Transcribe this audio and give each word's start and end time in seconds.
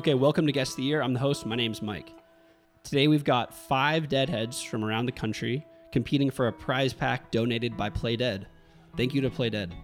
Okay, 0.00 0.14
welcome 0.14 0.46
to 0.46 0.52
Guest 0.52 0.70
of 0.72 0.76
the 0.78 0.84
Year. 0.84 1.02
I'm 1.02 1.12
the 1.12 1.20
host. 1.20 1.44
My 1.44 1.56
name's 1.56 1.82
Mike. 1.82 2.14
Today 2.84 3.06
we've 3.06 3.22
got 3.22 3.52
five 3.52 4.08
Deadheads 4.08 4.62
from 4.62 4.82
around 4.82 5.04
the 5.04 5.12
country 5.12 5.66
competing 5.92 6.30
for 6.30 6.48
a 6.48 6.52
prize 6.54 6.94
pack 6.94 7.30
donated 7.30 7.76
by 7.76 7.90
Play 7.90 8.16
Dead. 8.16 8.46
Thank 8.96 9.12
you 9.12 9.20
to 9.20 9.28
Play 9.28 9.50
Dead. 9.50 9.74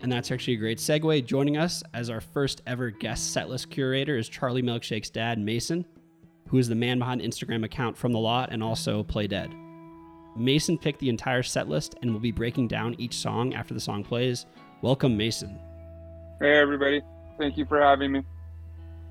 And 0.00 0.12
that's 0.12 0.30
actually 0.30 0.54
a 0.54 0.58
great 0.58 0.78
segue. 0.78 1.26
Joining 1.26 1.56
us 1.56 1.82
as 1.92 2.08
our 2.08 2.20
first 2.20 2.62
ever 2.68 2.90
guest 2.90 3.36
setlist 3.36 3.68
curator 3.68 4.16
is 4.16 4.28
Charlie 4.28 4.62
Milkshake's 4.62 5.10
dad, 5.10 5.40
Mason, 5.40 5.84
who 6.48 6.58
is 6.58 6.68
the 6.68 6.76
man 6.76 7.00
behind 7.00 7.20
Instagram 7.20 7.64
account 7.64 7.96
From 7.96 8.12
the 8.12 8.20
Lot 8.20 8.52
and 8.52 8.62
also 8.62 9.02
Play 9.02 9.26
Dead. 9.26 9.52
Mason 10.36 10.78
picked 10.78 11.00
the 11.00 11.08
entire 11.08 11.42
setlist 11.42 11.94
and 12.00 12.12
will 12.12 12.20
be 12.20 12.30
breaking 12.30 12.68
down 12.68 12.94
each 12.98 13.16
song 13.16 13.54
after 13.54 13.74
the 13.74 13.80
song 13.80 14.04
plays. 14.04 14.46
Welcome, 14.82 15.16
Mason. 15.16 15.58
Hey, 16.40 16.58
everybody. 16.58 17.02
Thank 17.38 17.56
you 17.56 17.66
for 17.66 17.80
having 17.80 18.12
me. 18.12 18.22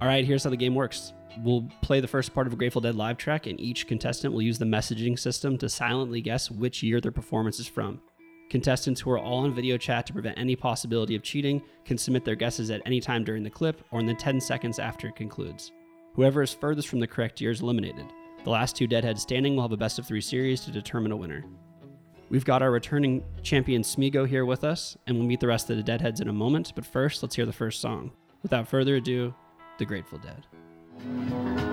All 0.04 0.10
right, 0.10 0.26
here's 0.26 0.44
how 0.44 0.50
the 0.50 0.58
game 0.58 0.76
works. 0.76 1.14
We'll 1.46 1.66
play 1.82 2.02
the 2.02 2.10
first 2.10 2.34
part 2.34 2.46
of 2.46 2.52
a 2.52 2.58
Grateful 2.58 2.82
Dead 2.82 2.94
live 2.94 3.18
track, 3.18 3.48
and 3.48 3.58
each 3.58 3.88
contestant 3.88 4.34
will 4.34 4.42
use 4.42 4.60
the 4.60 4.66
messaging 4.66 5.18
system 5.18 5.58
to 5.60 5.70
silently 5.70 6.20
guess 6.20 6.52
which 6.52 6.84
year 6.84 7.00
their 7.00 7.14
performance 7.14 7.58
is 7.58 7.70
from. 7.70 8.02
Contestants 8.50 9.00
who 9.00 9.12
are 9.12 9.18
all 9.18 9.46
in 9.46 9.54
video 9.54 9.78
chat 9.78 10.06
to 10.06 10.12
prevent 10.12 10.38
any 10.38 10.58
possibility 10.58 11.16
of 11.16 11.24
cheating 11.24 11.62
can 11.86 11.98
submit 11.98 12.26
their 12.26 12.36
guesses 12.36 12.70
at 12.70 12.82
any 12.86 13.00
time 13.00 13.24
during 13.24 13.44
the 13.44 13.50
clip 13.50 13.82
or 13.92 14.02
in 14.02 14.06
the 14.06 14.14
10 14.14 14.42
seconds 14.42 14.78
after 14.78 15.08
it 15.08 15.16
concludes. 15.16 15.72
Whoever 16.16 16.42
is 16.42 16.54
furthest 16.54 16.90
from 16.90 17.00
the 17.00 17.08
correct 17.08 17.40
year 17.40 17.52
is 17.52 17.62
eliminated. 17.62 18.08
The 18.44 18.50
last 18.50 18.76
two 18.76 18.88
Deadheads 18.88 19.22
standing 19.22 19.56
will 19.56 19.64
have 19.64 19.72
a 19.72 19.78
best 19.78 20.00
of 20.00 20.06
three 20.06 20.20
series 20.20 20.66
to 20.66 20.72
determine 20.72 21.14
a 21.14 21.16
winner. 21.16 21.46
We've 22.30 22.44
got 22.44 22.62
our 22.62 22.72
returning 22.72 23.24
champion 23.42 23.84
Smego 23.84 24.28
here 24.28 24.44
with 24.44 24.66
us, 24.66 24.98
and 25.08 25.16
we'll 25.16 25.28
meet 25.28 25.40
the 25.40 25.48
rest 25.48 25.70
of 25.70 25.78
the 25.78 25.84
Deadheads 25.84 26.20
in 26.20 26.28
a 26.28 26.34
moment, 26.34 26.74
but 26.76 26.86
first, 26.86 27.24
let's 27.24 27.38
hear 27.38 27.46
the 27.46 27.54
first 27.54 27.80
song. 27.80 28.12
Without 28.42 28.68
further 28.68 28.98
ado, 28.98 29.34
The 29.78 29.86
Grateful 29.86 30.20
Dead. 30.20 31.73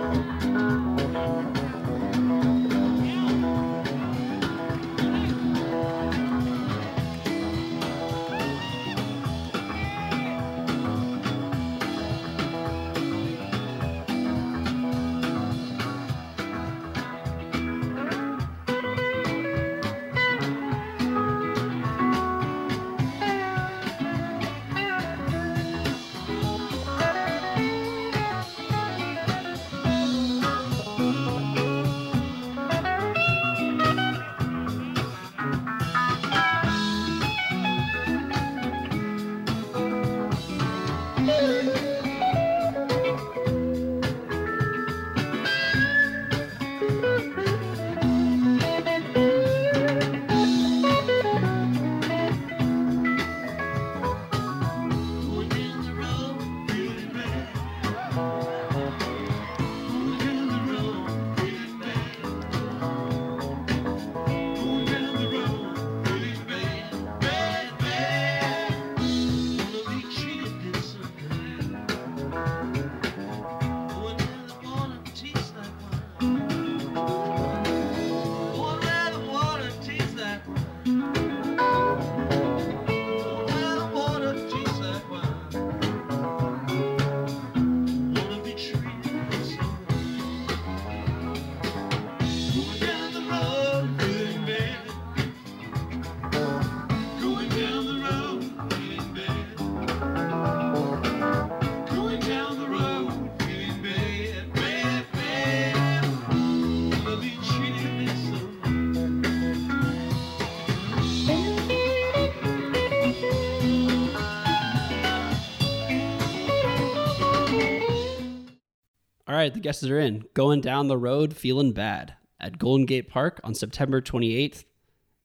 Right, 119.41 119.55
the 119.55 119.61
guesses 119.61 119.89
are 119.91 119.99
in. 119.99 120.25
Going 120.34 120.61
down 120.61 120.89
the 120.89 120.99
road 120.99 121.34
feeling 121.34 121.73
bad 121.73 122.15
at 122.39 122.59
Golden 122.59 122.87
Gate 122.87 123.09
Park 123.09 123.41
on 123.43 123.55
September 123.55 124.01
28th, 124.01 124.65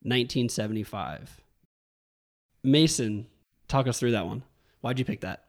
1975. 0.01 1.41
Mason, 2.63 3.27
talk 3.67 3.87
us 3.87 3.99
through 3.99 4.11
that 4.11 4.25
one. 4.25 4.43
Why'd 4.81 4.99
you 4.99 5.05
pick 5.05 5.21
that? 5.21 5.45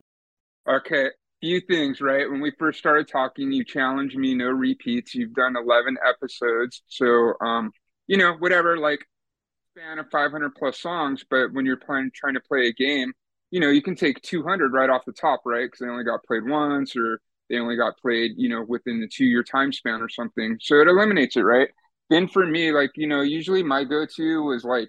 Okay, 0.69 1.11
few 1.41 1.61
things, 1.61 2.01
right? 2.01 2.29
When 2.29 2.41
we 2.41 2.53
first 2.59 2.79
started 2.79 3.09
talking, 3.09 3.53
you 3.53 3.65
challenged 3.65 4.17
me 4.17 4.35
no 4.35 4.47
repeats. 4.47 5.15
You've 5.15 5.35
done 5.35 5.55
11 5.57 5.97
episodes. 6.05 6.83
So, 6.89 7.35
um, 7.41 7.71
you 8.09 8.17
know, 8.17 8.35
whatever, 8.39 8.79
like 8.79 9.01
span 9.73 10.01
of 10.01 10.07
500 10.11 10.55
plus 10.57 10.81
songs, 10.81 11.25
but 11.31 11.53
when 11.53 11.67
you're 11.67 11.77
playing 11.77 12.11
trying 12.15 12.35
to 12.35 12.41
play 12.41 12.67
a 12.67 12.73
game, 12.73 13.13
you 13.53 13.61
know, 13.61 13.69
you 13.69 13.83
can 13.83 13.95
take 13.95 14.21
200 14.23 14.73
right 14.73 14.91
off 14.91 15.05
the 15.07 15.13
top, 15.13 15.43
right? 15.45 15.71
Cuz 15.71 15.79
they 15.79 15.87
only 15.87 16.05
got 16.05 16.25
played 16.25 16.49
once 16.49 16.97
or 16.97 17.21
they 17.49 17.59
only 17.59 17.77
got 17.77 17.99
played, 17.99 18.33
you 18.37 18.49
know, 18.49 18.65
within 18.67 19.01
the 19.01 19.09
two 19.09 19.25
year 19.25 19.43
time 19.43 19.73
span 19.73 20.03
or 20.03 20.09
something. 20.09 20.59
So 20.61 20.81
it 20.81 20.89
eliminates 20.89 21.37
it, 21.37 21.43
right? 21.43 21.69
Then 22.11 22.29
for 22.29 22.47
me, 22.47 22.73
like, 22.73 22.93
you 22.97 23.07
know, 23.07 23.23
usually 23.23 23.63
my 23.63 23.85
go 23.85 24.07
to 24.17 24.43
was 24.43 24.65
like 24.65 24.89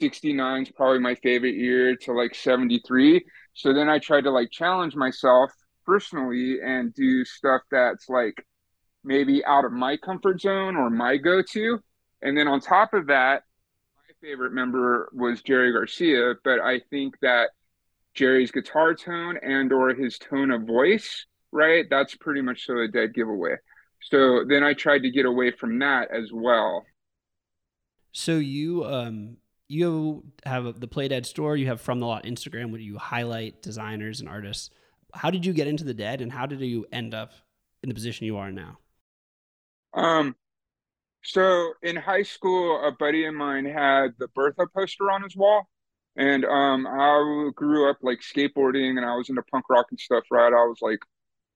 69 0.00 0.62
is 0.62 0.70
probably 0.70 0.98
my 0.98 1.14
favorite 1.16 1.54
year 1.54 1.96
to 1.96 2.12
like 2.12 2.34
73. 2.34 3.24
So 3.54 3.72
then 3.72 3.88
I 3.88 3.98
tried 3.98 4.24
to 4.24 4.30
like 4.30 4.50
challenge 4.50 4.94
myself 4.94 5.52
personally 5.86 6.58
and 6.62 6.94
do 6.94 7.24
stuff 7.24 7.62
that's 7.70 8.08
like 8.08 8.44
maybe 9.04 9.44
out 9.44 9.64
of 9.64 9.72
my 9.72 9.96
comfort 9.96 10.40
zone 10.40 10.76
or 10.76 10.90
my 10.90 11.16
go 11.16 11.42
to. 11.42 11.78
And 12.22 12.36
then 12.36 12.48
on 12.48 12.60
top 12.60 12.92
of 12.92 13.06
that, 13.06 13.42
my 13.96 14.28
favorite 14.28 14.52
member 14.52 15.10
was 15.12 15.42
Jerry 15.42 15.72
Garcia, 15.72 16.34
but 16.44 16.60
I 16.60 16.80
think 16.90 17.18
that 17.20 17.50
Jerry's 18.14 18.50
guitar 18.50 18.94
tone 18.94 19.38
and 19.42 19.72
or 19.72 19.94
his 19.94 20.18
tone 20.18 20.50
of 20.50 20.62
voice 20.62 21.26
right? 21.52 21.86
That's 21.88 22.14
pretty 22.14 22.42
much 22.42 22.66
so 22.66 22.78
a 22.78 22.88
dead 22.88 23.14
giveaway. 23.14 23.56
So 24.02 24.44
then 24.48 24.64
I 24.64 24.74
tried 24.74 25.00
to 25.00 25.10
get 25.10 25.26
away 25.26 25.50
from 25.50 25.78
that 25.80 26.10
as 26.10 26.30
well. 26.32 26.84
So 28.12 28.38
you 28.38 28.84
um 28.84 29.36
you 29.68 30.24
have 30.44 30.80
the 30.80 30.88
Play 30.88 31.06
Dead 31.08 31.24
store, 31.26 31.56
you 31.56 31.68
have 31.68 31.80
From 31.80 32.00
the 32.00 32.06
Lot 32.06 32.24
Instagram 32.24 32.72
where 32.72 32.80
you 32.80 32.98
highlight 32.98 33.62
designers 33.62 34.20
and 34.20 34.28
artists. 34.28 34.70
How 35.14 35.30
did 35.30 35.46
you 35.46 35.52
get 35.52 35.68
into 35.68 35.84
the 35.84 35.94
dead 35.94 36.20
and 36.20 36.32
how 36.32 36.46
did 36.46 36.60
you 36.60 36.86
end 36.92 37.14
up 37.14 37.32
in 37.82 37.88
the 37.88 37.94
position 37.94 38.26
you 38.26 38.36
are 38.36 38.50
now? 38.50 38.78
Um 39.94 40.34
so 41.22 41.74
in 41.82 41.96
high 41.96 42.22
school 42.22 42.86
a 42.86 42.92
buddy 42.92 43.24
of 43.26 43.34
mine 43.34 43.64
had 43.66 44.14
the 44.18 44.28
Bertha 44.28 44.66
poster 44.74 45.10
on 45.10 45.22
his 45.22 45.36
wall 45.36 45.68
and 46.16 46.44
um 46.44 46.86
I 46.86 47.50
grew 47.54 47.90
up 47.90 47.98
like 48.02 48.20
skateboarding 48.20 48.96
and 48.96 49.04
I 49.04 49.16
was 49.16 49.28
into 49.28 49.42
punk 49.42 49.68
rock 49.68 49.86
and 49.90 50.00
stuff, 50.00 50.24
right? 50.30 50.52
I 50.52 50.66
was 50.66 50.78
like 50.82 51.00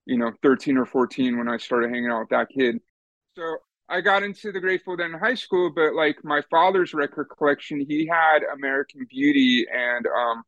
you 0.06 0.19
know, 0.19 0.33
13 0.43 0.77
or 0.77 0.87
14 0.87 1.39
when 1.39 1.49
I 1.49 1.56
started 1.56 1.91
hanging 1.91 2.11
out 2.11 2.21
with 2.21 2.29
that 2.31 2.49
kid. 2.49 2.81
So 3.37 3.56
I 3.89 4.01
got 4.01 4.23
into 4.23 4.53
the 4.53 4.61
Grateful 4.61 4.97
Dead 4.97 5.11
in 5.11 5.19
high 5.19 5.35
school, 5.35 5.71
but 5.75 5.95
like 5.95 6.17
my 6.25 6.43
father's 6.51 6.95
record 6.95 7.29
collection, 7.37 7.85
he 7.87 8.06
had 8.06 8.41
American 8.55 9.06
Beauty 9.11 9.67
and 9.73 10.06
um, 10.06 10.43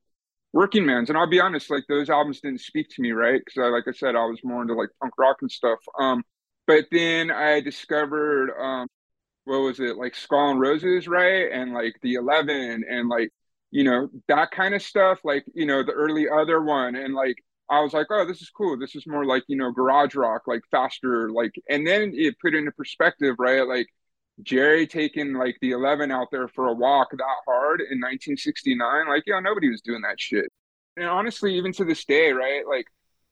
Working 0.53 0.87
Man's. 0.87 1.11
And 1.11 1.19
I'll 1.19 1.29
be 1.29 1.41
honest, 1.41 1.71
like 1.71 1.85
those 1.89 2.11
albums 2.11 2.41
didn't 2.41 2.61
speak 2.61 2.89
to 2.91 3.03
me, 3.03 3.13
right? 3.13 3.41
Because 3.45 3.63
I, 3.63 3.69
like 3.69 3.85
I 3.89 3.93
said, 3.93 4.17
I 4.17 4.25
was 4.25 4.41
more 4.43 4.63
into 4.63 4.75
like 4.75 4.91
punk 5.01 5.15
rock 5.19 5.39
and 5.43 5.51
stuff. 5.51 5.79
Um, 5.99 6.23
but 6.67 6.87
then 6.91 7.31
I 7.31 7.61
discovered, 7.61 8.51
um, 8.59 8.89
what 9.45 9.59
was 9.59 9.81
it, 9.81 9.97
like 9.97 10.15
Skull 10.15 10.51
and 10.51 10.61
Roses, 10.61 11.09
right? 11.09 11.51
And 11.53 11.73
like 11.73 11.97
the 12.03 12.15
11 12.15 12.85
and 12.89 13.09
like, 13.09 13.31
you 13.71 13.85
know, 13.85 14.09
that 14.29 14.51
kind 14.51 14.75
of 14.75 14.83
stuff, 14.83 15.21
like, 15.25 15.45
you 15.55 15.67
know, 15.67 15.83
the 15.85 15.93
early 15.93 16.27
other 16.29 16.63
one. 16.63 16.97
And 16.97 17.15
like, 17.15 17.37
I 17.69 17.81
was 17.81 17.93
like, 17.93 18.07
oh, 18.11 18.25
this 18.25 18.43
is 18.43 18.51
cool. 18.51 18.79
This 18.79 18.95
is 18.95 19.07
more 19.07 19.25
like, 19.25 19.45
you 19.49 19.57
know, 19.57 19.73
garage 19.73 20.15
rock, 20.15 20.43
like 20.47 20.63
faster, 20.71 21.31
like, 21.31 21.55
and 21.69 21.87
then 21.87 22.13
it 22.15 22.37
put 22.41 22.55
into 22.55 22.71
perspective, 22.73 23.37
right? 23.39 23.67
Like 23.67 23.89
Jerry 24.43 24.87
taking 24.87 25.35
like 25.35 25.57
the 25.61 25.73
11 25.73 26.11
out 26.11 26.29
there 26.31 26.49
for 26.49 26.69
a 26.69 26.75
walk 26.75 27.11
that 27.11 27.25
hard 27.47 27.81
in 27.81 27.99
1969, 27.99 29.09
like, 29.09 29.25
yeah, 29.27 29.41
nobody 29.41 29.69
was 29.71 29.81
doing 29.83 30.03
that 30.03 30.21
shit. 30.21 30.47
And 30.97 31.07
honestly, 31.07 31.57
even 31.57 31.73
to 31.73 31.85
this 31.85 32.05
day, 32.05 32.33
right? 32.33 32.67
Like 32.67 32.87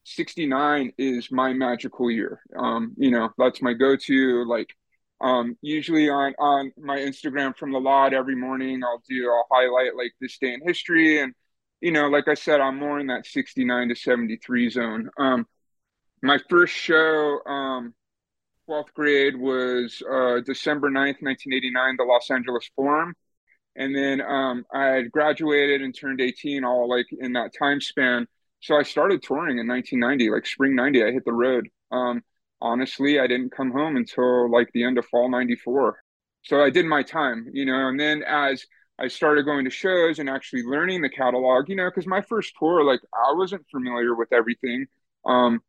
69 0.05 0.93
is 0.99 1.31
my 1.31 1.53
magical 1.53 2.11
year. 2.11 2.41
Um, 2.57 2.95
you 2.97 3.11
know, 3.11 3.31
that's 3.39 3.63
my 3.63 3.73
go-to, 3.73 4.45
like, 4.49 4.75
um, 5.21 5.57
usually 5.63 6.11
on, 6.11 6.35
on 6.39 6.73
my 6.77 6.99
Instagram 6.99 7.57
from 7.57 7.73
the 7.73 7.79
lot 7.81 8.13
every 8.13 8.35
morning, 8.35 8.83
I'll 8.83 9.03
do, 9.09 9.31
I'll 9.31 9.47
highlight 9.51 9.97
like 9.97 10.13
this 10.21 10.39
day 10.39 10.55
in 10.55 10.61
history 10.67 11.21
and, 11.21 11.35
you 11.85 11.93
know, 11.93 12.09
like 12.09 12.29
I 12.29 12.35
said, 12.35 12.63
I'm 12.63 12.79
more 12.79 12.99
in 12.99 13.09
that 13.09 13.27
69 13.27 13.91
to 13.91 13.95
73 13.95 14.71
zone. 14.71 15.11
Um, 15.19 15.47
my 16.23 16.39
first 16.49 16.73
show, 16.73 17.41
um, 17.45 17.93
12th 18.67 18.95
grade 18.95 19.37
was 19.37 20.03
uh, 20.11 20.41
December 20.47 20.89
9th, 20.89 21.21
1989, 21.21 21.97
the 21.99 22.05
Los 22.05 22.31
Angeles 22.31 22.71
Forum. 22.75 23.13
And 23.77 23.95
then 23.95 24.23
um, 24.23 24.65
I 24.73 24.87
had 24.87 25.13
graduated 25.13 25.83
and 25.83 25.95
turned 25.95 26.23
18 26.23 26.65
all 26.65 26.89
like 26.89 27.05
in 27.21 27.35
that 27.35 27.51
time 27.59 27.83
span. 27.83 28.29
So 28.61 28.77
I 28.79 28.83
started 28.83 29.23
touring 29.23 29.59
in 29.59 29.69
1990, 29.69 30.31
like 30.31 30.47
spring 30.47 30.75
90, 30.75 31.05
I 31.05 31.13
hit 31.13 31.27
the 31.27 31.35
road. 31.35 31.69
Um, 31.93 32.23
honestly, 32.63 33.21
I 33.21 33.27
didn't 33.27 33.53
come 33.55 33.73
home 33.73 33.97
until 33.97 34.51
like 34.51 34.71
the 34.73 34.85
end 34.85 34.97
of 34.97 35.05
fall 35.05 35.29
94. 35.29 36.03
So 36.45 36.63
I 36.63 36.71
did 36.71 36.87
my 36.87 37.03
time, 37.03 37.49
you 37.53 37.67
know, 37.67 37.89
and 37.89 38.01
then 38.01 38.23
as 38.23 38.65
I 38.99 39.09
started 39.09 39.45
going 39.45 39.65
to 39.65 39.71
shows 39.71 40.19
and 40.19 40.31
actually 40.31 40.63
learning 40.63 41.03
the 41.03 41.09
catalog, 41.09 41.69
you 41.69 41.77
know, 41.77 41.89
because 41.91 42.07
my 42.07 42.21
first 42.23 42.53
tour, 42.59 42.85
like 42.85 43.01
I 43.13 43.35
wasn't 43.35 43.67
familiar 43.71 44.15
with 44.15 44.33
everything. 44.33 44.87
Um, 45.25 45.61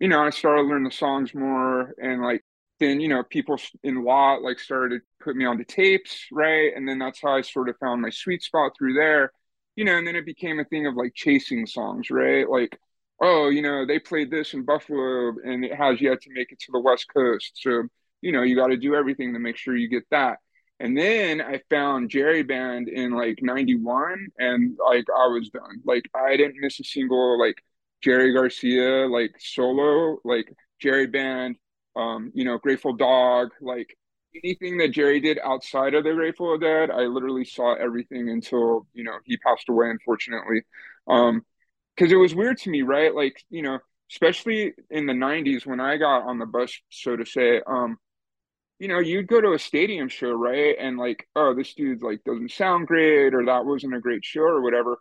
you 0.00 0.08
know, 0.08 0.22
I 0.22 0.30
started 0.30 0.62
learning 0.62 0.84
the 0.84 0.90
songs 0.90 1.34
more 1.34 1.94
and 2.02 2.22
like 2.22 2.44
then, 2.80 3.00
you 3.00 3.08
know, 3.08 3.22
people 3.22 3.58
in 3.84 4.04
lot 4.04 4.42
like 4.42 4.58
started 4.58 4.98
to 5.00 5.24
put 5.24 5.36
me 5.36 5.44
on 5.44 5.58
the 5.58 5.64
tapes, 5.64 6.26
right? 6.32 6.72
And 6.74 6.88
then 6.88 6.98
that's 6.98 7.20
how 7.22 7.36
I 7.36 7.42
sort 7.42 7.68
of 7.68 7.76
found 7.78 8.02
my 8.02 8.10
sweet 8.10 8.42
spot 8.42 8.72
through 8.76 8.94
there, 8.94 9.32
you 9.76 9.84
know, 9.84 9.96
and 9.96 10.06
then 10.06 10.16
it 10.16 10.26
became 10.26 10.58
a 10.60 10.64
thing 10.64 10.86
of 10.86 10.96
like 10.96 11.14
chasing 11.14 11.66
songs, 11.66 12.10
right? 12.10 12.48
Like, 12.48 12.78
oh, 13.20 13.48
you 13.50 13.62
know, 13.62 13.86
they 13.86 13.98
played 14.00 14.30
this 14.30 14.54
in 14.54 14.64
Buffalo 14.64 15.34
and 15.44 15.64
it 15.64 15.74
has 15.74 16.00
yet 16.00 16.20
to 16.22 16.30
make 16.32 16.50
it 16.52 16.58
to 16.60 16.72
the 16.72 16.80
West 16.80 17.06
Coast. 17.14 17.52
So, 17.54 17.84
you 18.20 18.32
know, 18.32 18.42
you 18.42 18.56
got 18.56 18.68
to 18.68 18.76
do 18.76 18.94
everything 18.94 19.32
to 19.34 19.38
make 19.38 19.56
sure 19.56 19.76
you 19.76 19.88
get 19.88 20.04
that. 20.10 20.38
And 20.82 20.98
then 20.98 21.40
I 21.40 21.62
found 21.70 22.10
Jerry 22.10 22.42
Band 22.42 22.88
in 22.88 23.12
like 23.12 23.38
91 23.42 24.28
and 24.38 24.76
like 24.84 25.06
I 25.16 25.28
was 25.28 25.48
done. 25.50 25.80
Like 25.84 26.10
I 26.14 26.36
didn't 26.36 26.60
miss 26.60 26.80
a 26.80 26.84
single 26.84 27.38
like 27.40 27.62
Jerry 28.02 28.34
Garcia 28.34 29.06
like 29.08 29.32
solo, 29.38 30.18
like 30.24 30.52
Jerry 30.80 31.06
Band, 31.06 31.56
um, 31.96 32.32
you 32.34 32.44
know, 32.44 32.58
Grateful 32.58 32.94
Dawg, 32.94 33.50
like 33.60 33.96
anything 34.44 34.78
that 34.78 34.90
Jerry 34.92 35.20
did 35.20 35.38
outside 35.44 35.94
of 35.94 36.04
the 36.04 36.14
Grateful 36.14 36.58
Dead, 36.58 36.90
I 36.90 37.02
literally 37.02 37.44
saw 37.44 37.74
everything 37.74 38.28
until, 38.30 38.86
you 38.92 39.04
know, 39.04 39.18
he 39.24 39.36
passed 39.38 39.68
away 39.68 39.90
unfortunately. 39.90 40.62
Um 41.08 41.46
because 41.96 42.12
it 42.12 42.16
was 42.16 42.34
weird 42.34 42.58
to 42.58 42.70
me, 42.70 42.82
right? 42.82 43.14
Like, 43.14 43.44
you 43.50 43.62
know, 43.62 43.78
especially 44.10 44.74
in 44.90 45.06
the 45.06 45.14
90s 45.14 45.66
when 45.66 45.80
I 45.80 45.96
got 45.98 46.22
on 46.26 46.38
the 46.38 46.46
bus, 46.46 46.78
so 46.90 47.16
to 47.16 47.26
say, 47.26 47.60
um, 47.66 47.98
you 48.82 48.88
know, 48.88 48.98
you'd 48.98 49.28
go 49.28 49.40
to 49.40 49.52
a 49.52 49.60
stadium 49.60 50.08
show, 50.08 50.32
right? 50.32 50.74
And 50.76 50.98
like, 50.98 51.28
oh, 51.36 51.54
this 51.54 51.72
dude 51.72 52.02
like 52.02 52.24
doesn't 52.24 52.50
sound 52.50 52.88
great, 52.88 53.32
or 53.32 53.44
that 53.46 53.64
wasn't 53.64 53.94
a 53.94 54.00
great 54.00 54.24
show, 54.24 54.40
or 54.40 54.60
whatever. 54.60 54.96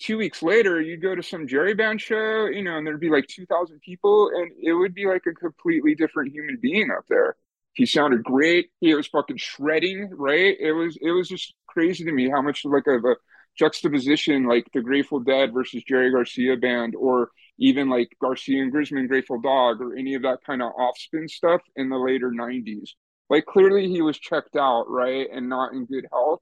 Two 0.00 0.16
weeks 0.16 0.42
later, 0.42 0.80
you'd 0.80 1.02
go 1.02 1.14
to 1.14 1.22
some 1.22 1.46
Jerry 1.46 1.74
Band 1.74 2.00
show, 2.00 2.46
you 2.46 2.64
know, 2.64 2.78
and 2.78 2.86
there'd 2.86 2.98
be 2.98 3.10
like 3.10 3.26
two 3.28 3.44
thousand 3.44 3.80
people, 3.82 4.30
and 4.34 4.52
it 4.62 4.72
would 4.72 4.94
be 4.94 5.04
like 5.04 5.24
a 5.26 5.34
completely 5.34 5.94
different 5.94 6.32
human 6.32 6.56
being 6.62 6.90
up 6.90 7.04
there. 7.10 7.36
He 7.74 7.84
sounded 7.84 8.24
great. 8.24 8.70
He 8.80 8.94
was 8.94 9.06
fucking 9.08 9.36
shredding, 9.36 10.08
right? 10.16 10.56
It 10.58 10.72
was 10.72 10.96
it 10.98 11.10
was 11.10 11.28
just 11.28 11.52
crazy 11.66 12.06
to 12.06 12.12
me 12.12 12.30
how 12.30 12.40
much 12.40 12.64
like 12.64 12.86
of 12.86 13.04
a 13.04 13.16
juxtaposition 13.58 14.46
like 14.46 14.66
the 14.72 14.80
Grateful 14.80 15.20
Dead 15.20 15.52
versus 15.52 15.84
Jerry 15.86 16.10
Garcia 16.10 16.56
band, 16.56 16.94
or 16.96 17.28
even 17.58 17.90
like 17.90 18.16
Garcia 18.18 18.62
and 18.62 18.72
Grisman 18.72 19.08
Grateful 19.08 19.42
Dawg, 19.42 19.82
or 19.82 19.94
any 19.94 20.14
of 20.14 20.22
that 20.22 20.38
kind 20.46 20.62
of 20.62 20.72
off 20.78 20.96
spin 20.96 21.28
stuff 21.28 21.60
in 21.76 21.90
the 21.90 21.98
later 21.98 22.30
'90s 22.30 22.92
like 23.28 23.46
clearly 23.46 23.88
he 23.88 24.02
was 24.02 24.18
checked 24.18 24.56
out, 24.56 24.88
right, 24.88 25.28
and 25.32 25.48
not 25.48 25.72
in 25.72 25.86
good 25.86 26.06
health. 26.12 26.40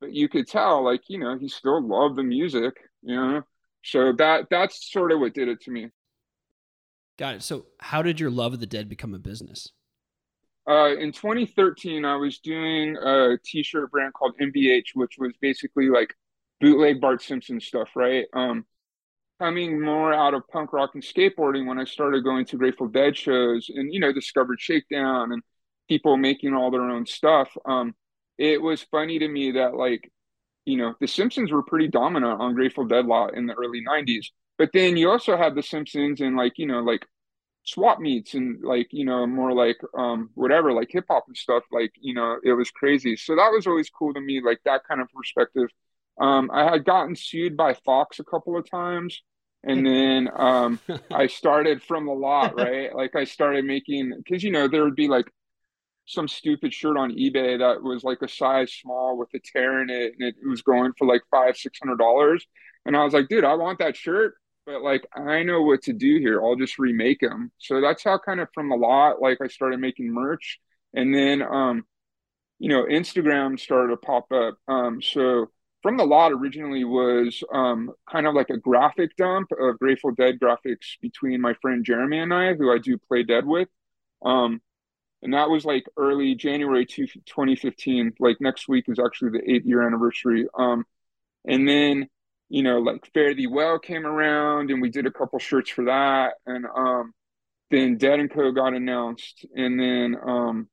But 0.00 0.12
you 0.12 0.28
could 0.28 0.48
tell, 0.48 0.84
like 0.84 1.02
you 1.08 1.18
know, 1.18 1.38
he 1.38 1.48
still 1.48 1.86
loved 1.86 2.16
the 2.16 2.22
music, 2.22 2.74
you 3.02 3.14
know. 3.14 3.42
So 3.84 4.12
that 4.14 4.46
that's 4.50 4.90
sort 4.90 5.12
of 5.12 5.20
what 5.20 5.34
did 5.34 5.48
it 5.48 5.60
to 5.62 5.70
me. 5.70 5.88
Got 7.18 7.36
it. 7.36 7.42
So 7.42 7.66
how 7.78 8.02
did 8.02 8.18
your 8.18 8.30
love 8.30 8.54
of 8.54 8.60
the 8.60 8.66
dead 8.66 8.88
become 8.88 9.14
a 9.14 9.18
business? 9.18 9.70
Uh, 10.68 10.94
in 10.96 11.12
2013, 11.12 12.04
I 12.04 12.16
was 12.16 12.38
doing 12.38 12.96
a 12.96 13.36
T-shirt 13.44 13.90
brand 13.90 14.14
called 14.14 14.34
MBH, 14.40 14.94
which 14.94 15.16
was 15.18 15.32
basically 15.40 15.88
like 15.88 16.14
bootleg 16.60 17.00
Bart 17.00 17.20
Simpson 17.20 17.60
stuff, 17.60 17.90
right? 17.96 18.26
Um, 18.32 18.64
coming 19.40 19.80
more 19.80 20.14
out 20.14 20.34
of 20.34 20.46
punk 20.48 20.72
rock 20.72 20.92
and 20.94 21.02
skateboarding 21.02 21.66
when 21.66 21.78
I 21.78 21.84
started 21.84 22.22
going 22.22 22.44
to 22.46 22.56
Grateful 22.56 22.86
Dead 22.86 23.16
shows 23.16 23.68
and 23.74 23.92
you 23.92 23.98
know 23.98 24.12
discovered 24.12 24.60
Shakedown 24.60 25.32
and 25.32 25.42
people 25.88 26.16
making 26.16 26.54
all 26.54 26.70
their 26.70 26.82
own 26.82 27.06
stuff. 27.06 27.48
Um, 27.64 27.94
it 28.38 28.60
was 28.60 28.82
funny 28.82 29.18
to 29.18 29.28
me 29.28 29.52
that 29.52 29.74
like, 29.74 30.10
you 30.64 30.76
know, 30.76 30.94
the 31.00 31.08
Simpsons 31.08 31.52
were 31.52 31.62
pretty 31.62 31.88
dominant 31.88 32.40
on 32.40 32.54
Grateful 32.54 32.86
Dead 32.86 33.06
lot 33.06 33.34
in 33.34 33.46
the 33.46 33.54
early 33.54 33.82
'90s, 33.86 34.26
but 34.58 34.70
then 34.72 34.96
you 34.96 35.10
also 35.10 35.36
had 35.36 35.54
the 35.54 35.62
Simpsons 35.62 36.20
and 36.20 36.36
like 36.36 36.54
you 36.56 36.66
know 36.66 36.80
like 36.80 37.06
swap 37.64 38.00
meets 38.00 38.34
and 38.34 38.62
like 38.62 38.88
you 38.90 39.04
know 39.04 39.26
more 39.26 39.52
like 39.52 39.78
um 39.96 40.30
whatever 40.34 40.72
like 40.72 40.88
hip 40.90 41.04
hop 41.08 41.24
and 41.28 41.36
stuff 41.36 41.62
like 41.70 41.92
you 42.00 42.12
know 42.12 42.36
it 42.42 42.52
was 42.52 42.70
crazy 42.70 43.16
so 43.16 43.36
that 43.36 43.50
was 43.52 43.66
always 43.66 43.88
cool 43.88 44.12
to 44.12 44.20
me 44.20 44.40
like 44.44 44.58
that 44.64 44.82
kind 44.86 45.00
of 45.00 45.08
perspective 45.14 45.68
um 46.20 46.50
i 46.52 46.64
had 46.64 46.84
gotten 46.84 47.14
sued 47.14 47.56
by 47.56 47.72
fox 47.84 48.18
a 48.18 48.24
couple 48.24 48.56
of 48.56 48.68
times 48.68 49.22
and 49.62 49.86
then 49.86 50.28
um 50.34 50.80
i 51.12 51.28
started 51.28 51.80
from 51.82 52.06
the 52.06 52.12
lot 52.12 52.56
right 52.58 52.94
like 52.96 53.14
i 53.14 53.22
started 53.22 53.64
making 53.64 54.12
because 54.16 54.42
you 54.42 54.50
know 54.50 54.66
there 54.66 54.82
would 54.82 54.96
be 54.96 55.06
like 55.06 55.30
some 56.04 56.28
stupid 56.28 56.74
shirt 56.74 56.96
on 56.96 57.12
eBay 57.12 57.58
that 57.58 57.82
was 57.82 58.04
like 58.04 58.22
a 58.22 58.28
size 58.28 58.72
small 58.72 59.16
with 59.16 59.28
a 59.34 59.40
tear 59.40 59.82
in 59.82 59.90
it, 59.90 60.14
and 60.18 60.28
it 60.28 60.34
was 60.46 60.62
going 60.62 60.92
for 60.98 61.06
like 61.06 61.22
five, 61.30 61.56
six 61.56 61.78
hundred 61.82 61.98
dollars. 61.98 62.46
And 62.84 62.96
I 62.96 63.04
was 63.04 63.14
like, 63.14 63.28
dude, 63.28 63.44
I 63.44 63.54
want 63.54 63.78
that 63.78 63.96
shirt, 63.96 64.34
but 64.66 64.82
like 64.82 65.06
I 65.14 65.42
know 65.42 65.62
what 65.62 65.82
to 65.82 65.92
do 65.92 66.18
here. 66.18 66.42
I'll 66.42 66.56
just 66.56 66.78
remake 66.78 67.20
them. 67.20 67.52
So 67.58 67.80
that's 67.80 68.02
how 68.04 68.18
kind 68.18 68.40
of 68.40 68.48
from 68.54 68.72
a 68.72 68.76
lot, 68.76 69.22
like 69.22 69.38
I 69.42 69.48
started 69.48 69.80
making 69.80 70.12
merch, 70.12 70.58
and 70.94 71.14
then 71.14 71.42
um, 71.42 71.84
you 72.58 72.68
know, 72.68 72.84
Instagram 72.84 73.58
started 73.58 73.88
to 73.90 73.96
pop 73.96 74.30
up. 74.32 74.56
Um, 74.68 75.02
so 75.02 75.50
from 75.82 75.96
the 75.96 76.04
lot 76.04 76.32
originally 76.32 76.84
was 76.84 77.42
um, 77.52 77.90
kind 78.08 78.26
of 78.26 78.34
like 78.34 78.50
a 78.50 78.56
graphic 78.56 79.16
dump 79.16 79.50
of 79.60 79.78
Grateful 79.80 80.12
Dead 80.12 80.38
graphics 80.40 80.96
between 81.00 81.40
my 81.40 81.54
friend 81.60 81.84
Jeremy 81.84 82.20
and 82.20 82.32
I, 82.32 82.54
who 82.54 82.72
I 82.72 82.78
do 82.78 82.98
play 82.98 83.24
dead 83.24 83.44
with. 83.44 83.68
Um, 84.24 84.60
and 85.22 85.34
that 85.34 85.48
was 85.50 85.64
like 85.64 85.84
early 85.96 86.34
January 86.34 86.84
2015. 86.86 88.14
Like 88.18 88.40
next 88.40 88.68
week 88.68 88.86
is 88.88 88.98
actually 88.98 89.30
the 89.38 89.50
eight 89.50 89.64
year 89.64 89.86
anniversary. 89.86 90.46
Um, 90.58 90.84
and 91.46 91.68
then 91.68 92.08
you 92.48 92.62
know 92.62 92.78
like 92.80 93.10
Fare 93.14 93.34
Thee 93.34 93.46
Well 93.46 93.78
came 93.78 94.06
around, 94.06 94.70
and 94.70 94.82
we 94.82 94.90
did 94.90 95.06
a 95.06 95.12
couple 95.12 95.38
shirts 95.38 95.70
for 95.70 95.84
that, 95.84 96.34
and 96.46 96.66
um, 96.66 97.12
then 97.70 97.96
Dead 97.98 98.20
and 98.20 98.30
Co 98.30 98.52
got 98.52 98.74
announced, 98.74 99.46
and 99.54 99.78
then 99.78 100.16
um, 100.26 100.68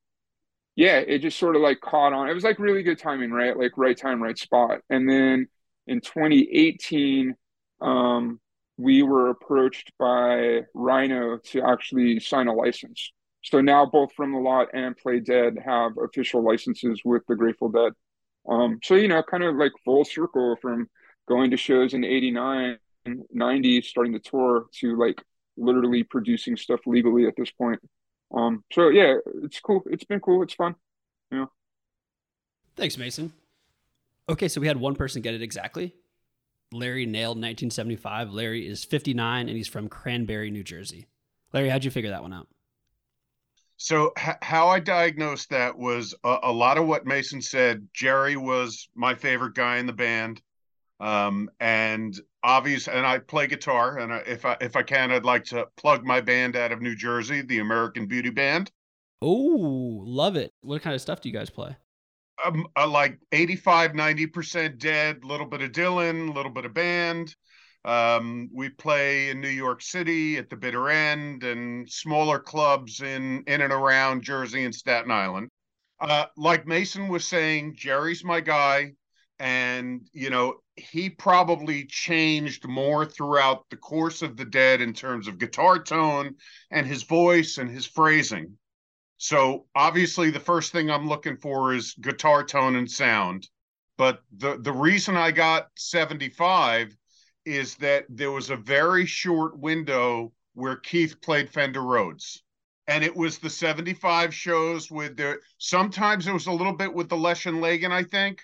yeah, 0.75 0.99
it 0.99 1.19
just 1.19 1.37
sort 1.37 1.55
of 1.55 1.61
like 1.61 1.81
caught 1.81 2.13
on. 2.13 2.29
It 2.29 2.33
was 2.33 2.43
like 2.43 2.57
really 2.59 2.83
good 2.83 2.99
timing, 2.99 3.31
right? 3.31 3.57
Like 3.57 3.73
right 3.77 3.97
time, 3.97 4.23
right 4.23 4.37
spot. 4.37 4.79
And 4.89 5.09
then 5.09 5.47
in 5.87 6.01
2018, 6.01 7.35
um, 7.81 8.39
we 8.77 9.03
were 9.03 9.29
approached 9.29 9.91
by 9.99 10.61
Rhino 10.73 11.37
to 11.37 11.61
actually 11.63 12.19
sign 12.21 12.47
a 12.47 12.53
license. 12.53 13.11
So 13.41 13.61
now 13.61 13.85
both 13.85 14.13
From 14.13 14.33
the 14.33 14.39
Lot 14.39 14.67
and 14.73 14.97
Play 14.97 15.19
Dead 15.19 15.57
have 15.63 15.93
official 15.97 16.43
licenses 16.43 17.01
with 17.05 17.23
the 17.27 17.35
Grateful 17.35 17.69
Dead. 17.69 17.93
Um, 18.47 18.79
so, 18.83 18.95
you 18.95 19.07
know, 19.07 19.23
kind 19.23 19.43
of 19.43 19.55
like 19.55 19.71
full 19.85 20.03
circle 20.05 20.55
from 20.61 20.89
going 21.27 21.51
to 21.51 21.57
shows 21.57 21.93
in 21.93 22.03
89, 22.03 22.77
90, 23.31 23.81
starting 23.81 24.13
the 24.13 24.19
tour 24.19 24.65
to 24.79 24.97
like 24.97 25.21
literally 25.57 26.03
producing 26.03 26.57
stuff 26.57 26.81
legally 26.85 27.27
at 27.27 27.35
this 27.37 27.51
point. 27.51 27.79
Um, 28.33 28.63
so 28.71 28.89
yeah, 28.89 29.15
it's 29.43 29.59
cool. 29.59 29.83
It's 29.89 30.03
been 30.03 30.19
cool. 30.19 30.43
It's 30.43 30.53
fun. 30.53 30.75
Yeah. 31.31 31.45
Thanks, 32.75 32.97
Mason. 32.97 33.33
Okay, 34.27 34.47
so 34.47 34.61
we 34.61 34.67
had 34.67 34.77
one 34.77 34.95
person 34.95 35.21
get 35.21 35.33
it 35.33 35.41
exactly. 35.41 35.95
Larry 36.71 37.05
nailed 37.05 37.37
1975. 37.37 38.31
Larry 38.31 38.67
is 38.67 38.83
59 38.83 39.47
and 39.47 39.57
he's 39.57 39.67
from 39.67 39.89
Cranbury, 39.89 40.51
New 40.51 40.63
Jersey. 40.63 41.07
Larry, 41.51 41.69
how'd 41.69 41.83
you 41.83 41.91
figure 41.91 42.11
that 42.11 42.21
one 42.21 42.33
out? 42.33 42.47
So 43.79 44.11
h- 44.19 44.35
how 44.41 44.67
I 44.67 44.81
diagnosed 44.81 45.49
that 45.51 45.77
was 45.77 46.13
a, 46.25 46.37
a, 46.43 46.51
lot 46.51 46.77
of 46.77 46.85
what 46.85 47.05
Mason 47.05 47.41
said. 47.41 47.87
Jerry 47.93 48.35
was 48.35 48.89
my 48.93 49.15
favorite 49.15 49.55
guy 49.55 49.77
in 49.77 49.85
the 49.85 49.93
band, 49.93 50.41
um, 50.99 51.49
and 51.61 52.19
obvious, 52.43 52.89
and 52.89 53.05
I 53.05 53.19
play 53.19 53.47
guitar, 53.47 53.99
and 53.99 54.13
I, 54.13 54.17
if 54.27 54.43
I 54.43 54.57
if 54.59 54.75
I 54.75 54.83
can, 54.83 55.11
I'd 55.11 55.23
like 55.23 55.45
to 55.45 55.65
plug 55.77 56.03
my 56.03 56.19
band 56.19 56.57
out 56.57 56.73
of 56.73 56.81
New 56.81 56.93
Jersey, 56.93 57.41
the 57.41 57.59
American 57.59 58.05
Beauty 58.05 58.29
Band. 58.29 58.69
Oh, 59.21 60.03
love 60.05 60.35
it! 60.35 60.51
What 60.59 60.81
kind 60.81 60.93
of 60.93 60.99
stuff 60.99 61.21
do 61.21 61.29
you 61.29 61.33
guys 61.33 61.49
play? 61.49 61.77
Um, 62.43 62.67
uh, 62.75 62.87
like 62.87 63.17
85, 63.31 63.93
90% 63.93 64.77
dead, 64.77 65.21
a 65.23 65.27
little 65.27 65.45
bit 65.45 65.61
of 65.61 65.71
Dylan, 65.71 66.29
a 66.29 66.33
little 66.33 66.51
bit 66.51 66.65
of 66.65 66.73
band. 66.73 67.33
Um, 67.85 68.49
we 68.53 68.69
play 68.69 69.29
in 69.29 69.39
New 69.39 69.47
York 69.49 69.81
City 69.81 70.37
at 70.37 70.49
the 70.49 70.57
bitter 70.57 70.89
end 70.89 71.43
and 71.43 71.89
smaller 71.89 72.39
clubs 72.39 73.01
in 73.01 73.43
in 73.47 73.61
and 73.61 73.71
around 73.71 74.23
Jersey 74.23 74.65
and 74.65 74.75
Staten 74.75 75.11
Island. 75.11 75.49
Uh, 75.99 76.25
like 76.37 76.67
Mason 76.67 77.07
was 77.07 77.27
saying, 77.27 77.75
Jerry's 77.75 78.23
my 78.23 78.41
guy, 78.41 78.93
and 79.39 80.07
you 80.11 80.29
know 80.29 80.55
he 80.75 81.09
probably 81.09 81.85
changed 81.85 82.67
more 82.67 83.05
throughout 83.05 83.65
the 83.69 83.77
course 83.77 84.21
of 84.21 84.37
the 84.37 84.45
Dead 84.45 84.81
in 84.81 84.93
terms 84.93 85.27
of 85.27 85.37
guitar 85.37 85.81
tone 85.81 86.35
and 86.71 86.85
his 86.85 87.03
voice 87.03 87.57
and 87.57 87.69
his 87.69 87.85
phrasing. 87.85 88.57
So 89.17 89.67
obviously, 89.75 90.31
the 90.31 90.39
first 90.39 90.71
thing 90.71 90.89
I'm 90.89 91.07
looking 91.07 91.37
for 91.37 91.73
is 91.73 91.93
guitar 91.93 92.43
tone 92.43 92.75
and 92.75 92.89
sound. 92.89 93.47
But 93.97 94.21
the 94.37 94.57
the 94.57 94.71
reason 94.71 95.17
I 95.17 95.31
got 95.31 95.67
75 95.77 96.95
is 97.49 97.75
that 97.77 98.05
there 98.09 98.31
was 98.31 98.51
a 98.51 98.55
very 98.55 99.07
short 99.07 99.57
window 99.57 100.31
where 100.53 100.75
Keith 100.75 101.19
played 101.19 101.49
Fender 101.49 101.81
Rhodes. 101.81 102.43
And 102.87 103.03
it 103.03 103.15
was 103.15 103.39
the 103.39 103.49
75 103.49 104.33
shows 104.33 104.91
with 104.91 105.17
the 105.17 105.39
sometimes 105.57 106.27
it 106.27 106.33
was 106.33 106.47
a 106.47 106.51
little 106.51 106.73
bit 106.73 106.93
with 106.93 107.09
the 107.09 107.17
Lesh 107.17 107.47
and 107.47 107.59
Lagan, 107.59 107.91
I 107.91 108.03
think, 108.03 108.41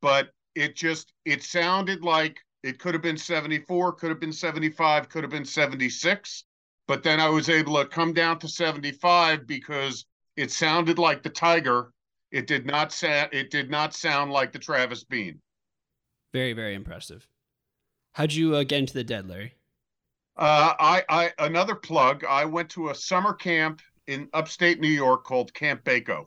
but 0.00 0.30
it 0.54 0.76
just 0.76 1.12
it 1.24 1.42
sounded 1.42 2.02
like 2.02 2.38
it 2.62 2.78
could 2.78 2.94
have 2.94 3.02
been 3.02 3.16
74, 3.18 3.92
could 3.92 4.08
have 4.10 4.20
been 4.20 4.32
75, 4.32 5.08
could 5.08 5.24
have 5.24 5.30
been 5.30 5.44
76. 5.44 6.44
But 6.86 7.02
then 7.02 7.20
I 7.20 7.28
was 7.28 7.50
able 7.50 7.76
to 7.76 7.86
come 7.86 8.14
down 8.14 8.38
to 8.40 8.48
75 8.48 9.46
because 9.46 10.06
it 10.36 10.50
sounded 10.50 10.98
like 10.98 11.22
the 11.22 11.30
Tiger. 11.30 11.92
It 12.30 12.46
did 12.46 12.66
not 12.66 12.92
sound 12.92 13.30
it 13.32 13.50
did 13.50 13.70
not 13.70 13.94
sound 13.94 14.32
like 14.32 14.52
the 14.52 14.58
Travis 14.58 15.04
Bean. 15.04 15.40
Very, 16.32 16.54
very 16.54 16.74
impressive. 16.74 17.26
How'd 18.18 18.32
you 18.32 18.56
uh, 18.56 18.64
get 18.64 18.80
into 18.80 18.94
the 18.94 19.04
dead, 19.04 19.28
Larry? 19.28 19.54
Uh, 20.36 20.74
I, 20.76 21.04
I 21.08 21.32
another 21.38 21.76
plug. 21.76 22.24
I 22.24 22.46
went 22.46 22.68
to 22.70 22.88
a 22.88 22.94
summer 22.94 23.32
camp 23.32 23.80
in 24.08 24.28
upstate 24.32 24.80
New 24.80 24.88
York 24.88 25.22
called 25.22 25.54
Camp 25.54 25.84
Baco, 25.84 26.26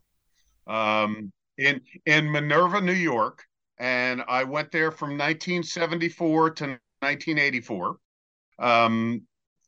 um, 0.68 1.34
in 1.58 1.82
in 2.06 2.32
Minerva, 2.32 2.80
New 2.80 2.94
York, 2.94 3.44
and 3.78 4.24
I 4.30 4.46
went 4.46 4.72
there 4.72 4.90
from 4.90 5.18
1974 5.18 6.52
to 6.52 6.64
1984. 7.02 7.98
Um, 8.60 9.24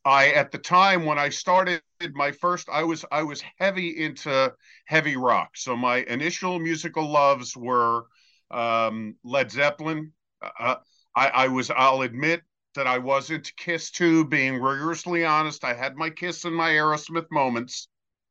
I 0.06 0.28
at 0.28 0.50
the 0.50 0.56
time 0.56 1.04
when 1.04 1.18
I 1.18 1.28
started 1.28 1.82
my 2.14 2.32
first, 2.32 2.70
I 2.70 2.84
was 2.84 3.04
I 3.12 3.22
was 3.22 3.44
heavy 3.58 4.02
into 4.02 4.50
heavy 4.86 5.18
rock. 5.18 5.50
So 5.56 5.76
my 5.76 5.98
initial 5.98 6.58
musical 6.58 7.06
loves 7.06 7.54
were 7.54 8.06
um, 8.50 9.14
Led 9.24 9.50
Zeppelin. 9.50 10.12
Uh, 10.58 10.76
I, 11.14 11.28
I 11.28 11.48
was, 11.48 11.70
I'll 11.70 12.02
admit 12.02 12.42
that 12.74 12.86
I 12.86 12.98
wasn't 12.98 13.54
Kiss 13.56 13.90
too, 13.90 14.24
being 14.24 14.60
rigorously 14.60 15.24
honest. 15.24 15.64
I 15.64 15.74
had 15.74 15.96
my 15.96 16.10
Kiss 16.10 16.44
and 16.44 16.54
my 16.54 16.70
Aerosmith 16.70 17.26
moments. 17.30 17.88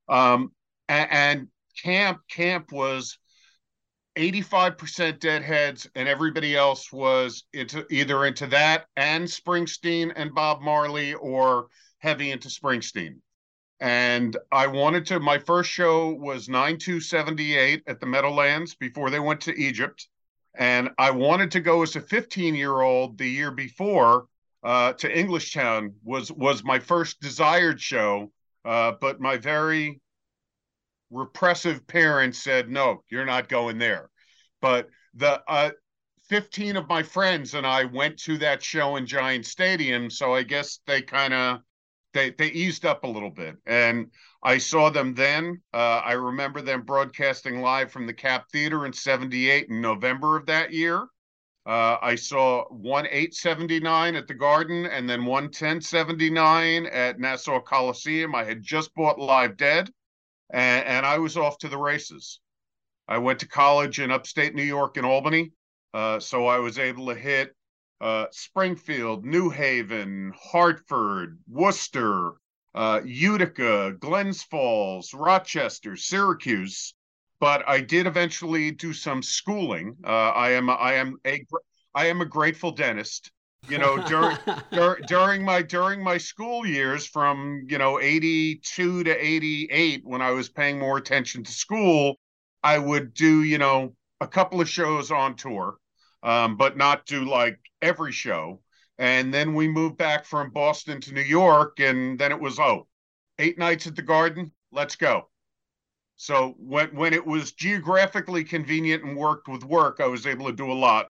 Um, 0.10 0.52
and, 0.90 1.12
and 1.12 1.48
Camp, 1.82 2.20
Camp 2.30 2.72
was 2.72 3.18
85% 4.18 5.20
Deadheads, 5.20 5.88
and 5.96 6.08
everybody 6.08 6.56
else 6.56 6.92
was 6.92 7.46
into 7.54 7.86
either 7.90 8.26
into 8.26 8.48
that 8.48 8.86
and 8.96 9.26
Springsteen 9.26 10.12
and 10.16 10.36
Bob 10.36 10.62
Marley 10.62 11.14
or 11.16 11.68
heavy 12.00 12.32
into 12.32 12.50
Springsteen. 12.50 13.16
And 13.80 14.38
I 14.52 14.68
wanted 14.68 15.06
to, 15.08 15.20
my 15.20 15.40
first 15.40 15.70
show 15.70 16.10
was 16.10 16.48
9278 16.48 17.84
at 17.88 18.00
the 18.00 18.06
Meadowlands 18.06 18.76
before 18.76 19.10
they 19.10 19.20
went 19.20 19.42
to 19.42 19.60
Egypt 19.60 20.08
and 20.56 20.90
I 20.98 21.12
wanted 21.12 21.52
to 21.52 21.60
go 21.60 21.82
as 21.84 21.96
a 21.96 22.02
15 22.02 22.56
year 22.56 22.82
old 22.82 23.18
the 23.18 23.28
year 23.28 23.52
before 23.52 24.28
uh, 24.64 24.94
to 24.94 25.14
Englishtown 25.14 25.94
was 26.04 26.32
was 26.32 26.64
my 26.64 26.80
first 26.80 27.20
desired 27.20 27.82
show, 27.82 28.32
uh, 28.64 28.94
but 29.02 29.20
my 29.20 29.38
very 29.38 30.00
repressive 31.10 31.86
parents 31.88 32.40
said 32.40 32.70
no, 32.70 33.04
you're 33.10 33.26
not 33.26 33.50
going 33.50 33.78
there. 33.78 34.10
But 34.62 34.90
the 35.16 35.42
uh, 35.48 35.72
15 36.30 36.78
of 36.78 36.88
my 36.88 37.04
friends 37.04 37.54
and 37.54 37.68
I 37.68 37.86
went 37.86 38.18
to 38.20 38.38
that 38.38 38.64
show 38.64 38.96
in 38.96 39.06
Giant 39.06 39.46
Stadium, 39.46 40.10
so 40.10 40.34
I 40.34 40.44
guess 40.44 40.80
they 40.88 41.02
kind 41.02 41.34
of 41.34 41.60
they 42.14 42.32
they 42.32 42.48
eased 42.48 42.86
up 42.86 43.04
a 43.04 43.08
little 43.08 43.30
bit. 43.30 43.58
And 43.66 44.12
i 44.44 44.58
saw 44.58 44.90
them 44.90 45.14
then. 45.14 45.62
Uh, 45.74 46.02
i 46.06 46.14
remember 46.14 46.62
them 46.62 46.84
broadcasting 46.84 47.62
live 47.62 47.92
from 47.92 48.08
the 48.08 48.14
cap 48.14 48.46
theater 48.52 48.86
in 48.86 48.94
78 48.94 49.68
in 49.70 49.82
november 49.82 50.38
of 50.38 50.46
that 50.46 50.72
year. 50.74 51.02
Uh, 51.66 51.98
i 52.02 52.16
saw 52.16 52.66
1879 52.70 54.16
at 54.16 54.28
the 54.28 54.34
garden 54.34 54.86
and 54.86 55.10
then 55.10 55.22
11079 55.22 56.86
at 56.88 57.20
nassau 57.20 57.60
coliseum. 57.60 58.36
I 58.36 58.44
had 58.44 58.62
just 58.62 58.94
bought 58.96 59.20
live 59.20 59.58
dead 59.58 59.90
and, 60.52 60.86
and 60.86 61.06
i 61.06 61.18
was 61.18 61.38
off 61.38 61.58
to 61.60 61.70
the 61.70 61.78
races. 61.78 62.40
I 63.08 63.18
went 63.18 63.40
to 63.40 63.48
college 63.48 64.00
in 64.00 64.12
upstate 64.12 64.56
new 64.56 64.64
york 64.64 64.98
in 64.98 65.06
albany. 65.06 65.52
Uh, 65.94 66.20
so 66.20 66.48
i 66.48 66.60
was 66.60 66.80
able 66.80 67.08
to 67.08 67.16
hit 67.16 67.56
uh, 68.04 68.28
Springfield, 68.32 69.24
New 69.24 69.50
Haven, 69.50 70.34
Hartford, 70.38 71.40
Worcester, 71.48 72.34
uh, 72.76 73.00
Utica, 73.06 73.94
Glens 73.98 74.44
Falls, 74.44 75.14
Rochester, 75.14 75.96
Syracuse. 75.96 76.96
But 77.40 77.64
I 77.68 77.80
did 77.80 78.06
eventually 78.06 78.72
do 78.72 78.92
some 78.92 79.24
schooling. 79.24 79.96
Uh, 80.06 80.32
I 80.32 80.52
am 80.52 80.70
I 80.70 80.96
am 80.96 81.16
a 81.26 81.46
I 81.96 82.08
am 82.08 82.20
a 82.20 82.26
grateful 82.26 82.72
dentist. 82.72 83.32
You 83.70 83.78
know, 83.78 83.98
during 84.06 84.38
dur, 84.72 85.00
during 85.08 85.46
my 85.46 85.62
during 85.62 86.04
my 86.04 86.18
school 86.18 86.66
years, 86.66 87.08
from 87.08 87.66
you 87.70 87.78
know 87.78 88.02
eighty 88.02 88.56
two 88.58 89.04
to 89.06 89.12
eighty 89.12 89.68
eight, 89.72 90.02
when 90.04 90.22
I 90.22 90.32
was 90.32 90.50
paying 90.50 90.78
more 90.78 90.98
attention 90.98 91.44
to 91.44 91.52
school, 91.52 92.16
I 92.64 92.80
would 92.80 93.14
do 93.14 93.44
you 93.44 93.58
know 93.58 93.96
a 94.20 94.28
couple 94.28 94.60
of 94.60 94.70
shows 94.70 95.10
on 95.10 95.36
tour 95.36 95.78
um, 96.24 96.58
but 96.58 96.78
not 96.78 97.06
do 97.06 97.26
like 97.26 97.60
every 97.82 98.12
show. 98.12 98.62
And 98.98 99.34
then 99.34 99.54
we 99.54 99.68
moved 99.68 99.98
back 99.98 100.26
from 100.26 100.52
Boston 100.52 101.02
to 101.02 101.14
New 101.14 101.22
York, 101.22 101.80
and 101.80 102.18
then 102.18 102.32
it 102.32 102.40
was 102.40 102.60
oh, 102.60 102.88
eight 103.40 103.58
nights 103.58 103.86
at 103.88 103.96
the 103.96 104.02
Garden. 104.02 104.52
Let's 104.72 104.96
go. 104.96 105.30
So 106.16 106.56
when 106.58 106.96
when 106.96 107.14
it 107.14 107.26
was 107.26 107.52
geographically 107.54 108.44
convenient 108.44 109.04
and 109.04 109.18
worked 109.18 109.48
with 109.48 109.64
work, 109.64 110.00
I 110.00 110.08
was 110.08 110.26
able 110.26 110.46
to 110.46 110.54
do 110.54 110.72
a 110.72 110.74
lot. 110.74 111.08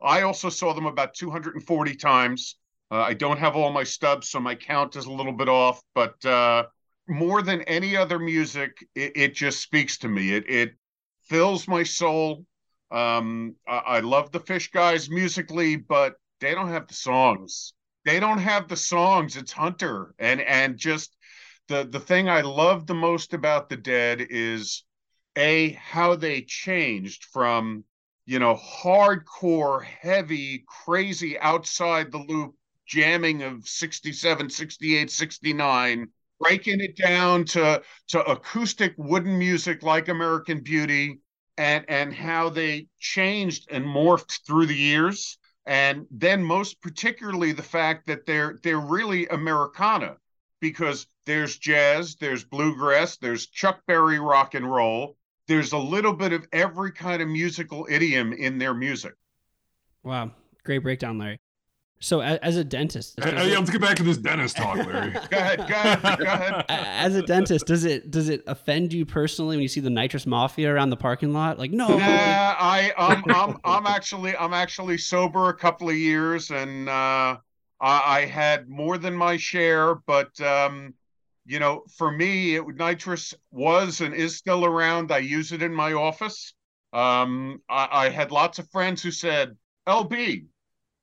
I 0.00 0.22
also 0.22 0.50
saw 0.50 0.74
them 0.74 0.86
about 0.86 1.14
240 1.14 1.94
times. 1.96 2.56
Uh, 2.90 3.00
I 3.00 3.14
don't 3.14 3.38
have 3.38 3.56
all 3.56 3.72
my 3.72 3.82
stubs, 3.82 4.28
so 4.28 4.38
my 4.38 4.54
count 4.54 4.94
is 4.94 5.06
a 5.06 5.12
little 5.12 5.32
bit 5.32 5.48
off. 5.48 5.80
But 5.94 6.24
uh, 6.24 6.66
more 7.08 7.42
than 7.42 7.62
any 7.62 7.96
other 7.96 8.18
music, 8.18 8.76
it, 8.94 9.12
it 9.16 9.34
just 9.34 9.62
speaks 9.62 9.98
to 9.98 10.08
me. 10.08 10.32
It 10.32 10.48
it 10.48 10.76
fills 11.22 11.66
my 11.66 11.82
soul. 11.82 12.44
Um, 12.90 13.56
I, 13.66 13.76
I 13.76 14.00
love 14.00 14.32
the 14.32 14.40
Phish 14.40 14.70
guys 14.70 15.10
musically, 15.10 15.76
but 15.76 16.14
they 16.40 16.54
don't 16.54 16.68
have 16.68 16.86
the 16.86 16.94
songs. 16.94 17.72
They 18.04 18.20
don't 18.20 18.38
have 18.38 18.68
the 18.68 18.76
songs. 18.76 19.36
It's 19.36 19.52
Hunter, 19.52 20.14
and 20.18 20.40
and 20.40 20.76
just 20.76 21.16
the 21.68 21.84
the 21.84 22.00
thing 22.00 22.28
I 22.28 22.42
love 22.42 22.86
the 22.86 22.94
most 22.94 23.34
about 23.34 23.68
the 23.68 23.76
Dead 23.76 24.20
is 24.30 24.84
a 25.36 25.70
how 25.72 26.16
they 26.16 26.42
changed 26.42 27.24
from 27.24 27.84
you 28.26 28.38
know 28.38 28.54
hardcore, 28.54 29.82
heavy, 29.84 30.64
crazy, 30.84 31.38
outside 31.38 32.12
the 32.12 32.18
loop 32.18 32.54
jamming 32.86 33.42
of 33.42 33.66
67 33.66 34.48
68 34.48 35.10
69 35.10 36.06
breaking 36.38 36.80
it 36.80 36.96
down 36.96 37.44
to 37.44 37.82
to 38.06 38.20
acoustic 38.30 38.94
wooden 38.96 39.36
music 39.36 39.82
like 39.82 40.06
american 40.06 40.60
beauty 40.60 41.18
and 41.58 41.84
and 41.88 42.12
how 42.12 42.48
they 42.48 42.86
changed 42.98 43.68
and 43.70 43.84
morphed 43.84 44.46
through 44.46 44.66
the 44.66 44.74
years. 44.74 45.38
And 45.66 46.06
then 46.10 46.44
most 46.44 46.80
particularly 46.80 47.52
the 47.52 47.62
fact 47.62 48.06
that 48.06 48.26
they're 48.26 48.58
they're 48.62 48.78
really 48.78 49.26
americana 49.26 50.16
because 50.60 51.06
there's 51.24 51.58
jazz 51.58 52.16
there's 52.16 52.44
bluegrass 52.44 53.16
there's 53.16 53.46
chuck 53.48 53.80
berry 53.86 54.18
rock 54.18 54.54
and 54.54 54.70
roll. 54.70 55.16
There's 55.48 55.72
a 55.72 55.78
little 55.78 56.12
bit 56.12 56.32
of 56.32 56.46
every 56.52 56.92
kind 56.92 57.22
of 57.22 57.28
musical 57.28 57.86
idiom 57.88 58.32
in 58.32 58.58
their 58.58 58.74
music. 58.74 59.14
Wow. 60.02 60.32
Great 60.64 60.78
breakdown 60.78 61.18
larry 61.18 61.40
So 61.98 62.20
as 62.20 62.56
a 62.56 62.64
dentist, 62.64 63.16
does 63.16 63.24
Hey, 63.24 63.36
hey, 63.36 63.52
it- 63.52 63.58
let's 63.58 63.70
get 63.70 63.80
back 63.80 63.96
to 63.96 64.02
this 64.02 64.18
dentist 64.18 64.56
talk, 64.56 64.76
Larry. 64.76 65.12
Go 65.30 65.36
ahead, 65.38 65.58
go 65.58 65.64
ahead, 65.64 66.18
go 66.18 66.24
ahead. 66.24 66.64
as 66.68 67.14
a 67.16 67.22
dentist, 67.22 67.66
does 67.66 67.84
it 67.84 68.10
does 68.10 68.28
it 68.28 68.42
offend 68.46 68.92
you 68.92 69.06
personally 69.06 69.56
when 69.56 69.62
you 69.62 69.68
see 69.68 69.80
the 69.80 69.88
nitrous 69.90 70.26
mafia 70.26 70.70
around 70.72 70.90
the 70.90 70.96
parking 70.96 71.32
lot? 71.32 71.58
Like, 71.58 71.70
no, 71.70 71.88
Nah, 71.88 71.96
I 71.98 72.92
I'm, 72.98 73.24
I'm 73.28 73.56
I'm 73.64 73.86
actually 73.86 74.36
I'm 74.36 74.52
actually 74.52 74.98
sober 74.98 75.48
a 75.48 75.54
couple 75.56 75.88
of 75.88 75.96
years, 75.96 76.50
and 76.50 76.86
uh, 76.88 77.38
I, 77.80 78.18
I 78.20 78.26
had 78.26 78.68
more 78.68 78.98
than 78.98 79.14
my 79.14 79.38
share. 79.38 79.94
But 80.06 80.38
um, 80.42 80.92
you 81.46 81.58
know, 81.60 81.84
for 81.96 82.12
me, 82.12 82.56
it 82.56 82.64
nitrous 82.76 83.32
was 83.50 84.02
and 84.02 84.14
is 84.14 84.36
still 84.36 84.66
around. 84.66 85.12
I 85.12 85.18
use 85.18 85.50
it 85.52 85.62
in 85.62 85.72
my 85.72 85.94
office. 85.94 86.52
Um, 86.92 87.62
I, 87.70 87.88
I 87.90 88.08
had 88.10 88.30
lots 88.32 88.58
of 88.58 88.70
friends 88.70 89.02
who 89.02 89.10
said, 89.10 89.56
"LB, 89.88 90.44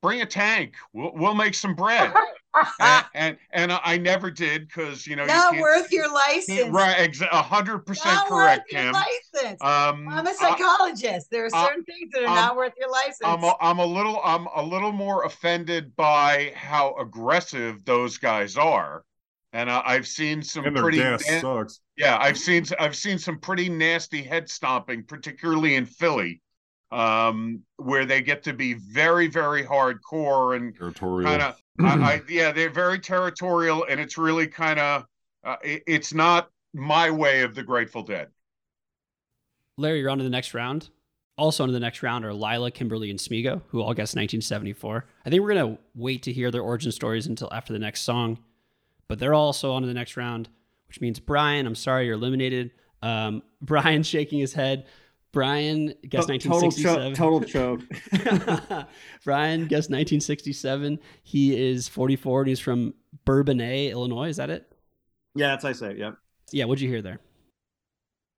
bring 0.04 0.22
a 0.22 0.26
tank. 0.28 0.76
We'll 0.94 1.14
we'll 1.16 1.34
make 1.34 1.56
some 1.56 1.74
bread." 1.74 2.14
and, 2.80 3.06
and 3.16 3.38
and 3.52 3.72
I 3.84 3.98
never 3.98 4.30
did 4.30 4.68
because 4.68 5.08
you 5.08 5.16
know 5.16 5.26
Not 5.26 5.56
you 5.56 5.62
worth 5.62 5.92
your 5.92 6.04
can't, 6.04 6.14
license. 6.14 6.70
right 6.70 6.96
exa- 7.12 7.30
a 7.32 7.42
hundred 7.42 7.80
percent 7.80 8.14
Not 8.14 8.28
correct, 8.28 8.72
worth 8.72 8.84
your 8.84 8.94
Kim. 8.94 8.94
license. 8.94 9.62
Um, 9.64 10.08
I'm 10.10 10.28
a 10.28 10.34
psychologist. 10.36 11.32
there 11.32 11.46
are 11.46 11.50
I- 11.52 11.66
certain 11.66 11.84
things 11.86 12.12
that 12.14 12.22
are 12.24 12.28
I'm- 12.28 12.36
not 12.36 12.56
worth 12.56 12.74
your 12.80 12.92
license. 12.92 13.22
I'm 13.24 13.44
a, 13.44 13.56
I'm 13.60 13.80
a 13.80 13.86
little 13.86 14.22
I'm 14.24 14.46
a 14.56 14.62
little 14.62 14.92
more 14.92 15.24
offended 15.26 15.96
by 15.96 16.52
how 16.56 16.96
aggressive 17.00 17.84
those 17.86 18.20
guys 18.20 18.56
are, 18.56 19.04
and 19.54 19.72
I, 19.72 19.82
I've 19.84 20.08
seen 20.08 20.44
some 20.44 20.66
and 20.66 20.76
their 20.76 20.84
pretty 20.84 21.00
gas 21.00 21.24
na- 21.28 21.40
sucks. 21.40 21.80
yeah 21.98 22.20
I've 22.22 22.38
seen 22.38 22.66
I've 22.80 22.96
seen 22.96 23.18
some 23.18 23.40
pretty 23.40 23.68
nasty 23.68 24.22
head 24.22 24.48
stomping, 24.48 25.04
particularly 25.06 25.74
in 25.74 25.88
Philly, 25.88 26.40
um, 26.94 27.62
where 27.78 28.06
they 28.06 28.22
get 28.22 28.44
to 28.44 28.54
be 28.54 28.74
very 28.76 29.28
very 29.28 29.64
hardcore 29.64 30.56
and 30.56 30.76
Territorial. 30.76 31.30
kind 31.30 31.42
of 31.42 31.62
I, 31.80 32.14
I 32.14 32.22
yeah 32.30 32.52
they're 32.52 32.70
very 32.70 33.00
territorial 33.00 33.86
and 33.90 34.00
it's 34.00 34.18
really 34.18 34.48
kind 34.48 34.80
of 34.80 35.06
uh, 35.44 35.56
it, 35.64 35.84
it's 35.88 36.14
not 36.14 36.50
my 36.74 37.10
way 37.12 37.42
of 37.42 37.56
the 37.56 37.64
Grateful 37.64 38.04
Dead. 38.04 38.30
Larry, 39.78 40.00
you're 40.00 40.10
on 40.10 40.18
to 40.20 40.24
the 40.24 40.30
next 40.30 40.54
round. 40.54 40.90
Also, 41.38 41.64
on 41.64 41.70
to 41.70 41.74
the 41.74 41.80
next 41.80 42.04
round 42.04 42.26
are 42.26 42.34
Lila, 42.34 42.70
Kimberly, 42.70 43.10
and 43.10 43.20
Smego, 43.20 43.62
who 43.70 43.82
all 43.82 43.94
guessed 43.94 44.16
1974. 44.16 45.06
I 45.26 45.30
think 45.30 45.42
we're 45.42 45.54
going 45.54 45.76
to 45.76 45.82
wait 45.96 46.22
to 46.24 46.34
hear 46.34 46.52
their 46.52 46.62
origin 46.62 46.92
stories 46.92 47.26
until 47.26 47.52
after 47.52 47.74
the 47.74 47.80
next 47.80 48.02
song, 48.02 48.38
but 49.08 49.18
they're 49.18 49.34
also 49.34 49.74
on 49.74 49.82
to 49.82 49.88
the 49.88 49.96
next 49.96 50.16
round, 50.16 50.50
which 50.88 51.02
means 51.02 51.20
Brian, 51.20 51.66
I'm 51.66 51.76
sorry, 51.76 52.06
you're 52.06 52.16
eliminated. 52.16 52.72
Um, 53.02 53.42
Brian 53.62 54.04
shaking 54.04 54.40
his 54.40 54.54
head. 54.54 54.86
Brian 55.34 55.94
total 56.10 56.30
1967. 56.30 57.16
choke. 57.16 57.48
Total 57.50 57.80
choke. 58.78 58.88
Brian 59.26 59.62
guessed 59.62 59.90
1967. 59.90 61.00
He 61.24 61.72
is 61.72 61.90
44 61.90 62.42
and 62.42 62.50
he's 62.50 62.60
from 62.60 62.94
Bourbonnais, 63.26 63.92
Illinois. 63.92 64.30
Is 64.30 64.38
that 64.38 64.50
it? 64.50 64.72
Yeah, 65.36 65.48
that's 65.48 65.66
I 65.66 65.74
say. 65.74 65.96
Yep. 65.98 66.18
Yeah. 66.52 66.66
What'd 66.66 66.82
you 66.82 66.90
hear 66.90 67.02
there? 67.02 67.20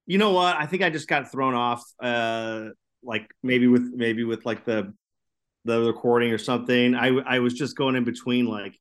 You 0.08 0.18
know 0.18 0.32
what? 0.32 0.56
I 0.56 0.66
think 0.66 0.82
I 0.82 0.90
just 0.90 1.08
got 1.08 1.32
thrown 1.32 1.54
off. 1.54 1.84
Uh, 2.00 2.70
like 3.04 3.30
maybe 3.44 3.68
with 3.68 3.94
maybe 3.94 4.24
with 4.24 4.46
like 4.46 4.66
the 4.66 4.94
the 5.66 5.82
recording 5.82 6.32
or 6.32 6.38
something. 6.38 6.96
I 6.96 7.08
I 7.26 7.40
was 7.40 7.54
just 7.54 7.76
going 7.76 7.96
in 7.96 8.04
between 8.04 8.46
like 8.46 8.80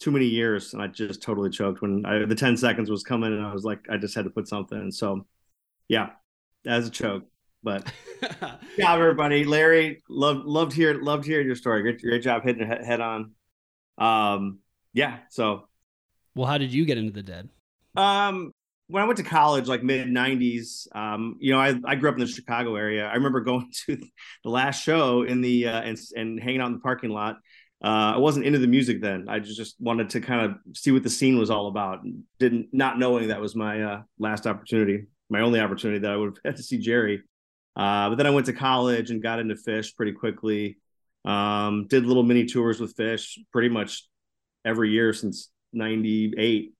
too 0.00 0.10
many 0.10 0.26
years, 0.26 0.72
and 0.72 0.82
I 0.82 0.86
just 0.86 1.22
totally 1.22 1.50
choked 1.50 1.82
when 1.82 2.06
I, 2.06 2.24
the 2.24 2.34
ten 2.34 2.56
seconds 2.56 2.90
was 2.90 3.02
coming, 3.02 3.32
and 3.32 3.44
I 3.44 3.52
was 3.52 3.64
like, 3.64 3.80
I 3.90 3.96
just 3.98 4.14
had 4.14 4.24
to 4.24 4.30
put 4.30 4.48
something. 4.48 4.80
in. 4.80 4.92
so, 4.92 5.26
yeah, 5.88 6.10
as 6.66 6.88
a 6.88 6.90
choke. 6.90 7.24
But 7.62 7.92
job, 8.40 9.00
everybody. 9.00 9.44
Larry, 9.44 10.02
loved 10.08 10.46
loved 10.46 10.72
hear 10.72 10.94
loved 10.94 11.24
hearing 11.24 11.46
your 11.46 11.56
story. 11.56 11.82
Great, 11.82 12.00
great 12.00 12.22
job 12.22 12.42
hitting 12.42 12.62
it 12.62 12.84
head 12.84 13.00
on. 13.00 13.32
Um, 13.98 14.60
yeah. 14.92 15.18
So 15.30 15.68
well, 16.34 16.46
how 16.46 16.58
did 16.58 16.72
you 16.72 16.84
get 16.84 16.98
into 16.98 17.12
the 17.12 17.22
dead? 17.22 17.48
Um, 17.96 18.52
when 18.88 19.02
I 19.02 19.06
went 19.06 19.18
to 19.18 19.22
college, 19.24 19.68
like 19.68 19.82
mid 19.82 20.08
'90s, 20.08 20.86
um, 20.94 21.36
you 21.40 21.52
know, 21.52 21.60
I, 21.60 21.74
I 21.84 21.94
grew 21.94 22.08
up 22.08 22.16
in 22.16 22.20
the 22.20 22.26
Chicago 22.26 22.76
area. 22.76 23.06
I 23.06 23.14
remember 23.14 23.40
going 23.40 23.70
to 23.86 23.96
the 23.96 24.50
last 24.50 24.82
show 24.82 25.22
in 25.22 25.40
the 25.40 25.68
uh, 25.68 25.80
and 25.80 25.98
and 26.16 26.40
hanging 26.40 26.60
out 26.60 26.68
in 26.68 26.74
the 26.74 26.80
parking 26.80 27.10
lot. 27.10 27.36
Uh, 27.82 28.12
I 28.14 28.18
wasn't 28.18 28.44
into 28.44 28.58
the 28.58 28.66
music 28.66 29.00
then. 29.00 29.26
I 29.28 29.38
just 29.38 29.56
just 29.56 29.76
wanted 29.80 30.10
to 30.10 30.20
kind 30.20 30.50
of 30.50 30.76
see 30.76 30.90
what 30.90 31.02
the 31.02 31.10
scene 31.10 31.38
was 31.38 31.50
all 31.50 31.68
about. 31.68 32.00
Didn't 32.38 32.68
not 32.72 32.98
knowing 32.98 33.28
that 33.28 33.40
was 33.40 33.56
my 33.56 33.82
uh, 33.82 34.02
last 34.18 34.46
opportunity, 34.46 35.06
my 35.30 35.40
only 35.40 35.60
opportunity 35.60 36.00
that 36.00 36.10
I 36.10 36.16
would 36.16 36.26
have 36.26 36.52
had 36.52 36.56
to 36.56 36.62
see 36.62 36.78
Jerry. 36.78 37.22
Uh, 37.80 38.10
but 38.10 38.16
then 38.16 38.26
I 38.26 38.30
went 38.30 38.44
to 38.44 38.52
college 38.52 39.10
and 39.10 39.22
got 39.22 39.38
into 39.38 39.54
Phish 39.54 39.96
pretty 39.96 40.12
quickly. 40.12 40.76
Um, 41.24 41.86
did 41.88 42.04
little 42.04 42.22
mini 42.22 42.44
tours 42.44 42.78
with 42.78 42.94
Phish 42.94 43.38
pretty 43.52 43.70
much 43.70 44.06
every 44.66 44.90
year 44.90 45.14
since 45.14 45.48
'98. 45.72 46.74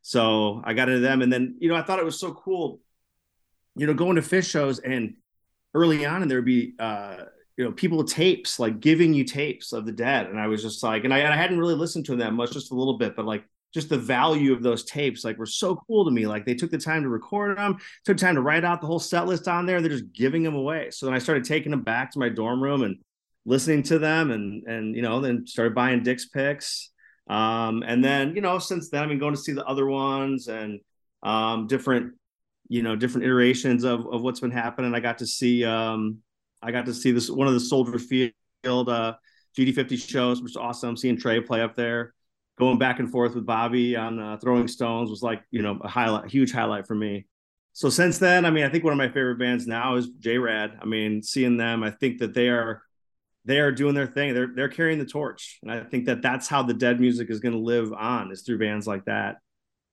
So 0.00 0.62
I 0.64 0.72
got 0.72 0.88
into 0.88 1.00
them, 1.00 1.20
and 1.20 1.30
then 1.30 1.56
you 1.58 1.68
know 1.68 1.76
I 1.76 1.82
thought 1.82 1.98
it 1.98 2.06
was 2.06 2.18
so 2.18 2.32
cool, 2.32 2.80
you 3.74 3.86
know, 3.86 3.92
going 3.92 4.16
to 4.16 4.22
Phish 4.22 4.48
shows 4.48 4.78
and 4.78 5.16
early 5.74 6.06
on, 6.06 6.22
and 6.22 6.30
there'd 6.30 6.42
be 6.42 6.72
uh, 6.78 7.24
you 7.58 7.64
know 7.66 7.72
people 7.72 7.98
with 7.98 8.08
tapes 8.08 8.58
like 8.58 8.80
giving 8.80 9.12
you 9.12 9.24
tapes 9.24 9.74
of 9.74 9.84
the 9.84 9.92
dead, 9.92 10.28
and 10.28 10.40
I 10.40 10.46
was 10.46 10.62
just 10.62 10.82
like, 10.82 11.04
and 11.04 11.12
I, 11.12 11.18
and 11.18 11.34
I 11.34 11.36
hadn't 11.36 11.58
really 11.58 11.74
listened 11.74 12.06
to 12.06 12.12
them 12.12 12.20
that 12.20 12.32
much, 12.32 12.52
just 12.52 12.72
a 12.72 12.74
little 12.74 12.96
bit, 12.96 13.14
but 13.14 13.26
like 13.26 13.44
just 13.76 13.90
the 13.90 13.98
value 13.98 14.52
of 14.52 14.62
those 14.62 14.84
tapes 14.84 15.24
like 15.24 15.38
were 15.38 15.46
so 15.46 15.76
cool 15.86 16.04
to 16.04 16.10
me. 16.10 16.26
Like 16.26 16.44
they 16.44 16.54
took 16.54 16.70
the 16.70 16.78
time 16.78 17.02
to 17.02 17.08
record 17.08 17.58
them, 17.58 17.76
took 18.04 18.16
time 18.16 18.34
to 18.34 18.40
write 18.40 18.64
out 18.64 18.80
the 18.80 18.86
whole 18.86 18.98
set 18.98 19.26
list 19.26 19.46
on 19.46 19.66
there, 19.66 19.76
and 19.76 19.84
they're 19.84 19.92
just 19.92 20.12
giving 20.12 20.42
them 20.42 20.54
away. 20.54 20.90
So 20.90 21.06
then 21.06 21.14
I 21.14 21.18
started 21.18 21.44
taking 21.44 21.70
them 21.70 21.82
back 21.82 22.10
to 22.12 22.18
my 22.18 22.30
dorm 22.30 22.62
room 22.62 22.82
and 22.82 22.96
listening 23.44 23.82
to 23.84 23.98
them, 23.98 24.30
and 24.30 24.66
and 24.66 24.96
you 24.96 25.02
know 25.02 25.20
then 25.20 25.46
started 25.46 25.74
buying 25.74 26.02
Dick's 26.02 26.26
picks. 26.26 26.90
Um, 27.28 27.82
and 27.86 28.04
then, 28.04 28.34
you 28.34 28.40
know, 28.40 28.58
since 28.58 28.88
then 28.88 29.02
I've 29.02 29.08
been 29.08 29.18
going 29.18 29.34
to 29.34 29.40
see 29.40 29.52
the 29.52 29.64
other 29.64 29.86
ones 29.86 30.48
and 30.48 30.80
um, 31.22 31.66
different, 31.66 32.14
you 32.68 32.82
know, 32.82 32.94
different 32.94 33.26
iterations 33.26 33.84
of, 33.84 34.06
of 34.06 34.22
what's 34.22 34.40
been 34.40 34.52
happening. 34.52 34.94
I 34.94 35.00
got 35.00 35.18
to 35.18 35.26
see, 35.26 35.64
um, 35.64 36.18
I 36.62 36.70
got 36.70 36.86
to 36.86 36.94
see 36.94 37.10
this 37.10 37.28
one 37.28 37.48
of 37.48 37.54
the 37.54 37.60
Soldier 37.60 37.98
Field 37.98 38.88
uh, 38.88 39.16
GD50 39.58 40.08
shows, 40.08 40.40
which 40.40 40.50
was 40.50 40.56
awesome. 40.56 40.96
Seeing 40.96 41.18
Trey 41.18 41.40
play 41.40 41.62
up 41.62 41.74
there, 41.74 42.14
going 42.58 42.78
back 42.78 42.98
and 42.98 43.10
forth 43.10 43.34
with 43.34 43.46
Bobby 43.46 43.96
on 43.96 44.18
uh, 44.18 44.36
Throwing 44.38 44.68
Stones 44.68 45.10
was 45.10 45.22
like, 45.22 45.42
you 45.50 45.62
know, 45.62 45.78
a 45.82 45.88
highlight, 45.88 46.30
huge 46.30 46.52
highlight 46.52 46.86
for 46.86 46.94
me. 46.94 47.26
So 47.72 47.90
since 47.90 48.18
then, 48.18 48.46
I 48.46 48.50
mean, 48.50 48.64
I 48.64 48.70
think 48.70 48.84
one 48.84 48.92
of 48.94 48.98
my 48.98 49.08
favorite 49.08 49.38
bands 49.38 49.66
now 49.66 49.96
is 49.96 50.08
JRAD. 50.10 50.78
I 50.80 50.84
mean, 50.86 51.22
seeing 51.22 51.56
them, 51.58 51.82
I 51.82 51.90
think 51.90 52.18
that 52.20 52.32
they 52.32 52.48
are 52.48 52.82
they 53.44 53.60
are 53.60 53.70
doing 53.70 53.94
their 53.94 54.06
thing. 54.06 54.34
They're 54.34 54.48
they're 54.54 54.68
carrying 54.68 54.98
the 54.98 55.04
torch, 55.06 55.58
and 55.62 55.70
I 55.70 55.84
think 55.84 56.06
that 56.06 56.22
that's 56.22 56.48
how 56.48 56.62
the 56.62 56.74
dead 56.74 56.98
music 57.00 57.30
is 57.30 57.40
going 57.40 57.52
to 57.52 57.60
live 57.60 57.92
on 57.92 58.32
is 58.32 58.42
through 58.42 58.58
bands 58.58 58.86
like 58.86 59.04
that. 59.04 59.36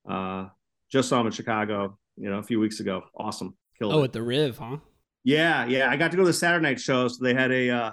Uh, 0.10 0.48
just 0.92 1.10
saw 1.10 1.18
them 1.18 1.28
in 1.28 1.34
Chicago, 1.34 1.98
you 2.16 2.30
know, 2.30 2.40
a 2.40 2.44
few 2.44 2.60
weeks 2.60 2.80
ago. 2.80 3.04
Awesome, 3.16 3.56
killed 3.78 3.94
Oh, 3.94 4.02
it. 4.02 4.06
at 4.06 4.14
the 4.14 4.24
Riv, 4.24 4.58
huh? 4.58 4.78
Yeah, 5.26 5.66
yeah. 5.66 5.90
I 5.90 5.98
got 5.98 6.12
to 6.12 6.18
go 6.18 6.24
to 6.24 6.28
the 6.28 6.34
Saturday 6.34 6.64
night 6.64 6.80
show, 6.80 7.08
so 7.10 7.24
they 7.24 7.34
had 7.34 7.52
a 7.52 7.70
uh, 7.70 7.92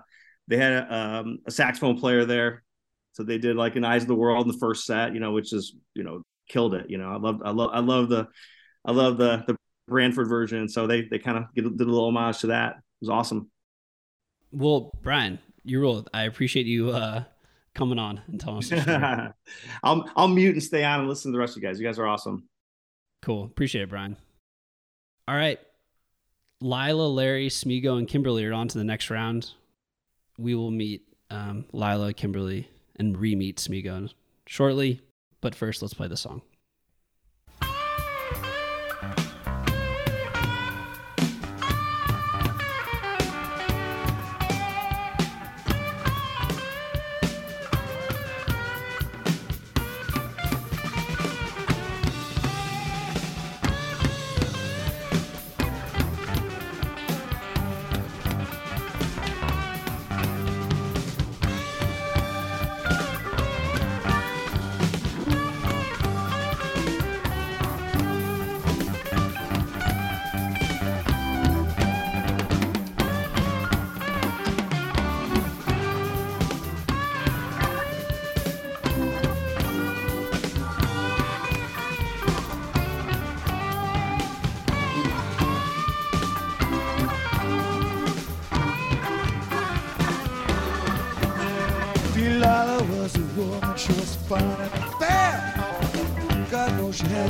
they 0.49 0.57
had 0.57 0.73
a, 0.73 0.95
um, 0.95 1.39
a 1.47 1.51
saxophone 1.51 1.99
player 1.99 2.25
there, 2.25 2.63
so 3.13 3.23
they 3.23 3.39
did 3.39 3.57
like 3.57 3.77
an 3.77 3.85
Eyes 3.85 4.03
of 4.03 4.09
the 4.09 4.15
World 4.15 4.47
in 4.47 4.53
the 4.53 4.59
first 4.59 4.85
set, 4.85 5.15
you 5.15 5.21
know, 5.21 5.33
which 5.33 5.53
is 5.53 5.75
you 5.95 6.05
know 6.05 6.23
killed 6.49 6.75
it. 6.75 6.87
You 6.89 6.99
know, 6.99 7.11
I 7.11 7.17
love 7.17 7.43
I 7.45 7.51
love 7.51 7.71
I 7.73 7.81
love 7.81 8.09
the 8.09 8.29
I 8.85 8.93
love 8.93 9.19
the 9.19 9.45
the 9.47 9.57
Branford 9.89 10.29
version, 10.29 10.69
so 10.69 10.87
they 10.87 11.03
they 11.03 11.19
kind 11.19 11.39
of 11.39 11.45
did 11.55 11.65
a 11.67 11.69
little 11.69 12.07
homage 12.07 12.39
to 12.41 12.49
that. 12.49 12.77
It 12.77 13.07
was 13.07 13.11
awesome. 13.11 13.51
Well, 14.53 14.91
Brian, 15.03 15.39
you 15.65 15.81
rule. 15.81 16.07
I 16.13 16.25
appreciate 16.25 16.67
you 16.67 16.91
uh, 16.91 17.25
coming 17.75 17.99
on 17.99 18.21
and 18.27 18.41
telling 18.41 18.59
us. 18.59 19.33
I'll 19.83 20.11
I'll 20.17 20.29
mute 20.29 20.55
and 20.55 20.63
stay 20.63 20.85
on 20.85 21.01
and 21.01 21.09
listen 21.09 21.33
to 21.33 21.37
the 21.37 21.41
rest 21.41 21.57
of 21.57 21.63
you 21.63 21.69
guys. 21.69 21.79
You 21.79 21.87
guys 21.87 21.99
are 21.99 22.07
awesome. 22.07 22.49
cool. 23.23 23.45
Appreciate 23.45 23.83
it, 23.83 23.91
Brian. 23.91 24.17
All 25.29 25.37
right. 25.37 25.61
Lila, 26.61 27.09
Larry, 27.09 27.49
Smego, 27.49 27.97
and 27.97 28.07
Kimberly 28.07 28.45
are 28.45 28.53
on 28.53 28.69
to 28.69 28.77
the 28.77 28.85
next 28.85 29.09
round. 29.09 29.51
We 30.37 30.55
will 30.55 30.71
meet 30.71 31.03
um, 31.31 31.65
Lila, 31.73 32.13
Kimberly, 32.13 32.69
and 33.01 33.19
re 33.19 33.35
meet 33.35 33.57
Smego 33.57 34.13
shortly. 34.47 35.01
But 35.41 35.55
first, 35.55 35.81
let's 35.81 35.95
play 35.95 36.07
the 36.07 36.17
song. 36.17 36.43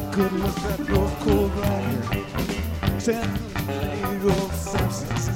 Know 0.00 0.12
good 0.12 0.32
looks, 0.32 0.62
that 0.62 0.88
rose 0.88 1.12
cold 1.20 1.52
black 1.54 2.04
hair. 2.12 3.00
San 3.00 3.38
Samson's. 4.50 5.28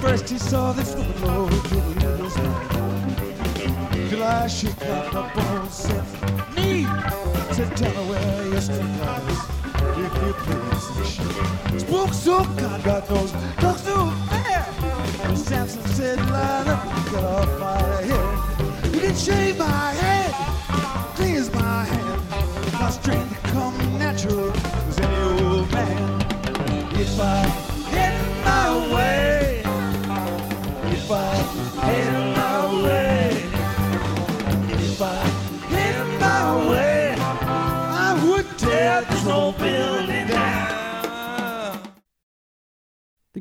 First 0.00 0.28
he 0.28 0.38
saw 0.38 0.72
this 0.72 0.94
woman, 0.94 1.22
Lord, 1.22 1.52
was 1.52 2.36
mine. 2.38 4.08
July 4.08 4.46
she 4.46 4.68
climbed 4.68 5.14
up 5.14 5.36
on 5.36 5.70
Samson's 5.70 6.56
knee. 6.56 6.86
Said, 7.52 7.76
tell 7.76 7.92
her 7.92 8.10
where. 8.10 8.38
If 10.00 10.12
you 10.22 10.32
please, 10.44 11.10
she 11.10 11.78
spoke 11.80 12.12
so 12.12 12.44
God 12.84 13.10
knows, 13.10 13.32
talk 13.56 13.78
so 13.78 14.10
fair. 14.30 15.36
Samson 15.36 15.82
said, 15.86 16.18
line 16.30 16.68
up, 16.68 16.84
get 17.10 17.24
off 17.24 17.47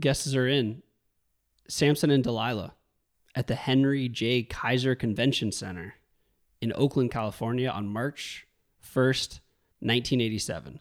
guesses 0.07 0.37
are 0.37 0.47
in. 0.47 0.81
Samson 1.67 2.11
and 2.11 2.23
Delilah 2.23 2.75
at 3.35 3.47
the 3.47 3.55
Henry 3.55 4.07
J. 4.07 4.41
Kaiser 4.41 4.95
Convention 4.95 5.51
Center 5.51 5.95
in 6.61 6.71
Oakland, 6.77 7.11
California 7.11 7.67
on 7.67 7.89
March 7.89 8.47
1st, 8.81 9.41
1987. 9.81 10.79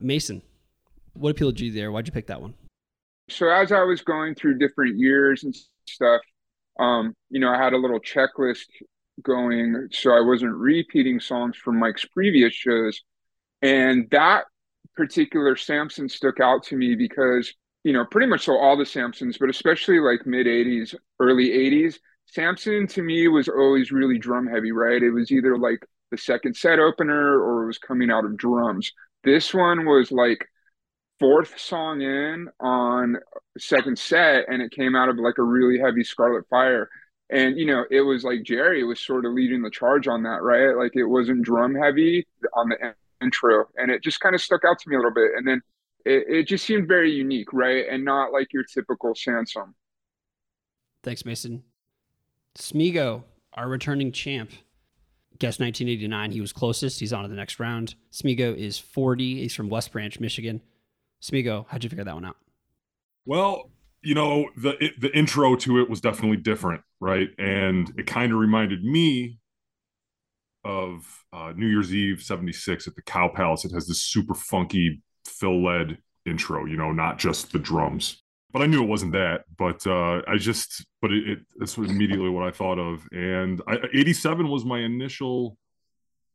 Mason, 0.00 0.42
what 1.12 1.30
appealed 1.30 1.56
to 1.58 1.66
you 1.66 1.70
there? 1.70 1.92
Why'd 1.92 2.08
you 2.08 2.12
pick 2.12 2.26
that 2.26 2.42
one? 2.42 2.54
So 3.30 3.48
as 3.48 3.70
I 3.70 3.84
was 3.84 4.02
going 4.02 4.34
through 4.34 4.58
different 4.58 4.98
years 4.98 5.44
and 5.44 5.54
stuff, 5.86 6.20
um, 6.80 7.14
you 7.30 7.38
know, 7.38 7.50
I 7.52 7.62
had 7.62 7.74
a 7.74 7.78
little 7.78 8.00
checklist 8.00 8.66
going 9.22 9.86
so 9.92 10.10
I 10.10 10.20
wasn't 10.20 10.56
repeating 10.56 11.20
songs 11.20 11.56
from 11.56 11.78
Mike's 11.78 12.06
previous 12.06 12.54
shows. 12.54 13.02
And 13.62 14.08
that 14.10 14.46
particular 14.96 15.54
Samson 15.54 16.08
stuck 16.08 16.40
out 16.40 16.64
to 16.64 16.76
me 16.76 16.96
because, 16.96 17.54
you 17.84 17.92
know, 17.92 18.04
pretty 18.04 18.26
much 18.26 18.44
so 18.44 18.56
all 18.56 18.76
the 18.76 18.84
Samsons, 18.84 19.38
but 19.38 19.50
especially 19.50 20.00
like 20.00 20.26
mid 20.26 20.46
80s, 20.46 20.94
early 21.20 21.50
80s, 21.50 21.98
Samson 22.26 22.86
to 22.88 23.02
me 23.02 23.28
was 23.28 23.48
always 23.48 23.90
really 23.90 24.18
drum 24.18 24.46
heavy, 24.46 24.72
right? 24.72 25.02
It 25.02 25.10
was 25.10 25.30
either 25.30 25.56
like 25.56 25.84
the 26.10 26.18
second 26.18 26.56
set 26.56 26.78
opener 26.78 27.40
or 27.40 27.64
it 27.64 27.66
was 27.66 27.78
coming 27.78 28.10
out 28.10 28.24
of 28.24 28.36
drums. 28.36 28.92
This 29.24 29.54
one 29.54 29.86
was 29.86 30.12
like 30.12 30.46
fourth 31.18 31.58
song 31.58 32.02
in 32.02 32.48
on 32.60 33.16
second 33.58 33.98
set 33.98 34.48
and 34.48 34.62
it 34.62 34.70
came 34.70 34.94
out 34.94 35.08
of 35.08 35.16
like 35.16 35.38
a 35.38 35.42
really 35.42 35.78
heavy 35.78 36.04
Scarlet 36.04 36.44
Fire. 36.48 36.88
And 37.30 37.58
you 37.58 37.66
know, 37.66 37.84
it 37.90 38.02
was 38.02 38.24
like 38.24 38.42
Jerry 38.42 38.84
was 38.84 39.00
sort 39.00 39.24
of 39.24 39.32
leading 39.32 39.62
the 39.62 39.70
charge 39.70 40.08
on 40.08 40.22
that, 40.22 40.42
right? 40.42 40.74
Like 40.76 40.92
it 40.94 41.04
wasn't 41.04 41.42
drum 41.42 41.74
heavy 41.74 42.26
on 42.54 42.70
the 42.70 42.94
intro, 43.20 43.66
and 43.76 43.90
it 43.90 44.02
just 44.02 44.20
kind 44.20 44.34
of 44.34 44.40
stuck 44.40 44.64
out 44.64 44.78
to 44.78 44.88
me 44.88 44.96
a 44.96 44.98
little 44.98 45.12
bit. 45.12 45.32
And 45.36 45.46
then 45.46 45.60
it, 46.08 46.24
it 46.28 46.42
just 46.44 46.64
seemed 46.64 46.88
very 46.88 47.12
unique, 47.12 47.52
right? 47.52 47.84
And 47.88 48.04
not 48.04 48.32
like 48.32 48.52
your 48.52 48.64
typical 48.64 49.14
Samson. 49.14 49.74
Thanks, 51.02 51.24
Mason. 51.24 51.62
Smego, 52.58 53.24
our 53.54 53.68
returning 53.68 54.12
champ. 54.12 54.50
Guess 55.38 55.60
1989. 55.60 56.32
He 56.32 56.40
was 56.40 56.52
closest. 56.52 56.98
He's 56.98 57.12
on 57.12 57.22
to 57.22 57.28
the 57.28 57.36
next 57.36 57.60
round. 57.60 57.94
Smego 58.10 58.56
is 58.56 58.78
40. 58.78 59.42
He's 59.42 59.54
from 59.54 59.68
West 59.68 59.92
Branch, 59.92 60.18
Michigan. 60.18 60.60
Smego, 61.22 61.66
how'd 61.68 61.84
you 61.84 61.90
figure 61.90 62.04
that 62.04 62.14
one 62.14 62.24
out? 62.24 62.36
Well, 63.24 63.70
you 64.02 64.14
know, 64.14 64.48
the 64.56 64.82
it, 64.82 65.00
the 65.00 65.16
intro 65.16 65.54
to 65.56 65.80
it 65.80 65.90
was 65.90 66.00
definitely 66.00 66.38
different, 66.38 66.82
right? 67.00 67.28
And 67.38 67.92
it 67.96 68.06
kind 68.06 68.32
of 68.32 68.38
reminded 68.38 68.82
me 68.82 69.38
of 70.64 71.24
uh, 71.32 71.52
New 71.54 71.66
Year's 71.66 71.94
Eve 71.94 72.22
'76 72.22 72.88
at 72.88 72.94
the 72.94 73.02
Cow 73.02 73.28
Palace. 73.28 73.64
It 73.64 73.72
has 73.72 73.86
this 73.86 74.02
super 74.02 74.34
funky 74.34 75.02
Phil 75.26 75.62
led 75.62 75.98
intro, 76.26 76.64
you 76.64 76.76
know, 76.76 76.92
not 76.92 77.18
just 77.18 77.52
the 77.52 77.58
drums. 77.58 78.22
But 78.50 78.62
I 78.62 78.66
knew 78.66 78.82
it 78.82 78.88
wasn't 78.88 79.12
that. 79.12 79.44
But 79.56 79.86
uh, 79.86 80.22
I 80.26 80.36
just, 80.38 80.86
but 81.02 81.12
it, 81.12 81.40
it 81.60 81.60
was 81.60 81.76
immediately 81.76 82.30
what 82.30 82.46
I 82.46 82.50
thought 82.50 82.78
of. 82.78 83.06
And 83.12 83.60
I, 83.66 83.78
'87 83.92 84.48
was 84.48 84.64
my 84.64 84.80
initial 84.80 85.58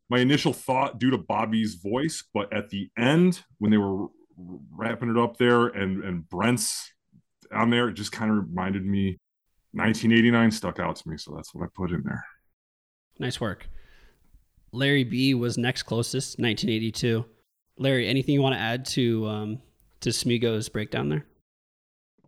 my 0.09 0.19
initial 0.19 0.53
thought 0.53 0.99
due 0.99 1.09
to 1.09 1.17
Bobby's 1.17 1.75
voice, 1.75 2.23
but 2.33 2.53
at 2.53 2.69
the 2.69 2.89
end 2.97 3.41
when 3.57 3.71
they 3.71 3.77
were 3.77 4.07
wrapping 4.37 5.09
it 5.09 5.17
up 5.17 5.37
there 5.37 5.67
and 5.67 6.03
and 6.03 6.29
Brent's 6.29 6.93
on 7.51 7.69
there, 7.69 7.89
it 7.89 7.93
just 7.93 8.11
kind 8.11 8.29
of 8.31 8.37
reminded 8.37 8.85
me 8.85 9.19
1989 9.71 10.51
stuck 10.51 10.79
out 10.79 10.95
to 10.97 11.09
me, 11.09 11.17
so 11.17 11.33
that's 11.35 11.53
what 11.53 11.65
I 11.65 11.67
put 11.73 11.91
in 11.91 12.03
there. 12.03 12.23
Nice 13.19 13.41
work. 13.41 13.67
Larry 14.71 15.03
B 15.03 15.33
was 15.33 15.57
next 15.57 15.83
closest, 15.83 16.39
1982. 16.39 17.25
Larry, 17.77 18.07
anything 18.07 18.33
you 18.33 18.41
want 18.41 18.55
to 18.55 18.61
add 18.61 18.85
to 18.85 19.27
um, 19.27 19.61
to 20.01 20.09
Smego's 20.09 20.69
breakdown 20.69 21.09
there? 21.09 21.25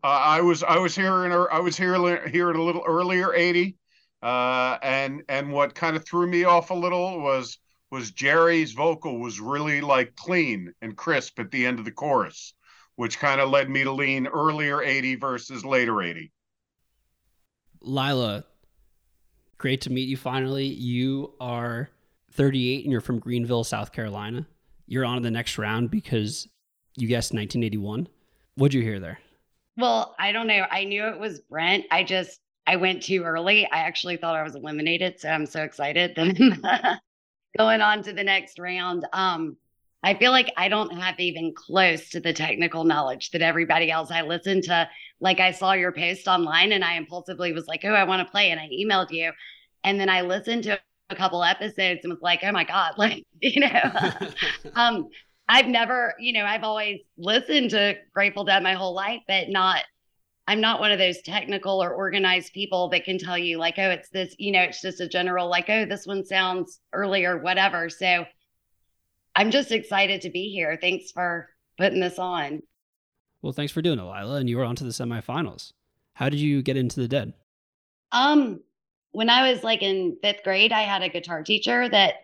Uh, 0.04 0.08
I 0.08 0.42
was 0.42 0.64
I 0.64 0.78
was 0.78 0.96
hearing 0.96 1.32
I 1.32 1.60
was 1.60 1.78
hearing 1.78 2.32
hearing 2.32 2.58
a 2.58 2.64
little 2.64 2.84
earlier 2.86 3.34
80, 3.34 3.78
uh, 4.22 4.78
and 4.82 5.24
and 5.30 5.52
what 5.52 5.76
kind 5.76 5.96
of 5.96 6.06
threw 6.06 6.28
me 6.28 6.44
off 6.44 6.70
a 6.70 6.76
little 6.76 7.22
was 7.22 7.58
was 7.92 8.12
Jerry's 8.12 8.74
vocal 8.74 9.20
was 9.20 9.40
really 9.40 9.82
like 9.82 10.16
clean 10.16 10.74
and 10.82 10.98
crisp 10.98 11.40
at 11.40 11.52
the 11.52 11.66
end 11.66 11.80
of 11.80 11.86
the 11.86 11.92
chorus, 11.92 12.54
which 12.96 13.20
kind 13.20 13.40
of 13.40 13.50
led 13.50 13.70
me 13.70 13.84
to 13.84 13.92
lean 13.92 14.28
earlier 14.28 14.82
80 14.82 15.16
versus 15.16 15.64
later 15.64 16.02
80. 16.02 16.32
Lila, 17.82 18.44
great 19.58 19.82
to 19.82 19.92
meet 19.92 20.10
you 20.10 20.18
finally. 20.18 20.66
You 20.66 21.34
are 21.40 21.90
38 22.32 22.84
and 22.84 22.92
you're 22.92 23.02
from 23.02 23.20
Greenville, 23.20 23.64
South 23.64 23.92
Carolina. 23.92 24.48
You're 24.88 25.06
on 25.06 25.17
to 25.17 25.24
the 25.24 25.32
next 25.32 25.58
round 25.58 25.89
because 25.89 26.48
you 26.95 27.08
guessed 27.08 27.34
1981. 27.34 28.08
What'd 28.56 28.74
you 28.74 28.82
hear 28.82 29.00
there? 29.00 29.19
Well, 29.78 30.15
I 30.17 30.32
don't 30.32 30.48
know. 30.48 30.65
I 30.71 30.86
knew 30.86 31.06
it 31.08 31.19
was 31.19 31.41
Brent. 31.41 31.86
I 31.91 32.04
just 32.04 32.39
I 32.67 32.78
went 32.78 33.04
too 33.04 33.24
early. 33.24 33.65
I 33.65 33.80
actually 33.80 34.17
thought 34.17 34.36
I 34.36 34.43
was 34.43 34.56
eliminated, 34.56 35.19
so 35.19 35.30
I'm 35.30 35.45
so 35.45 35.63
excited 35.63 36.15
that 36.15 37.00
going 37.58 37.82
on 37.82 38.04
to 38.04 38.13
the 38.13 38.24
next 38.24 38.58
round. 38.58 39.06
Um, 39.13 39.58
I 40.04 40.13
feel 40.13 40.32
like 40.32 40.54
I 40.56 40.67
don't 40.69 40.91
have 40.91 41.19
even 41.19 41.54
close 41.56 42.10
to 42.10 42.19
the 42.19 42.34
technical 42.34 42.84
knowledge 42.84 43.32
that 43.32 43.41
everybody 43.41 43.89
else. 43.89 44.12
I 44.12 44.21
listened 44.21 44.63
to, 44.65 44.88
like, 45.19 45.39
I 45.39 45.52
saw 45.52 45.74
your 45.74 45.91
post 45.91 46.28
online 46.28 46.71
and 46.74 46.84
I 46.84 46.93
impulsively 46.93 47.54
was 47.54 47.67
like, 47.67 47.84
oh, 47.86 47.93
I 47.93 48.04
want 48.04 48.26
to 48.26 48.32
play. 48.32 48.52
And 48.52 48.60
I 48.60 48.69
emailed 48.69 49.12
you. 49.12 49.32
And 49.84 50.00
then 50.00 50.10
I 50.10 50.21
listened 50.21 50.63
to 50.65 50.80
a 51.10 51.15
couple 51.15 51.44
episodes 51.44 52.02
and 52.04 52.12
was 52.13 52.22
like, 52.22 52.41
oh 52.44 52.52
my 52.52 52.63
God, 52.63 52.94
like, 52.98 53.26
you 53.41 53.62
know, 53.62 54.12
um, 54.76 55.08
I've 55.48 55.68
never, 55.68 56.15
you 56.20 56.34
know, 56.34 56.46
I've 56.46 56.63
always 56.63 57.02
listened 57.18 57.72
to 57.72 57.96
Grateful 58.13 58.46
Dead 58.46 58.63
my 58.63 58.74
whole 58.74 58.96
life, 58.96 59.22
but 59.28 59.50
not, 59.50 59.82
I'm 60.48 60.62
not 60.62 60.80
one 60.80 60.91
of 60.91 61.00
those 61.00 61.22
technical 61.22 61.84
or 61.84 61.94
organized 61.94 62.54
people 62.54 62.89
that 62.89 63.04
can 63.04 63.18
tell 63.18 63.38
you, 63.38 63.58
like, 63.58 63.76
oh, 63.78 63.89
it's 63.89 64.10
this, 64.10 64.36
you 64.38 64.52
know, 64.52 64.62
it's 64.62 64.82
just 64.82 65.02
a 65.02 65.08
general, 65.08 65.50
like, 65.50 65.70
oh, 65.70 65.86
this 65.86 66.06
one 66.06 66.26
sounds 66.26 66.80
early 66.94 67.26
or 67.26 67.41
whatever. 67.41 67.89
So 67.89 68.26
I'm 69.36 69.52
just 69.52 69.72
excited 69.72 70.22
to 70.22 70.30
be 70.30 70.50
here. 70.50 70.78
Thanks 70.80 71.12
for 71.12 71.50
putting 71.78 72.00
this 72.00 72.20
on. 72.20 72.62
Well, 73.41 73.54
thanks 73.54 73.72
for 73.72 73.82
doing 73.82 74.00
it, 74.00 74.04
Lila. 74.04 74.36
And 74.38 74.50
you 74.50 74.58
were 74.58 74.63
on 74.63 74.76
to 74.78 74.84
the 74.84 74.91
semifinals. 74.91 75.74
How 76.13 76.30
did 76.30 76.39
you 76.39 76.62
get 76.62 76.78
into 76.78 77.00
the 77.00 77.08
dead? 77.08 77.34
Um, 78.12 78.62
when 79.15 79.30
I 79.30 79.49
was 79.49 79.63
like 79.63 79.82
in 79.82 80.17
fifth 80.21 80.43
grade, 80.43 80.73
I 80.73 80.82
had 80.82 81.01
a 81.01 81.10
guitar 81.10 81.41
teacher 81.41 81.88
that 81.88 82.15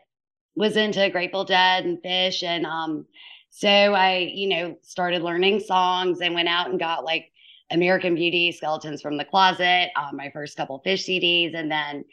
was 0.55 0.75
into 0.75 1.09
Grateful 1.09 1.45
Dead 1.45 1.85
and 1.85 1.97
Phish. 2.03 2.43
And 2.43 2.65
um, 2.65 3.05
so 3.49 3.69
I, 3.69 4.29
you 4.33 4.49
know, 4.49 4.77
started 4.81 5.21
learning 5.21 5.61
songs 5.61 6.19
and 6.19 6.35
went 6.35 6.49
out 6.49 6.69
and 6.69 6.77
got 6.77 7.05
like 7.05 7.31
American 7.71 8.15
Beauty, 8.15 8.51
Skeletons 8.51 9.01
from 9.01 9.15
the 9.15 9.23
Closet, 9.23 9.91
um, 9.95 10.17
my 10.17 10.29
first 10.31 10.57
couple 10.57 10.81
Phish 10.85 11.05
CDs, 11.07 11.55
and 11.55 11.71
then, 11.71 12.03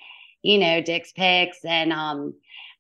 you 0.43 0.59
know, 0.59 0.81
Dick's 0.81 1.11
Picks. 1.11 1.65
And 1.65 1.93
um, 1.93 2.33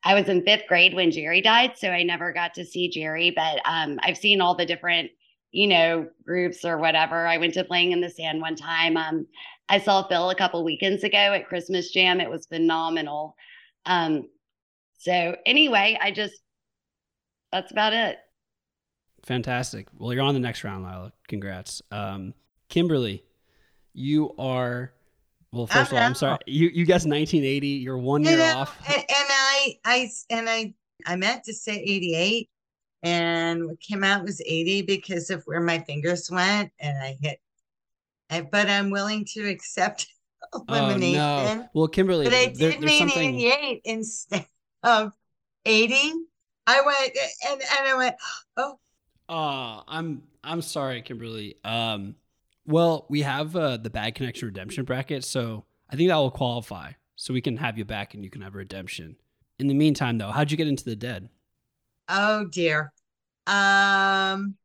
I 0.04 0.14
was 0.14 0.28
in 0.28 0.44
fifth 0.44 0.68
grade 0.68 0.94
when 0.94 1.10
Jerry 1.10 1.40
died. 1.40 1.72
So 1.76 1.90
I 1.90 2.04
never 2.04 2.32
got 2.32 2.54
to 2.54 2.64
see 2.64 2.88
Jerry, 2.88 3.32
but 3.32 3.60
um, 3.64 3.98
I've 4.04 4.16
seen 4.16 4.40
all 4.40 4.54
the 4.54 4.66
different, 4.66 5.10
you 5.52 5.66
know, 5.66 6.08
groups 6.24 6.64
or 6.64 6.78
whatever. 6.78 7.26
I 7.26 7.38
went 7.38 7.54
to 7.54 7.64
Playing 7.64 7.92
in 7.92 8.00
the 8.00 8.10
Sand 8.10 8.40
one 8.40 8.56
time. 8.56 8.96
Um, 8.96 9.26
I 9.68 9.78
saw 9.78 10.06
Phil 10.06 10.30
a 10.30 10.34
couple 10.34 10.64
weekends 10.64 11.04
ago 11.04 11.18
at 11.18 11.46
Christmas 11.46 11.90
Jam. 11.90 12.20
It 12.20 12.30
was 12.30 12.46
phenomenal. 12.46 13.36
Um, 13.86 14.28
so 14.98 15.36
anyway, 15.46 15.98
I 16.00 16.10
just 16.10 16.34
that's 17.52 17.70
about 17.70 17.92
it. 17.92 18.18
Fantastic. 19.24 19.88
Well, 19.96 20.12
you're 20.12 20.22
on 20.22 20.34
the 20.34 20.40
next 20.40 20.64
round, 20.64 20.84
Lila. 20.84 21.12
Congrats. 21.28 21.82
Um, 21.90 22.34
Kimberly, 22.68 23.24
you 23.92 24.34
are 24.38 24.92
well. 25.52 25.66
First 25.66 25.92
of 25.92 25.98
all, 25.98 26.04
I'm 26.04 26.14
sorry. 26.14 26.38
You 26.46 26.68
you 26.68 26.84
guessed 26.84 27.06
1980. 27.06 27.68
You're 27.68 27.98
one 27.98 28.24
year 28.24 28.40
and, 28.40 28.58
off. 28.58 28.76
And, 28.86 28.96
and 28.96 29.06
I 29.08 29.78
I 29.84 30.10
and 30.30 30.48
I 30.48 30.74
I 31.06 31.16
meant 31.16 31.44
to 31.44 31.54
say 31.54 31.78
88 31.78 32.50
and 33.02 33.66
what 33.66 33.80
came 33.80 34.02
out 34.04 34.24
was 34.24 34.40
80 34.40 34.82
because 34.82 35.30
of 35.30 35.42
where 35.44 35.60
my 35.60 35.78
fingers 35.80 36.30
went 36.30 36.72
and 36.80 36.98
I 37.02 37.16
hit 37.20 37.40
I, 38.30 38.42
but 38.42 38.68
I'm 38.68 38.90
willing 38.90 39.24
to 39.34 39.48
accept 39.48 40.06
elimination. 40.68 41.20
Oh, 41.20 41.54
no. 41.56 41.68
Well, 41.74 41.88
Kimberly, 41.88 42.24
But 42.26 42.34
I 42.34 42.46
did 42.46 42.58
there's 42.58 42.78
mean 42.80 42.98
something. 43.08 43.34
88 43.40 43.80
instead 43.84 44.46
of 44.82 45.12
80. 45.64 46.12
I 46.66 46.82
went 46.82 47.16
and, 47.48 47.60
and 47.60 47.88
I 47.88 47.94
went, 47.96 48.16
oh, 48.56 48.78
Uh, 49.28 49.82
I'm 49.88 50.22
I'm 50.44 50.62
sorry, 50.62 51.02
Kimberly. 51.02 51.56
Um, 51.64 52.14
well, 52.66 53.06
we 53.08 53.22
have 53.22 53.56
uh, 53.56 53.78
the 53.78 53.90
Bad 53.90 54.14
Connection 54.14 54.46
redemption 54.48 54.84
bracket, 54.84 55.24
so 55.24 55.64
I 55.90 55.96
think 55.96 56.08
that 56.08 56.16
will 56.16 56.30
qualify. 56.30 56.92
So 57.16 57.34
we 57.34 57.40
can 57.40 57.56
have 57.56 57.76
you 57.78 57.84
back, 57.84 58.14
and 58.14 58.22
you 58.22 58.30
can 58.30 58.42
have 58.42 58.54
a 58.54 58.58
redemption. 58.58 59.16
In 59.58 59.66
the 59.66 59.74
meantime, 59.74 60.18
though, 60.18 60.30
how'd 60.30 60.50
you 60.50 60.56
get 60.56 60.68
into 60.68 60.84
the 60.84 60.94
dead? 60.94 61.28
Oh 62.08 62.46
dear. 62.46 62.92
Um, 63.46 64.56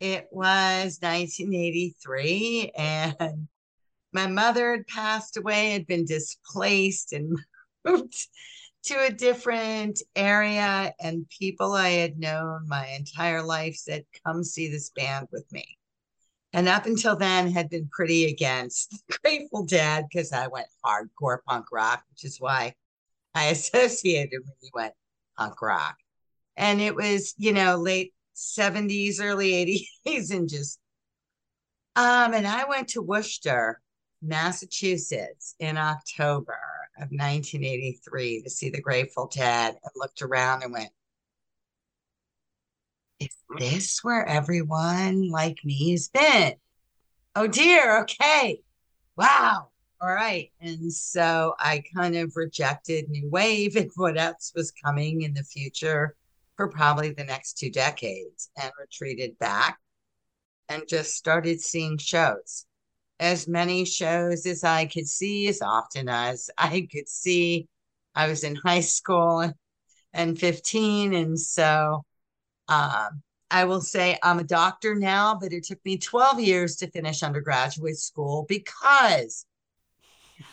it 0.00 0.28
was 0.32 0.98
1983, 1.02 2.72
and 2.76 3.48
my 4.12 4.26
mother 4.26 4.72
had 4.72 4.86
passed 4.86 5.36
away, 5.36 5.70
had 5.72 5.86
been 5.86 6.04
displaced, 6.06 7.12
and 7.12 7.38
moved 7.84 8.28
to 8.84 8.94
a 9.04 9.12
different 9.12 10.02
area. 10.16 10.94
And 11.00 11.28
people 11.28 11.72
I 11.74 11.90
had 11.90 12.18
known 12.18 12.66
my 12.68 12.86
entire 12.88 13.42
life 13.42 13.76
said, 13.76 14.04
"Come 14.24 14.44
see 14.44 14.70
this 14.70 14.90
band 14.90 15.28
with 15.32 15.50
me." 15.52 15.78
And 16.52 16.68
up 16.68 16.86
until 16.86 17.16
then, 17.16 17.52
had 17.52 17.70
been 17.70 17.88
pretty 17.92 18.26
against 18.26 19.02
Grateful 19.22 19.64
Dead 19.64 20.06
because 20.10 20.32
I 20.32 20.48
went 20.48 20.66
hardcore 20.84 21.38
punk 21.46 21.66
rock, 21.72 22.04
which 22.10 22.24
is 22.24 22.40
why 22.40 22.74
I 23.34 23.46
associated 23.48 24.40
when 24.44 24.54
you 24.62 24.70
went 24.74 24.94
punk 25.38 25.60
rock. 25.62 25.96
And 26.56 26.80
it 26.80 26.94
was, 26.94 27.34
you 27.38 27.52
know, 27.52 27.76
late 27.76 28.12
70s, 28.34 29.20
early 29.20 29.86
80s, 30.06 30.30
and 30.30 30.48
just 30.48 30.78
um, 31.96 32.34
and 32.34 32.46
I 32.46 32.64
went 32.66 32.88
to 32.90 33.02
Worcester, 33.02 33.80
Massachusetts 34.22 35.54
in 35.58 35.76
October 35.76 36.58
of 36.96 37.08
1983 37.10 38.42
to 38.42 38.50
see 38.50 38.70
the 38.70 38.80
Grateful 38.80 39.26
Dead 39.26 39.74
and 39.74 39.92
looked 39.96 40.22
around 40.22 40.62
and 40.62 40.72
went, 40.72 40.90
Is 43.18 43.28
this 43.58 44.00
where 44.02 44.24
everyone 44.24 45.30
like 45.30 45.58
me 45.64 45.90
has 45.90 46.08
been? 46.08 46.54
Oh 47.34 47.46
dear, 47.46 48.02
okay. 48.02 48.62
Wow. 49.16 49.68
All 50.00 50.12
right. 50.12 50.50
And 50.60 50.92
so 50.92 51.54
I 51.58 51.82
kind 51.94 52.16
of 52.16 52.36
rejected 52.36 53.10
New 53.10 53.28
Wave 53.28 53.76
and 53.76 53.90
what 53.96 54.18
else 54.18 54.52
was 54.54 54.70
coming 54.70 55.22
in 55.22 55.34
the 55.34 55.44
future 55.44 56.16
for 56.60 56.68
probably 56.68 57.10
the 57.10 57.24
next 57.24 57.56
two 57.56 57.70
decades 57.70 58.50
and 58.60 58.70
retreated 58.78 59.38
back 59.38 59.78
and 60.68 60.82
just 60.86 61.14
started 61.14 61.58
seeing 61.58 61.96
shows. 61.96 62.66
As 63.18 63.48
many 63.48 63.86
shows 63.86 64.44
as 64.44 64.62
I 64.62 64.84
could 64.84 65.08
see, 65.08 65.48
as 65.48 65.62
often 65.62 66.10
as 66.10 66.50
I 66.58 66.86
could 66.92 67.08
see. 67.08 67.66
I 68.14 68.28
was 68.28 68.44
in 68.44 68.56
high 68.56 68.80
school 68.80 69.50
and 70.12 70.38
15. 70.38 71.14
And 71.14 71.40
so 71.40 72.04
um, 72.68 73.22
I 73.50 73.64
will 73.64 73.80
say 73.80 74.18
I'm 74.22 74.38
a 74.38 74.44
doctor 74.44 74.94
now, 74.94 75.38
but 75.40 75.54
it 75.54 75.64
took 75.64 75.82
me 75.82 75.96
12 75.96 76.40
years 76.40 76.76
to 76.76 76.90
finish 76.90 77.22
undergraduate 77.22 77.96
school 77.96 78.44
because 78.46 79.46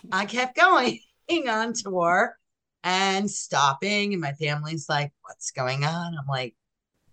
I 0.10 0.26
kept 0.26 0.56
going 0.56 1.02
on 1.50 1.74
tour 1.74 2.38
and 2.84 3.30
stopping. 3.30 4.14
And 4.14 4.22
my 4.22 4.34
family's 4.34 4.88
like, 4.90 5.12
What's 5.22 5.52
going 5.52 5.84
on? 5.84 6.16
I'm 6.20 6.28
like, 6.28 6.56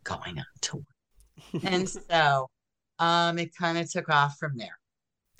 Going 0.04 0.38
on 0.38 0.44
tour. 0.60 0.82
and 1.62 1.88
so 2.10 2.50
um, 2.98 3.38
it 3.38 3.54
kind 3.56 3.78
of 3.78 3.90
took 3.90 4.08
off 4.08 4.36
from 4.38 4.56
there. 4.56 4.78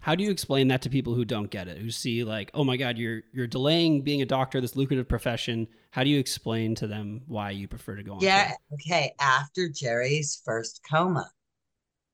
How 0.05 0.15
do 0.15 0.23
you 0.23 0.31
explain 0.31 0.69
that 0.69 0.83
to 0.83 0.91
people 0.91 1.15
who 1.15 1.25
don't 1.25 1.51
get 1.51 1.67
it, 1.67 1.79
who 1.79 1.91
see 1.91 2.25
like, 2.25 2.51
oh 2.53 2.63
my 2.63 2.77
God, 2.77 2.99
you're 2.99 3.23
you're 3.33 3.47
delaying 3.47 4.03
being 4.03 4.21
a 4.21 4.27
doctor, 4.27 4.61
this 4.61 4.77
lucrative 4.77 5.09
profession? 5.09 5.67
How 5.93 6.05
do 6.05 6.11
you 6.11 6.19
explain 6.19 6.75
to 6.75 6.87
them 6.87 7.23
why 7.27 7.53
you 7.53 7.67
prefer 7.69 7.97
to 7.97 8.03
go 8.03 8.15
on? 8.15 8.21
Yeah. 8.21 8.49
tour? 8.49 8.57
Okay. 8.75 9.15
After 9.19 9.69
Jerry's 9.71 10.43
first 10.45 10.83
coma 10.91 11.31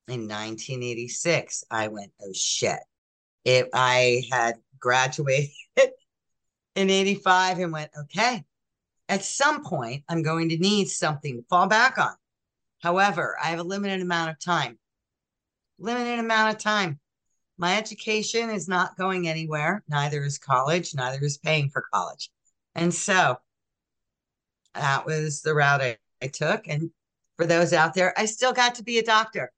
in 0.07 0.21
1986, 0.21 1.65
I 1.69 1.89
went, 1.89 2.13
oh 2.21 2.31
shit. 2.33 2.79
If 3.43 3.67
I 3.73 4.23
had 4.31 4.55
graduated 4.79 5.49
in 6.75 6.89
85 6.89 7.59
and 7.59 7.71
went, 7.71 7.91
okay, 7.97 8.43
at 9.09 9.25
some 9.25 9.63
point, 9.63 10.03
I'm 10.07 10.23
going 10.23 10.49
to 10.49 10.57
need 10.57 10.87
something 10.87 11.37
to 11.37 11.43
fall 11.49 11.67
back 11.67 11.97
on. 11.97 12.15
However, 12.79 13.35
I 13.41 13.47
have 13.47 13.59
a 13.59 13.63
limited 13.63 14.01
amount 14.01 14.31
of 14.31 14.39
time. 14.39 14.79
Limited 15.79 16.19
amount 16.19 16.55
of 16.55 16.61
time. 16.61 16.99
My 17.57 17.77
education 17.77 18.49
is 18.49 18.67
not 18.67 18.97
going 18.97 19.27
anywhere. 19.27 19.83
Neither 19.87 20.23
is 20.23 20.37
college. 20.37 20.95
Neither 20.95 21.23
is 21.23 21.37
paying 21.37 21.69
for 21.69 21.83
college. 21.93 22.31
And 22.73 22.93
so 22.93 23.37
that 24.73 25.05
was 25.05 25.41
the 25.41 25.53
route 25.53 25.81
I, 25.81 25.97
I 26.21 26.27
took. 26.27 26.67
And 26.67 26.89
for 27.37 27.45
those 27.45 27.73
out 27.73 27.93
there, 27.93 28.17
I 28.17 28.25
still 28.25 28.53
got 28.53 28.75
to 28.75 28.83
be 28.83 28.97
a 28.97 29.03
doctor. 29.03 29.51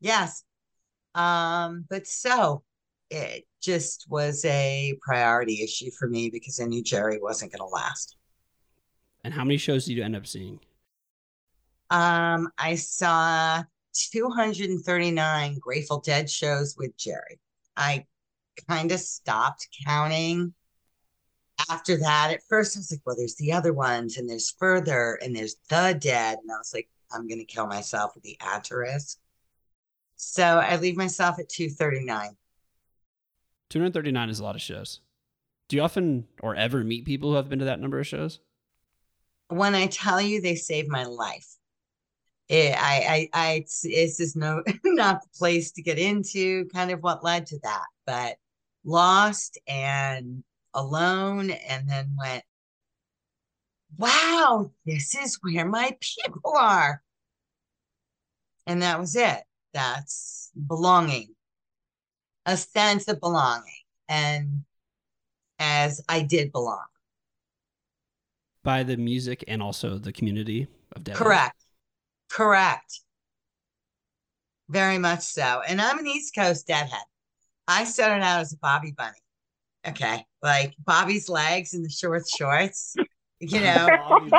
Yes. 0.00 0.44
Um, 1.14 1.84
but 1.90 2.06
so 2.06 2.62
it 3.10 3.46
just 3.60 4.06
was 4.08 4.44
a 4.44 4.98
priority 5.02 5.62
issue 5.62 5.90
for 5.90 6.08
me 6.08 6.30
because 6.30 6.60
I 6.60 6.64
knew 6.64 6.82
Jerry 6.82 7.18
wasn't 7.20 7.52
going 7.52 7.60
to 7.60 7.66
last. 7.66 8.16
And 9.24 9.34
how 9.34 9.44
many 9.44 9.58
shows 9.58 9.84
did 9.84 9.94
you 9.94 10.02
end 10.02 10.16
up 10.16 10.26
seeing? 10.26 10.58
Um, 11.90 12.48
I 12.56 12.76
saw 12.76 13.62
239 14.12 15.58
Grateful 15.58 16.00
Dead 16.00 16.30
shows 16.30 16.76
with 16.78 16.96
Jerry. 16.96 17.38
I 17.76 18.06
kind 18.68 18.92
of 18.92 19.00
stopped 19.00 19.68
counting 19.86 20.54
after 21.68 21.96
that. 21.98 22.30
At 22.32 22.42
first, 22.48 22.76
I 22.76 22.80
was 22.80 22.92
like, 22.92 23.00
well, 23.04 23.16
there's 23.16 23.36
the 23.36 23.52
other 23.52 23.72
ones, 23.72 24.16
and 24.16 24.28
there's 24.28 24.54
further, 24.58 25.18
and 25.22 25.34
there's 25.34 25.56
the 25.68 25.98
dead. 26.00 26.38
And 26.42 26.50
I 26.50 26.56
was 26.56 26.72
like, 26.72 26.88
I'm 27.12 27.26
going 27.26 27.40
to 27.40 27.44
kill 27.44 27.66
myself 27.66 28.14
with 28.14 28.24
the 28.24 28.38
asterisk. 28.40 29.18
So 30.16 30.44
I 30.44 30.76
leave 30.76 30.96
myself 30.96 31.38
at 31.38 31.48
239. 31.48 32.36
239 33.70 34.28
is 34.28 34.40
a 34.40 34.44
lot 34.44 34.54
of 34.54 34.60
shows. 34.60 35.00
Do 35.68 35.76
you 35.76 35.82
often 35.82 36.26
or 36.42 36.54
ever 36.54 36.84
meet 36.84 37.04
people 37.04 37.30
who 37.30 37.36
have 37.36 37.48
been 37.48 37.60
to 37.60 37.64
that 37.64 37.80
number 37.80 37.98
of 37.98 38.06
shows? 38.06 38.40
when 39.50 39.74
I 39.74 39.86
tell 39.88 40.20
you 40.20 40.40
they 40.40 40.54
saved 40.54 40.88
my 40.88 41.04
life, 41.04 41.46
it, 42.48 42.74
I, 42.76 43.28
I, 43.34 43.46
I, 43.46 43.52
it's, 43.54 43.80
it's 43.84 44.16
just 44.16 44.36
no, 44.36 44.62
not 44.84 45.22
the 45.22 45.28
place 45.36 45.72
to 45.72 45.82
get 45.82 45.98
into 45.98 46.66
kind 46.72 46.90
of 46.90 47.02
what 47.02 47.24
led 47.24 47.46
to 47.46 47.58
that, 47.62 47.84
but 48.06 48.36
lost 48.84 49.58
and 49.66 50.42
alone, 50.74 51.50
and 51.50 51.88
then 51.88 52.16
went, 52.18 52.44
wow, 53.98 54.70
this 54.86 55.14
is 55.14 55.38
where 55.42 55.66
my 55.66 55.96
people 56.00 56.52
are. 56.56 57.02
And 58.66 58.82
that 58.82 59.00
was 59.00 59.16
it. 59.16 59.42
That's 59.74 60.50
belonging, 60.68 61.34
a 62.46 62.56
sense 62.56 63.08
of 63.08 63.20
belonging. 63.20 63.64
And 64.08 64.64
as 65.58 66.02
I 66.08 66.22
did 66.22 66.52
belong. 66.52 66.84
By 68.62 68.82
the 68.82 68.96
music 68.96 69.44
and 69.48 69.62
also 69.62 69.98
the 69.98 70.12
community 70.12 70.66
of 70.94 71.04
Dead. 71.04 71.16
Correct. 71.16 71.56
Correct. 72.30 73.00
Very 74.68 74.98
much 74.98 75.20
so. 75.20 75.62
And 75.66 75.80
I'm 75.80 75.98
an 75.98 76.06
East 76.06 76.34
Coast 76.34 76.66
deadhead. 76.66 77.00
I 77.66 77.84
started 77.84 78.22
out 78.22 78.40
as 78.40 78.52
a 78.52 78.56
Bobby 78.58 78.92
Bunny. 78.96 79.16
Okay. 79.86 80.24
Like 80.42 80.74
Bobby's 80.84 81.28
legs 81.28 81.74
and 81.74 81.84
the 81.84 81.90
short 81.90 82.22
shorts, 82.28 82.94
you 83.40 83.60
know. 83.60 83.88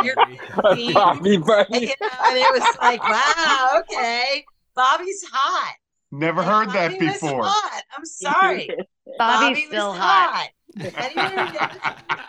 you're- 0.03 0.93
Bobby 0.93 1.35
and, 1.35 1.45
Bunny. 1.45 1.81
you 1.81 1.93
know, 2.01 2.09
and 2.25 2.37
it 2.37 2.51
was 2.61 2.77
like, 2.81 3.01
wow, 3.03 3.79
okay. 3.81 4.45
Bobby's 4.75 5.23
hot. 5.31 5.75
Never 6.11 6.41
And 6.41 6.49
heard 6.49 6.69
that 6.69 6.91
Bobby 6.91 7.05
was 7.05 7.21
before. 7.21 7.45
hot. 7.45 7.83
I'm 7.97 8.05
sorry. 8.05 8.67
Bobby's 9.17 9.19
Bobby 9.19 9.65
still 9.65 9.91
was 9.91 9.97
hot. 9.99 10.49
Anyone 10.83 11.53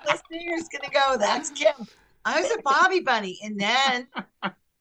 listener 0.06 0.56
is 0.56 0.68
gonna 0.68 0.92
go, 0.92 1.16
that's 1.18 1.50
Kim. 1.50 1.72
I 2.24 2.40
was 2.40 2.50
a 2.50 2.62
Bobby 2.62 3.00
bunny. 3.00 3.38
And 3.42 3.58
then 3.58 4.08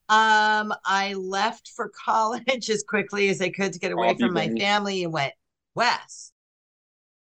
um 0.10 0.74
I 0.86 1.14
left 1.18 1.72
for 1.76 1.90
college 2.06 2.70
as 2.70 2.84
quickly 2.88 3.30
as 3.30 3.42
I 3.42 3.50
could 3.50 3.74
to 3.74 3.80
get 3.80 3.92
away 3.92 4.10
Bobby 4.10 4.24
from 4.24 4.34
my 4.34 4.50
family 4.50 5.04
and 5.04 5.14
went 5.14 5.34
west. 5.74 6.34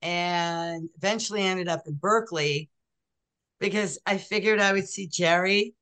And 0.03 0.89
eventually 0.97 1.43
ended 1.43 1.69
up 1.69 1.83
in 1.87 1.95
Berkeley 1.95 2.71
because 3.59 3.99
I 4.07 4.19
figured 4.19 4.61
I 4.61 4.73
would 4.73 4.89
see 4.89 5.07
Jerry 5.09 5.75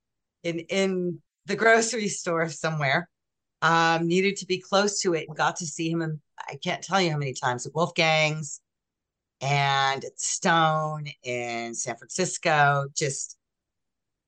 in 0.43 0.61
in 0.61 1.21
the 1.47 1.57
grocery 1.57 2.09
store 2.09 2.49
somewhere. 2.49 3.09
Um, 3.65 4.07
needed 4.07 4.37
to 4.37 4.47
be 4.47 4.59
close 4.59 5.01
to 5.01 5.15
it. 5.15 5.27
And 5.27 5.37
got 5.37 5.57
to 5.57 5.67
see 5.67 5.91
him, 5.91 6.03
and 6.03 6.21
I 6.39 6.57
can't 6.57 6.83
tell 6.83 7.01
you 7.01 7.11
how 7.11 7.17
many 7.17 7.33
times 7.33 7.67
at 7.67 7.75
Wolfgang's 7.75 8.61
and 9.41 10.05
at 10.05 10.21
Stone 10.21 11.07
in 11.23 11.75
San 11.75 11.97
Francisco. 11.97 12.89
Just 12.95 13.39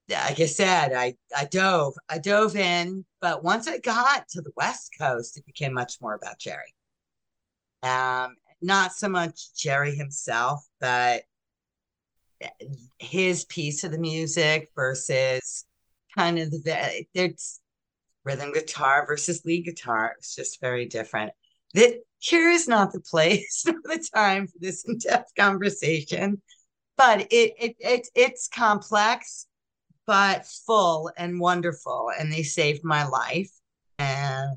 like 0.08 0.40
I 0.40 0.46
said, 0.46 0.94
I 0.94 1.16
I 1.36 1.44
dove, 1.44 1.94
I 2.08 2.16
dove 2.16 2.56
in, 2.56 3.04
but 3.20 3.44
once 3.44 3.68
I 3.68 3.76
got 3.76 4.26
to 4.30 4.40
the 4.40 4.52
West 4.56 4.94
Coast, 4.98 5.36
it 5.36 5.44
became 5.44 5.74
much 5.74 6.00
more 6.00 6.14
about 6.14 6.38
Jerry. 6.38 6.74
Um, 7.82 8.36
not 8.62 8.94
so 8.94 9.10
much 9.10 9.54
Jerry 9.54 9.94
himself, 9.94 10.64
but 10.80 11.24
his 12.98 13.44
piece 13.44 13.84
of 13.84 13.92
the 13.92 13.98
music 13.98 14.70
versus 14.74 15.66
kind 16.16 16.38
of 16.38 16.50
the 16.50 17.04
there's 17.14 17.60
rhythm 18.26 18.52
guitar 18.52 19.06
versus 19.06 19.44
lead 19.44 19.64
guitar. 19.64 20.14
It's 20.18 20.34
just 20.34 20.60
very 20.60 20.84
different. 20.84 21.32
That 21.74 22.00
here 22.18 22.50
is 22.50 22.68
not 22.68 22.92
the 22.92 23.00
place 23.00 23.64
or 23.68 23.74
the 23.84 24.06
time 24.14 24.48
for 24.48 24.58
this 24.60 24.84
in-depth 24.84 25.32
conversation, 25.38 26.42
but 26.98 27.20
it 27.20 27.54
it, 27.58 27.76
it 27.78 28.08
it's 28.14 28.48
complex 28.48 29.46
but 30.06 30.46
full 30.46 31.10
and 31.16 31.40
wonderful. 31.40 32.10
And 32.18 32.32
they 32.32 32.42
saved 32.42 32.84
my 32.84 33.06
life. 33.06 33.50
And 33.98 34.56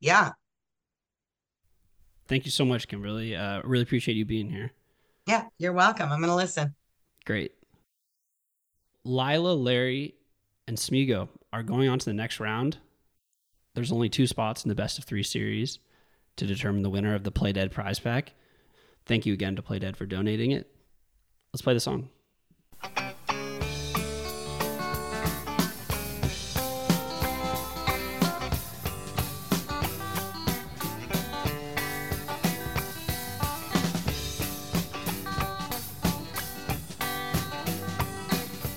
yeah. 0.00 0.32
Thank 2.26 2.44
you 2.44 2.50
so 2.50 2.64
much, 2.64 2.88
Kimberly. 2.88 3.36
Uh, 3.36 3.60
really 3.64 3.82
appreciate 3.82 4.14
you 4.14 4.24
being 4.24 4.48
here. 4.48 4.72
Yeah, 5.26 5.44
you're 5.58 5.72
welcome. 5.72 6.10
I'm 6.10 6.20
going 6.20 6.30
to 6.30 6.36
listen. 6.36 6.74
Great. 7.24 7.52
Lila, 9.04 9.52
Larry, 9.52 10.14
and 10.66 10.78
Smego 10.78 11.28
are 11.52 11.62
going 11.62 11.88
on 11.88 11.98
to 11.98 12.04
the 12.06 12.14
next 12.14 12.40
round. 12.40 12.78
There's 13.74 13.90
only 13.90 14.08
two 14.08 14.28
spots 14.28 14.64
in 14.64 14.68
the 14.68 14.74
best 14.76 14.98
of 14.98 15.04
three 15.04 15.24
series 15.24 15.80
to 16.36 16.46
determine 16.46 16.82
the 16.82 16.90
winner 16.90 17.14
of 17.14 17.24
the 17.24 17.32
Play 17.32 17.52
Dead 17.52 17.72
prize 17.72 17.98
pack. 17.98 18.32
Thank 19.04 19.26
you 19.26 19.32
again 19.32 19.56
to 19.56 19.62
Play 19.62 19.80
Dead 19.80 19.96
for 19.96 20.06
donating 20.06 20.52
it. 20.52 20.70
Let's 21.52 21.62
play 21.62 21.74
the 21.74 21.80
song. 21.80 22.08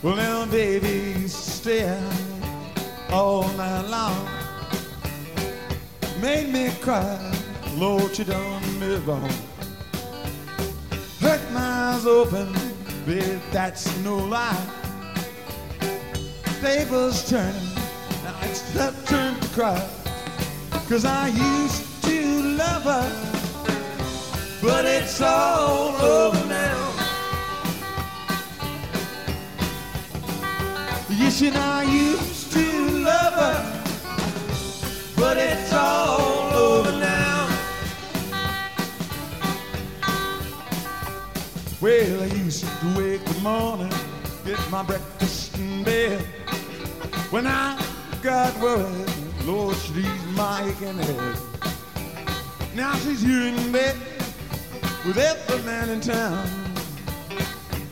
Well, 0.03 0.36
cry, 6.87 7.19
Lord, 7.75 8.17
you 8.17 8.23
done 8.23 8.79
me 8.79 8.95
wrong. 9.05 9.29
Hurt 11.19 11.43
my 11.51 11.59
eyes 11.59 12.05
open, 12.05 12.53
baby, 13.05 13.41
that's 13.51 13.85
no 14.05 14.15
lie. 14.15 14.65
Tables 16.61 17.29
turning, 17.29 17.75
now 18.23 18.39
it's 18.43 18.61
her 18.71 18.93
turn 19.05 19.37
to 19.37 19.47
cry. 19.49 19.89
Cause 20.87 21.03
I 21.03 21.27
used 21.27 22.03
to 22.05 22.55
love 22.55 22.83
her, 22.83 23.09
but 24.61 24.85
it's 24.85 25.19
all 25.19 25.93
over 25.97 26.47
now. 26.47 26.93
Yes, 31.09 31.41
and 31.41 31.57
I 31.57 31.83
used 31.83 32.53
to 32.53 32.65
love 33.09 33.33
her, 33.33 33.59
but 35.17 35.35
it's 35.35 35.73
all 35.73 36.26
Well, 41.79 42.23
I 42.23 42.25
used 42.25 42.65
to 42.65 42.97
wake 42.97 43.23
the 43.23 43.39
morning, 43.41 43.93
get 44.43 44.59
my 44.71 44.81
breakfast 44.81 45.55
in 45.59 45.83
bed. 45.83 46.19
When 47.29 47.45
I 47.45 47.79
got 48.23 48.57
worried, 48.59 49.11
Lord, 49.45 49.75
she'd 49.75 50.07
my 50.35 50.63
aching 50.67 50.97
head. 50.97 51.37
Now 52.73 52.95
she's 52.95 53.21
here 53.21 53.53
in 53.53 53.71
bed 53.71 53.95
with 55.05 55.19
every 55.19 55.61
man 55.65 55.89
in 55.89 56.01
town, 56.01 56.49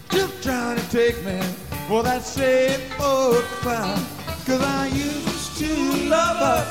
just 0.09 0.41
trying 0.41 0.77
to 0.77 0.89
take 0.89 1.23
me 1.23 1.39
for 1.87 2.01
that 2.01 2.23
same 2.23 2.81
old 2.99 3.43
clown. 3.61 4.03
Cause 4.47 4.63
I 4.63 4.87
used 4.87 5.57
to 5.59 6.09
love 6.09 6.37
her, 6.37 6.65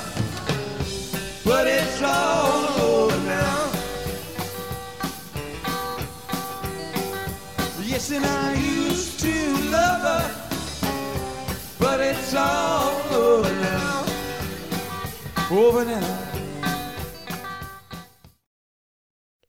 but 1.45 1.69
it's 1.69 2.03
all 2.03 2.81
over 2.81 3.17
now. 3.25 3.54
Yes, 8.05 8.17
and 8.19 8.27
I 8.27 8.55
used 8.55 9.19
to 9.21 9.33
love 9.71 10.03
her, 10.03 10.29
but 11.79 12.01
it's 12.01 12.35
all 12.35 13.01
over 13.11 13.49
now. 13.49 14.05
Over 15.51 15.85
now. 15.87 16.33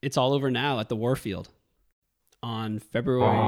It's 0.01 0.15
all 0.15 0.31
over 0.31 0.49
now 0.49 0.79
at 0.79 0.87
the 0.87 0.95
Warfield 0.95 1.49
on 2.41 2.79
February 2.79 3.43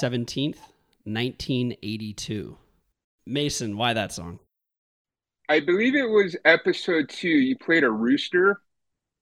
17th, 0.00 0.56
1982. 1.04 2.56
Mason, 3.26 3.76
why 3.76 3.92
that 3.92 4.10
song? 4.10 4.38
I 5.50 5.60
believe 5.60 5.94
it 5.94 6.08
was 6.08 6.34
episode 6.46 7.10
two. 7.10 7.28
You 7.28 7.58
played 7.58 7.84
a 7.84 7.90
rooster. 7.90 8.62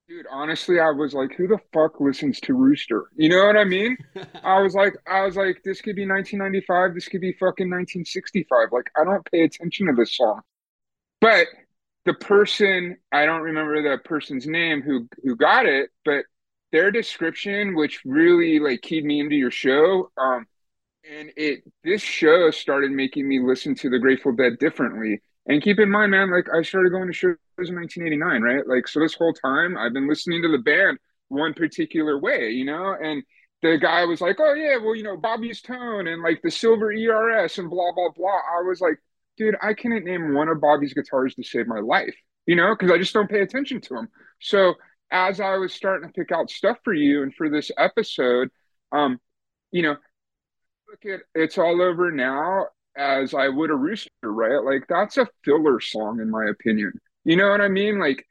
Dude, 0.09 0.25
honestly, 0.31 0.79
I 0.79 0.89
was 0.89 1.13
like, 1.13 1.35
who 1.37 1.47
the 1.47 1.59
fuck 1.71 2.01
listens 2.01 2.39
to 2.39 2.55
Rooster? 2.55 3.11
You 3.15 3.29
know 3.29 3.45
what 3.45 3.55
I 3.55 3.63
mean? 3.63 3.95
I 4.43 4.59
was 4.59 4.73
like, 4.73 4.95
I 5.07 5.21
was 5.21 5.35
like, 5.35 5.61
this 5.63 5.81
could 5.81 5.95
be 5.95 6.07
1995. 6.07 6.95
This 6.95 7.07
could 7.07 7.21
be 7.21 7.33
fucking 7.33 7.69
1965. 7.69 8.69
Like, 8.71 8.89
I 8.99 9.03
don't 9.03 9.23
pay 9.31 9.43
attention 9.43 9.85
to 9.85 9.93
this 9.93 10.17
song. 10.17 10.41
But 11.21 11.45
the 12.05 12.15
person, 12.15 12.97
I 13.11 13.27
don't 13.27 13.43
remember 13.43 13.83
the 13.83 13.99
person's 13.99 14.47
name 14.47 14.81
who 14.81 15.07
who 15.23 15.35
got 15.35 15.67
it, 15.67 15.91
but 16.03 16.25
their 16.71 16.89
description, 16.89 17.75
which 17.75 18.01
really 18.03 18.57
like 18.57 18.81
keyed 18.81 19.05
me 19.05 19.19
into 19.19 19.35
your 19.35 19.51
show, 19.51 20.11
um, 20.17 20.47
and 21.07 21.29
it 21.37 21.59
this 21.83 22.01
show 22.01 22.49
started 22.49 22.89
making 22.89 23.27
me 23.27 23.41
listen 23.41 23.75
to 23.75 23.91
the 23.91 23.99
Grateful 23.99 24.31
Dead 24.31 24.57
differently. 24.57 25.21
And 25.49 25.63
keep 25.63 25.79
in 25.79 25.89
mind, 25.89 26.11
man, 26.11 26.31
like 26.31 26.47
I 26.53 26.61
started 26.61 26.91
going 26.91 27.07
to 27.07 27.13
shows 27.13 27.35
in 27.57 27.75
1989, 27.75 28.41
right? 28.43 28.67
Like, 28.67 28.87
so 28.87 28.99
this 28.99 29.15
whole 29.15 29.33
time 29.33 29.77
I've 29.77 29.93
been 29.93 30.07
listening 30.07 30.43
to 30.43 30.47
the 30.47 30.59
band 30.59 30.99
one 31.29 31.55
particular 31.55 32.19
way, 32.19 32.51
you 32.51 32.65
know? 32.65 32.95
And 33.01 33.23
the 33.63 33.79
guy 33.79 34.05
was 34.05 34.21
like, 34.21 34.37
oh, 34.39 34.53
yeah, 34.53 34.77
well, 34.77 34.95
you 34.95 35.01
know, 35.01 35.17
Bobby's 35.17 35.61
Tone 35.61 36.05
and 36.05 36.21
like 36.21 36.41
the 36.43 36.51
Silver 36.51 36.91
ERS 36.91 37.57
and 37.57 37.67
blah, 37.67 37.91
blah, 37.93 38.09
blah. 38.15 38.29
I 38.29 38.61
was 38.61 38.79
like, 38.79 38.99
dude, 39.37 39.55
I 39.59 39.73
couldn't 39.73 40.05
name 40.05 40.35
one 40.35 40.49
of 40.49 40.61
Bobby's 40.61 40.93
guitars 40.93 41.33
to 41.33 41.43
save 41.43 41.65
my 41.65 41.79
life, 41.79 42.15
you 42.45 42.55
know, 42.55 42.75
because 42.75 42.91
I 42.91 42.99
just 42.99 43.13
don't 43.15 43.29
pay 43.29 43.41
attention 43.41 43.81
to 43.81 43.95
them. 43.95 44.09
So 44.39 44.75
as 45.11 45.39
I 45.39 45.55
was 45.55 45.73
starting 45.73 46.07
to 46.07 46.13
pick 46.13 46.31
out 46.31 46.51
stuff 46.51 46.77
for 46.83 46.93
you 46.93 47.23
and 47.23 47.33
for 47.33 47.49
this 47.49 47.71
episode, 47.75 48.49
um, 48.91 49.19
you 49.71 49.81
know, 49.81 49.95
look 50.89 51.05
at 51.11 51.21
It's 51.33 51.57
All 51.57 51.81
Over 51.81 52.11
Now 52.11 52.67
as 52.95 53.33
I 53.33 53.49
would 53.49 53.71
a 53.71 53.75
rooster, 53.75 54.08
right? 54.23 54.63
Like 54.63 54.85
that's 54.87 55.17
a 55.17 55.27
filler 55.43 55.79
song 55.79 56.19
in 56.19 56.29
my 56.29 56.45
opinion. 56.45 56.93
You 57.23 57.37
know 57.37 57.49
what 57.49 57.61
I 57.61 57.67
mean? 57.67 57.99
Like 57.99 58.25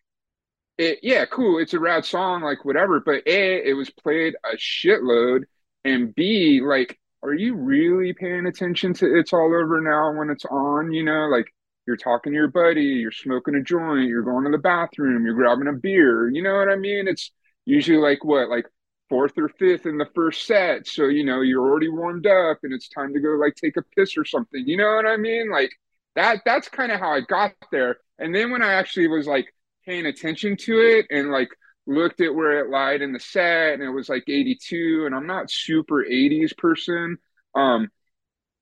it 0.79 1.01
yeah, 1.03 1.27
cool, 1.27 1.59
it's 1.59 1.74
a 1.74 1.81
rad 1.81 2.05
song, 2.05 2.42
like 2.42 2.64
whatever, 2.64 3.01
but 3.01 3.27
A, 3.27 3.68
it 3.68 3.74
was 3.74 3.90
played 3.90 4.35
a 4.44 4.57
shitload, 4.57 5.42
and 5.85 6.14
B, 6.14 6.61
like, 6.64 6.98
are 7.22 7.35
you 7.35 7.55
really 7.57 8.12
paying 8.12 8.46
attention 8.46 8.94
to 8.94 9.18
It's 9.18 9.33
All 9.33 9.46
Over 9.46 9.81
Now 9.81 10.16
when 10.16 10.31
it's 10.31 10.44
on? 10.44 10.92
You 10.92 11.05
know, 11.05 11.27
like 11.27 11.53
you're 11.87 11.96
talking 11.96 12.33
to 12.33 12.37
your 12.37 12.48
buddy, 12.48 12.83
you're 12.83 13.11
smoking 13.11 13.57
a 13.57 13.62
joint, 13.62 14.09
you're 14.09 14.22
going 14.22 14.44
to 14.44 14.51
the 14.51 14.59
bathroom, 14.59 15.24
you're 15.24 15.35
grabbing 15.35 15.68
a 15.68 15.72
beer, 15.72 16.31
you 16.31 16.42
know 16.42 16.55
what 16.57 16.68
I 16.68 16.77
mean? 16.77 17.09
It's 17.09 17.33
usually 17.64 17.98
like 17.98 18.24
what, 18.24 18.48
like 18.48 18.66
fourth 19.09 19.37
or 19.38 19.48
fifth 19.48 19.87
in 19.87 19.98
the 19.98 20.08
first 20.15 20.46
set. 20.46 20.87
So, 20.87 21.06
you 21.06 21.25
know, 21.25 21.40
you're 21.40 21.67
already 21.67 21.88
warmed 21.88 22.27
up 22.27 22.58
and 22.62 22.73
it's 22.73 22.88
time 22.88 23.15
to 23.15 23.21
go 23.21 23.31
like 23.31 23.54
take 23.54 23.77
a 23.77 23.83
piss 23.96 24.17
or 24.17 24.25
something. 24.25 24.62
You 24.67 24.77
know 24.77 24.94
what 24.94 25.06
I 25.06 25.17
mean? 25.17 25.50
Like 25.50 25.73
that 26.19 26.42
that's 26.44 26.69
kind 26.69 26.90
of 26.92 26.98
how 27.00 27.12
I 27.12 27.21
got 27.21 27.52
there. 27.71 27.98
And 28.19 28.35
then 28.35 28.50
when 28.50 28.62
I 28.62 28.75
actually 28.75 29.06
was 29.08 29.27
like 29.27 29.46
paying 29.87 30.06
attention 30.06 30.56
to 30.56 30.81
it 30.81 31.06
and 31.10 31.31
like 31.31 31.48
looked 31.87 32.21
at 32.21 32.35
where 32.35 32.58
it 32.60 32.71
lied 32.71 33.02
in 33.02 33.12
the 33.12 33.21
set 33.21 33.75
and 33.75 33.83
it 33.83 33.90
was 33.90 34.08
like 34.08 34.25
82 34.29 35.04
and 35.06 35.14
I'm 35.14 35.27
not 35.27 35.50
super 35.50 36.04
80s 36.04 36.52
person. 36.52 37.19
Um 37.54 37.88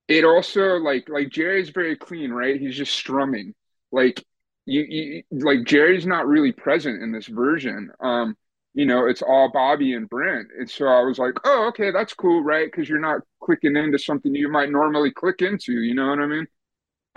it 0.07 0.25
also 0.25 0.77
like 0.77 1.09
like 1.09 1.29
Jerry's 1.29 1.69
very 1.69 1.97
clean, 1.97 2.31
right? 2.31 2.59
He's 2.59 2.77
just 2.77 2.93
strumming. 2.93 3.55
Like 3.91 4.23
you, 4.65 4.83
you 4.87 5.23
like 5.31 5.65
Jerry's 5.65 6.05
not 6.05 6.27
really 6.27 6.51
present 6.53 7.01
in 7.03 7.11
this 7.11 7.27
version. 7.27 7.91
Um 8.01 8.37
you 8.73 8.85
know, 8.85 9.07
it's 9.07 9.23
all 9.23 9.51
Bobby 9.51 9.93
and 9.93 10.09
Brent. 10.09 10.49
And 10.59 10.69
so 10.69 10.87
I 10.87 11.01
was 11.01 11.17
like, 11.19 11.33
oh, 11.45 11.67
okay, 11.69 11.91
that's 11.91 12.13
cool, 12.13 12.43
right? 12.43 12.69
Because 12.71 12.87
you're 12.89 12.99
not 12.99 13.21
clicking 13.43 13.75
into 13.75 13.97
something 13.99 14.35
you 14.35 14.49
might 14.49 14.71
normally 14.71 15.11
click 15.11 15.41
into, 15.41 15.73
you 15.81 15.95
know 15.95 16.09
what 16.09 16.19
I 16.19 16.27
mean? 16.27 16.47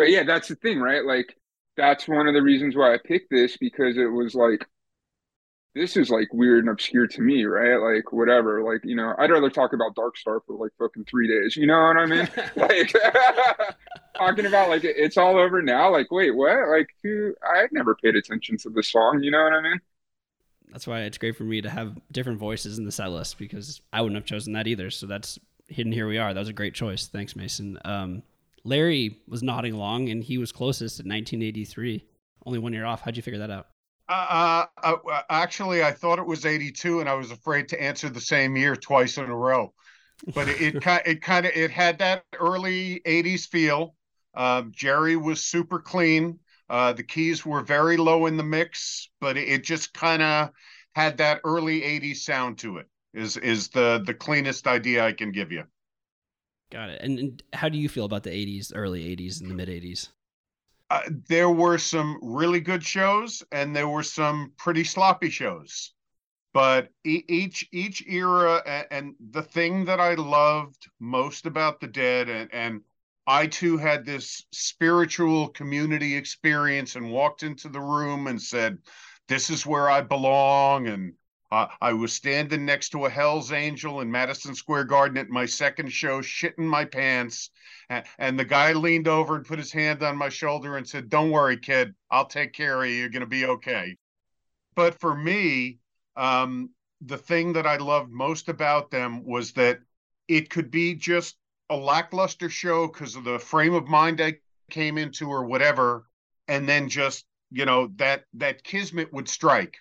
But 0.00 0.08
yeah, 0.08 0.22
that's 0.22 0.48
the 0.48 0.54
thing, 0.54 0.80
right? 0.80 1.04
Like, 1.04 1.36
that's 1.76 2.08
one 2.08 2.26
of 2.26 2.32
the 2.32 2.40
reasons 2.40 2.74
why 2.74 2.94
I 2.94 2.98
picked 3.04 3.28
this 3.30 3.58
because 3.58 3.98
it 3.98 4.06
was 4.06 4.34
like, 4.34 4.66
this 5.74 5.94
is 5.94 6.08
like 6.08 6.32
weird 6.32 6.60
and 6.60 6.70
obscure 6.70 7.06
to 7.06 7.20
me, 7.20 7.44
right? 7.44 7.76
Like 7.76 8.10
whatever, 8.10 8.62
like 8.62 8.80
you 8.82 8.96
know, 8.96 9.14
I'd 9.18 9.30
rather 9.30 9.50
talk 9.50 9.74
about 9.74 9.94
Dark 9.94 10.16
Star 10.16 10.40
for 10.46 10.56
like 10.56 10.72
fucking 10.78 11.04
three 11.04 11.28
days. 11.28 11.54
You 11.54 11.66
know 11.66 11.78
what 11.78 11.98
I 11.98 12.06
mean? 12.06 12.28
like 12.56 12.94
talking 14.16 14.46
about 14.46 14.70
like 14.70 14.84
it's 14.84 15.18
all 15.18 15.36
over 15.36 15.60
now. 15.60 15.92
Like 15.92 16.10
wait, 16.10 16.30
what? 16.34 16.66
Like 16.70 16.88
who? 17.02 17.34
I 17.44 17.66
never 17.70 17.94
paid 17.94 18.16
attention 18.16 18.56
to 18.58 18.70
the 18.70 18.82
song. 18.82 19.22
You 19.22 19.30
know 19.30 19.44
what 19.44 19.52
I 19.52 19.60
mean? 19.60 19.80
That's 20.72 20.86
why 20.86 21.02
it's 21.02 21.18
great 21.18 21.36
for 21.36 21.44
me 21.44 21.60
to 21.60 21.68
have 21.68 22.00
different 22.10 22.38
voices 22.38 22.78
in 22.78 22.86
the 22.86 22.92
set 22.92 23.10
list 23.10 23.36
because 23.36 23.82
I 23.92 24.00
wouldn't 24.00 24.16
have 24.16 24.26
chosen 24.26 24.54
that 24.54 24.66
either. 24.66 24.90
So 24.90 25.06
that's 25.06 25.38
hidden. 25.68 25.92
Here 25.92 26.08
we 26.08 26.16
are. 26.16 26.32
That 26.32 26.40
was 26.40 26.48
a 26.48 26.54
great 26.54 26.74
choice. 26.74 27.06
Thanks, 27.06 27.36
Mason. 27.36 27.78
Um, 27.84 28.22
Larry 28.64 29.18
was 29.26 29.42
nodding 29.42 29.74
along, 29.74 30.08
and 30.08 30.22
he 30.22 30.38
was 30.38 30.52
closest 30.52 31.00
at 31.00 31.06
1983, 31.06 32.04
only 32.46 32.58
one 32.58 32.72
year 32.72 32.84
off. 32.84 33.02
How'd 33.02 33.16
you 33.16 33.22
figure 33.22 33.40
that 33.40 33.50
out? 33.50 33.66
Uh, 34.08 34.66
uh, 34.82 34.96
uh, 35.10 35.22
actually, 35.30 35.84
I 35.84 35.92
thought 35.92 36.18
it 36.18 36.26
was 36.26 36.44
82, 36.44 37.00
and 37.00 37.08
I 37.08 37.14
was 37.14 37.30
afraid 37.30 37.68
to 37.68 37.80
answer 37.80 38.08
the 38.08 38.20
same 38.20 38.56
year 38.56 38.74
twice 38.74 39.18
in 39.18 39.24
a 39.24 39.36
row. 39.36 39.72
But 40.34 40.48
it 40.48 40.60
it, 40.60 40.82
it 41.06 41.22
kind 41.22 41.46
of 41.46 41.52
it 41.54 41.70
had 41.70 41.98
that 41.98 42.24
early 42.38 43.00
80s 43.06 43.46
feel. 43.48 43.94
Um, 44.34 44.72
Jerry 44.74 45.16
was 45.16 45.42
super 45.42 45.78
clean. 45.78 46.40
Uh, 46.68 46.92
the 46.92 47.02
keys 47.02 47.44
were 47.44 47.62
very 47.62 47.96
low 47.96 48.26
in 48.26 48.36
the 48.36 48.44
mix, 48.44 49.10
but 49.20 49.36
it, 49.36 49.48
it 49.48 49.64
just 49.64 49.92
kind 49.92 50.22
of 50.22 50.50
had 50.94 51.18
that 51.18 51.40
early 51.44 51.80
80s 51.80 52.18
sound 52.18 52.58
to 52.58 52.78
it. 52.78 52.86
Is 53.12 53.36
is 53.36 53.68
the 53.68 54.02
the 54.04 54.14
cleanest 54.14 54.66
idea 54.66 55.04
I 55.04 55.12
can 55.12 55.32
give 55.32 55.50
you. 55.50 55.64
Got 56.70 56.90
it. 56.90 57.02
And, 57.02 57.18
and 57.18 57.42
how 57.52 57.68
do 57.68 57.78
you 57.78 57.88
feel 57.88 58.04
about 58.04 58.22
the 58.22 58.30
80s, 58.30 58.72
early 58.74 59.16
80s, 59.16 59.40
and 59.40 59.50
the 59.50 59.54
mid 59.54 59.68
80s? 59.68 60.08
uh, 60.90 61.02
there 61.28 61.50
were 61.50 61.78
some 61.78 62.18
really 62.20 62.60
good 62.60 62.84
shows 62.84 63.42
and 63.52 63.74
there 63.74 63.88
were 63.88 64.02
some 64.02 64.52
pretty 64.56 64.84
sloppy 64.84 65.30
shows 65.30 65.92
but 66.52 66.88
each 67.04 67.68
each 67.70 68.04
era 68.08 68.60
and, 68.66 68.86
and 68.90 69.14
the 69.30 69.42
thing 69.42 69.84
that 69.84 70.00
i 70.00 70.14
loved 70.14 70.88
most 70.98 71.46
about 71.46 71.80
the 71.80 71.86
dead 71.86 72.28
and 72.28 72.52
and 72.52 72.80
i 73.26 73.46
too 73.46 73.76
had 73.76 74.04
this 74.04 74.44
spiritual 74.50 75.48
community 75.50 76.16
experience 76.16 76.96
and 76.96 77.10
walked 77.10 77.44
into 77.44 77.68
the 77.68 77.80
room 77.80 78.26
and 78.26 78.42
said 78.42 78.76
this 79.28 79.48
is 79.48 79.64
where 79.64 79.88
i 79.88 80.00
belong 80.00 80.88
and 80.88 81.12
uh, 81.52 81.66
I 81.80 81.92
was 81.92 82.12
standing 82.12 82.64
next 82.64 82.90
to 82.90 83.06
a 83.06 83.10
Hell's 83.10 83.50
Angel 83.50 84.00
in 84.00 84.10
Madison 84.10 84.54
Square 84.54 84.84
Garden 84.84 85.18
at 85.18 85.28
my 85.28 85.46
second 85.46 85.92
show, 85.92 86.20
shitting 86.20 86.58
my 86.58 86.84
pants. 86.84 87.50
And, 87.88 88.04
and 88.18 88.38
the 88.38 88.44
guy 88.44 88.72
leaned 88.72 89.08
over 89.08 89.34
and 89.34 89.44
put 89.44 89.58
his 89.58 89.72
hand 89.72 90.02
on 90.02 90.16
my 90.16 90.28
shoulder 90.28 90.76
and 90.76 90.88
said, 90.88 91.08
Don't 91.08 91.30
worry, 91.30 91.56
kid. 91.56 91.94
I'll 92.10 92.26
take 92.26 92.52
care 92.52 92.80
of 92.80 92.88
you. 92.88 92.94
You're 92.94 93.08
going 93.08 93.20
to 93.20 93.26
be 93.26 93.46
okay. 93.46 93.96
But 94.76 95.00
for 95.00 95.14
me, 95.14 95.78
um, 96.16 96.70
the 97.00 97.18
thing 97.18 97.54
that 97.54 97.66
I 97.66 97.78
loved 97.78 98.12
most 98.12 98.48
about 98.48 98.92
them 98.92 99.24
was 99.24 99.52
that 99.52 99.80
it 100.28 100.50
could 100.50 100.70
be 100.70 100.94
just 100.94 101.36
a 101.68 101.76
lackluster 101.76 102.48
show 102.48 102.86
because 102.86 103.16
of 103.16 103.24
the 103.24 103.40
frame 103.40 103.74
of 103.74 103.88
mind 103.88 104.20
I 104.20 104.34
came 104.70 104.98
into 104.98 105.28
or 105.28 105.44
whatever. 105.44 106.06
And 106.46 106.68
then 106.68 106.88
just, 106.88 107.24
you 107.50 107.64
know, 107.64 107.88
that 107.96 108.24
that 108.34 108.62
kismet 108.62 109.12
would 109.12 109.28
strike 109.28 109.76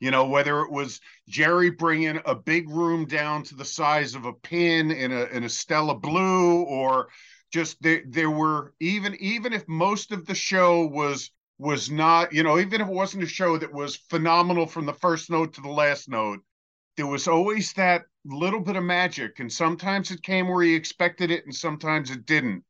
you 0.00 0.10
know, 0.10 0.26
whether 0.26 0.60
it 0.60 0.70
was 0.70 1.00
Jerry 1.28 1.70
bringing 1.70 2.20
a 2.24 2.34
big 2.34 2.68
room 2.68 3.04
down 3.06 3.42
to 3.44 3.56
the 3.56 3.64
size 3.64 4.14
of 4.14 4.24
a 4.24 4.32
pin 4.32 4.90
in 4.90 5.12
a 5.12 5.24
in 5.24 5.44
a 5.44 5.48
Stella 5.48 5.94
Blue, 5.94 6.62
or 6.62 7.08
just 7.52 7.80
there 7.82 8.02
there 8.06 8.30
were 8.30 8.74
even 8.80 9.16
even 9.16 9.52
if 9.52 9.66
most 9.68 10.12
of 10.12 10.26
the 10.26 10.34
show 10.34 10.86
was 10.86 11.30
was 11.58 11.90
not, 11.90 12.32
you 12.32 12.44
know, 12.44 12.58
even 12.58 12.80
if 12.80 12.86
it 12.86 12.92
wasn't 12.92 13.24
a 13.24 13.26
show 13.26 13.58
that 13.58 13.72
was 13.72 13.96
phenomenal 13.96 14.66
from 14.66 14.86
the 14.86 14.92
first 14.92 15.28
note 15.28 15.54
to 15.54 15.60
the 15.60 15.68
last 15.68 16.08
note, 16.08 16.38
there 16.96 17.06
was 17.06 17.26
always 17.26 17.72
that 17.72 18.02
little 18.24 18.60
bit 18.60 18.76
of 18.76 18.84
magic, 18.84 19.40
and 19.40 19.52
sometimes 19.52 20.12
it 20.12 20.22
came 20.22 20.46
where 20.46 20.62
you 20.62 20.76
expected 20.76 21.32
it, 21.32 21.44
and 21.44 21.54
sometimes 21.54 22.10
it 22.10 22.26
didn't. 22.26 22.62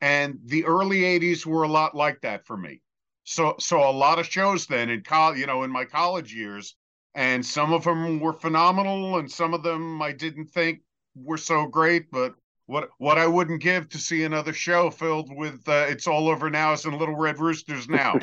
And 0.00 0.40
the 0.46 0.64
early 0.64 1.02
'80s 1.02 1.46
were 1.46 1.62
a 1.62 1.68
lot 1.68 1.94
like 1.94 2.20
that 2.22 2.44
for 2.44 2.56
me 2.56 2.80
so 3.24 3.54
so 3.58 3.78
a 3.78 3.90
lot 3.90 4.18
of 4.18 4.26
shows 4.26 4.66
then 4.66 4.90
in 4.90 5.00
college 5.02 5.38
you 5.38 5.46
know 5.46 5.62
in 5.62 5.70
my 5.70 5.84
college 5.84 6.34
years 6.34 6.74
and 7.14 7.44
some 7.44 7.72
of 7.72 7.84
them 7.84 8.18
were 8.20 8.32
phenomenal 8.32 9.18
and 9.18 9.30
some 9.30 9.54
of 9.54 9.62
them 9.62 10.00
i 10.02 10.10
didn't 10.10 10.46
think 10.46 10.80
were 11.14 11.36
so 11.36 11.66
great 11.66 12.10
but 12.10 12.34
what 12.66 12.88
what 12.98 13.18
i 13.18 13.26
wouldn't 13.26 13.60
give 13.62 13.88
to 13.88 13.98
see 13.98 14.24
another 14.24 14.52
show 14.52 14.90
filled 14.90 15.30
with 15.36 15.60
uh, 15.68 15.86
it's 15.88 16.06
all 16.06 16.28
over 16.28 16.50
now 16.50 16.72
and 16.72 16.98
little 16.98 17.16
red 17.16 17.38
roosters 17.38 17.88
now 18.00 18.18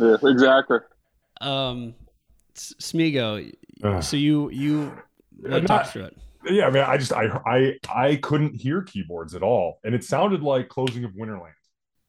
Yeah, 0.00 0.16
exactly. 0.22 0.78
Um, 1.40 1.94
S- 2.56 2.74
Smego, 2.80 3.52
Ugh. 3.82 4.02
so 4.02 4.16
you 4.16 4.48
you 4.50 4.92
Uh, 5.44 5.50
what, 5.50 5.62
not- 5.62 5.66
talk 5.66 5.86
through 5.92 6.04
it. 6.04 6.16
yeah, 6.50 6.66
I 6.66 6.70
mean, 6.70 6.84
I 6.84 6.96
just 6.96 7.12
I 7.12 7.24
I 7.46 7.78
I 7.88 8.16
couldn't 8.16 8.54
hear 8.54 8.82
keyboards 8.82 9.34
at 9.34 9.42
all, 9.42 9.80
and 9.84 9.94
it 9.94 10.04
sounded 10.04 10.42
like 10.42 10.68
closing 10.68 11.04
of 11.04 11.12
Winterland. 11.12 11.52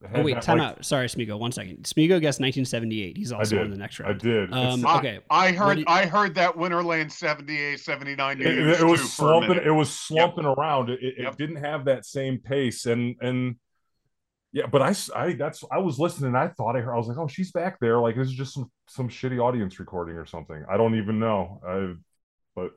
It 0.01 0.09
Oh 0.13 0.21
wait, 0.23 0.35
that, 0.35 0.43
time 0.43 0.59
like- 0.59 0.77
out. 0.77 0.85
Sorry, 0.85 1.07
Smego. 1.07 1.37
One 1.37 1.51
second. 1.51 1.83
Smego 1.83 2.21
guessed 2.21 2.39
1978. 2.39 3.17
He's 3.17 3.33
also 3.33 3.57
did. 3.57 3.65
on 3.65 3.69
the 3.71 3.77
next 3.77 3.99
round. 3.99 4.15
I 4.15 4.17
did. 4.17 4.53
Um, 4.53 4.79
It's- 4.79 4.97
okay. 4.99 5.19
I, 5.29 5.47
I 5.47 5.51
heard 5.51 5.75
do 5.75 5.79
you- 5.81 5.85
I 5.89 6.05
heard 6.05 6.35
that 6.35 6.55
Winterland 6.55 7.11
78, 7.11 7.79
79 7.79 8.37
New 8.39 8.45
it, 8.45 8.57
it 8.79 8.83
was 8.85 9.01
too 9.01 9.05
for 9.07 9.27
a 9.27 9.39
slumping. 9.41 9.57
It 9.65 9.71
was 9.71 9.93
slumping 9.93 10.45
around. 10.45 10.89
It, 10.89 10.99
it, 11.03 11.13
Yep. 11.19 11.33
it 11.33 11.37
didn't 11.37 11.57
have 11.57 11.85
that 11.85 12.05
same 12.05 12.39
pace, 12.39 12.85
and 12.85 13.15
and 13.19 13.55
yeah, 14.53 14.67
but 14.67 14.81
I, 14.81 14.95
I 15.15 15.33
that's 15.33 15.63
I 15.69 15.79
was 15.79 15.99
listening. 15.99 16.33
I 16.33 16.47
thought 16.47 16.77
I 16.77 16.79
heard. 16.79 16.93
I 16.93 16.97
was 16.97 17.07
like, 17.07 17.17
oh, 17.17 17.27
she's 17.27 17.51
back 17.51 17.79
there. 17.81 17.99
Like 17.99 18.15
this 18.15 18.27
is 18.27 18.33
just 18.33 18.53
some 18.53 18.71
some 18.87 19.09
shitty 19.09 19.39
audience 19.39 19.79
recording 19.81 20.15
or 20.15 20.25
something. 20.25 20.63
I 20.69 20.77
don't 20.77 20.95
even 20.95 21.19
know. 21.19 21.61
I 21.67 21.93
but 22.55 22.71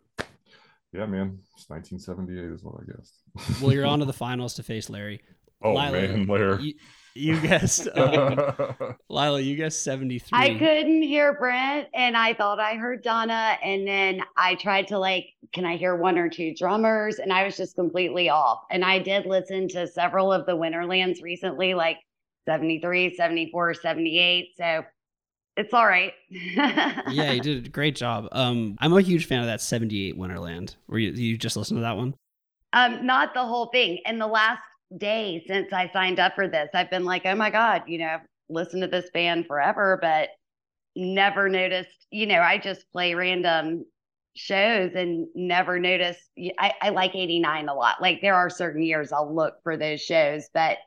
yeah, 0.93 1.07
man, 1.07 1.39
it's 1.57 1.70
1978 1.70 2.53
is 2.53 2.64
what 2.64 2.75
I 2.83 2.85
guess. 2.93 3.61
Well, 3.62 3.73
you're 3.73 3.87
on 3.93 4.01
to 4.01 4.05
the 4.07 4.12
finals 4.12 4.55
to 4.55 4.62
face 4.64 4.91
Larry. 4.91 5.23
Oh 5.63 5.75
Lila, 5.75 5.93
man, 5.93 6.27
Larry. 6.27 6.63
You, 6.63 6.75
you 7.15 7.41
guessed. 7.41 7.89
Um, 7.95 8.39
Lila, 9.09 9.41
you 9.41 9.57
guessed 9.57 9.83
73. 9.83 10.31
I 10.33 10.59
couldn't 10.59 11.03
hear 11.03 11.35
Brent 11.35 11.89
and 11.95 12.17
I 12.17 12.35
thought 12.35 12.59
I 12.59 12.75
heard 12.75 13.03
Donna. 13.03 13.57
And 13.63 13.87
then 13.87 14.23
I 14.37 14.55
tried 14.55 14.89
to 14.89 14.99
like, 14.99 15.27
can 15.53 15.65
I 15.65 15.77
hear 15.77 15.95
one 15.95 16.19
or 16.19 16.29
two 16.29 16.55
drummers? 16.55 17.19
And 17.19 17.33
I 17.33 17.45
was 17.45 17.57
just 17.57 17.75
completely 17.75 18.29
off. 18.29 18.61
And 18.71 18.85
I 18.85 18.99
did 18.99 19.27
listen 19.27 19.69
to 19.69 19.87
several 19.87 20.33
of 20.33 20.47
the 20.47 20.57
Winterlands 20.57 21.21
recently, 21.23 21.75
like 21.75 21.99
73, 22.47 23.15
74, 23.15 23.75
78. 23.75 24.49
So 24.57 24.85
it's 25.57 25.75
all 25.75 25.87
right. 25.87 26.13
yeah, 26.31 27.33
you 27.33 27.41
did 27.41 27.67
a 27.67 27.69
great 27.69 27.95
job. 27.95 28.29
Um, 28.33 28.77
I'm 28.81 28.93
a 28.95 29.03
huge 29.03 29.27
fan 29.27 29.41
of 29.41 29.47
that 29.47 29.61
78 29.61 30.19
Winterland. 30.19 30.77
Were 30.87 30.99
you 30.99 31.11
you 31.11 31.37
just 31.37 31.57
listened 31.57 31.79
to 31.79 31.83
that 31.83 31.97
one? 31.97 32.15
Um, 32.73 33.05
not 33.05 33.35
the 33.35 33.45
whole 33.45 33.67
thing. 33.67 33.99
And 34.07 34.19
the 34.19 34.27
last 34.27 34.63
day 34.99 35.45
since 35.47 35.72
I 35.72 35.90
signed 35.93 36.20
up 36.20 36.34
for 36.34 36.49
this, 36.49 36.70
I've 36.74 36.90
been 36.90 37.05
like, 37.05 37.22
oh 37.24 37.34
my 37.34 37.51
God, 37.51 37.82
you 37.86 37.99
know, 37.99 38.07
I've 38.07 38.26
listened 38.49 38.82
to 38.82 38.88
this 38.88 39.11
band 39.11 39.47
forever, 39.47 39.99
but 40.01 40.30
never 40.95 41.49
noticed, 41.49 42.07
you 42.11 42.26
know, 42.26 42.40
I 42.40 42.59
just 42.59 42.90
play 42.93 43.14
random 43.14 43.84
shows 44.34 44.93
and 44.95 45.26
never 45.34 45.78
noticed. 45.78 46.20
I, 46.59 46.72
I 46.80 46.88
like 46.90 47.14
89 47.14 47.68
a 47.68 47.74
lot. 47.74 48.01
Like 48.01 48.20
there 48.20 48.34
are 48.34 48.51
certain 48.51 48.82
years 48.82 49.12
I'll 49.12 49.34
look 49.34 49.55
for 49.62 49.76
those 49.76 50.01
shows, 50.01 50.49
but 50.53 50.78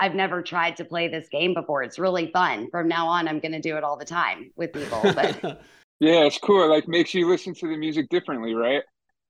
I've 0.00 0.14
never 0.14 0.42
tried 0.42 0.76
to 0.78 0.84
play 0.84 1.08
this 1.08 1.28
game 1.28 1.54
before. 1.54 1.82
It's 1.82 1.98
really 1.98 2.30
fun. 2.32 2.68
From 2.70 2.88
now 2.88 3.06
on, 3.06 3.28
I'm 3.28 3.40
going 3.40 3.52
to 3.52 3.60
do 3.60 3.76
it 3.76 3.84
all 3.84 3.96
the 3.96 4.04
time 4.04 4.50
with 4.56 4.72
people. 4.72 5.00
But 5.14 5.62
Yeah, 6.00 6.24
it's 6.24 6.38
cool. 6.38 6.64
It, 6.64 6.68
like 6.68 6.88
makes 6.88 7.14
you 7.14 7.28
listen 7.28 7.54
to 7.54 7.68
the 7.68 7.76
music 7.76 8.08
differently, 8.08 8.54
right? 8.54 8.82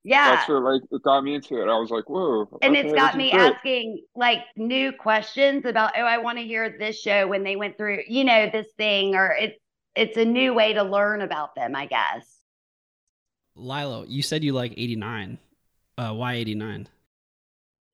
Yeah. 0.05 0.35
That's 0.35 0.47
what 0.47 0.61
like 0.61 0.83
it 0.91 1.01
got 1.01 1.23
me 1.23 1.33
into 1.33 1.59
it. 1.61 1.67
I 1.67 1.79
was 1.79 1.89
like, 1.89 2.07
whoa. 2.07 2.47
and 2.61 2.77
okay, 2.77 2.87
it's 2.87 2.93
got 2.93 3.17
me 3.17 3.31
great. 3.31 3.41
asking 3.41 4.05
like 4.15 4.41
new 4.55 4.91
questions 4.91 5.65
about 5.65 5.93
oh 5.97 6.03
i 6.03 6.19
want 6.19 6.37
to 6.37 6.43
hear 6.43 6.77
this 6.77 7.01
show 7.01 7.27
when 7.27 7.43
they 7.43 7.55
went 7.55 7.75
through 7.75 8.01
you 8.07 8.23
know 8.23 8.47
this 8.51 8.67
thing 8.77 9.15
or 9.15 9.31
it's 9.31 9.57
it's 9.95 10.15
a 10.17 10.23
new 10.23 10.53
way 10.53 10.73
to 10.73 10.83
learn 10.83 11.21
about 11.21 11.55
them 11.55 11.75
i 11.75 11.87
guess 11.87 12.39
Lila, 13.55 14.05
you 14.05 14.21
said 14.21 14.43
you 14.43 14.51
like 14.51 14.73
89. 14.75 15.37
Uh, 15.97 16.11
why 16.11 16.33
89? 16.33 16.89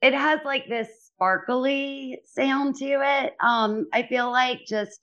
it 0.01 0.13
has 0.13 0.39
like 0.43 0.67
this 0.67 0.89
sparkly 1.05 2.19
sound 2.25 2.75
to 2.75 2.85
it 2.85 3.35
um 3.39 3.87
i 3.93 4.03
feel 4.03 4.31
like 4.31 4.65
just 4.67 4.99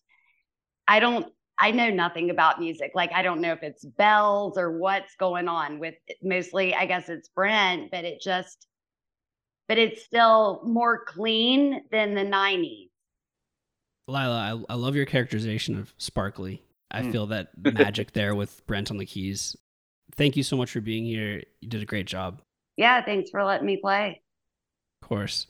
i 0.86 1.00
don't 1.00 1.32
i 1.60 1.70
know 1.70 1.90
nothing 1.90 2.30
about 2.30 2.60
music 2.60 2.92
like 2.94 3.10
i 3.12 3.22
don't 3.22 3.40
know 3.40 3.52
if 3.52 3.62
it's 3.62 3.84
bells 3.84 4.56
or 4.58 4.78
what's 4.78 5.14
going 5.16 5.48
on 5.48 5.78
with 5.78 5.94
mostly 6.22 6.74
i 6.74 6.86
guess 6.86 7.08
it's 7.08 7.28
brent 7.28 7.90
but 7.90 8.04
it 8.04 8.20
just 8.20 8.66
but 9.68 9.76
it's 9.78 10.02
still 10.04 10.62
more 10.64 11.04
clean 11.04 11.82
than 11.90 12.14
the 12.14 12.22
90s 12.24 12.88
Lila, 14.06 14.64
I, 14.68 14.72
I 14.72 14.76
love 14.76 14.96
your 14.96 15.04
characterization 15.04 15.78
of 15.78 15.92
Sparkly. 15.98 16.62
I 16.90 17.02
Mm. 17.02 17.12
feel 17.12 17.26
that 17.26 17.48
magic 17.62 18.12
there 18.12 18.34
with 18.34 18.66
Brent 18.66 18.90
on 18.90 18.96
the 18.96 19.04
keys. 19.04 19.54
Thank 20.16 20.34
you 20.34 20.42
so 20.42 20.56
much 20.56 20.70
for 20.70 20.80
being 20.80 21.04
here. 21.04 21.42
You 21.60 21.68
did 21.68 21.82
a 21.82 21.86
great 21.86 22.06
job. 22.06 22.40
yeah 22.78 23.04
thanks 23.04 23.28
for 23.28 23.44
letting 23.44 23.66
me 23.66 23.76
play 23.76 24.22
Of 25.02 25.08
course. 25.08 25.46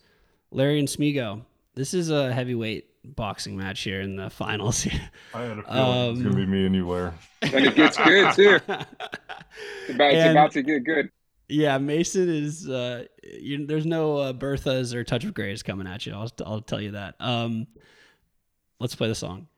Larry 0.51 0.81
and 0.81 0.89
Smego, 0.89 1.45
This 1.75 1.95
is 1.95 2.11
a 2.11 2.33
heavyweight 2.33 2.87
boxing 3.15 3.57
match 3.57 3.81
here 3.83 4.01
in 4.01 4.17
the 4.17 4.31
finals. 4.31 4.87
I 5.35 5.41
had 5.43 5.59
a 5.59 5.63
feeling 5.63 6.11
it's 6.13 6.23
gonna 6.23 6.37
be 6.37 6.43
Um, 6.45 6.51
me 6.51 6.67
and 6.67 6.75
you, 6.75 6.89
Lair. 6.89 7.15
And 7.43 7.55
it 7.67 7.75
gets 7.75 7.97
good 7.97 8.35
too. 8.35 8.59
It's 9.89 9.95
about, 9.95 10.13
it's 10.13 10.23
And- 10.23 10.31
about 10.39 10.53
to 10.53 10.63
get 10.63 10.85
good. 10.85 11.11
yeah, 11.49 11.79
Mason 11.79 12.29
is. 12.29 12.69
Uh, 12.69 13.07
you, 13.25 13.67
there's 13.67 13.87
no 13.87 14.17
uh, 14.19 14.33
Berthas 14.33 14.95
or 14.95 15.03
Touch 15.03 15.25
of 15.25 15.35
Grays 15.35 15.63
coming 15.65 15.87
at 15.89 16.07
you. 16.07 16.13
I'll, 16.13 16.31
I'll 16.47 16.61
tell 16.61 16.81
you 16.81 16.93
that. 16.93 17.17
Um, 17.19 17.67
let's 18.79 18.95
play 18.95 19.09
the 19.09 19.15
song. 19.17 19.49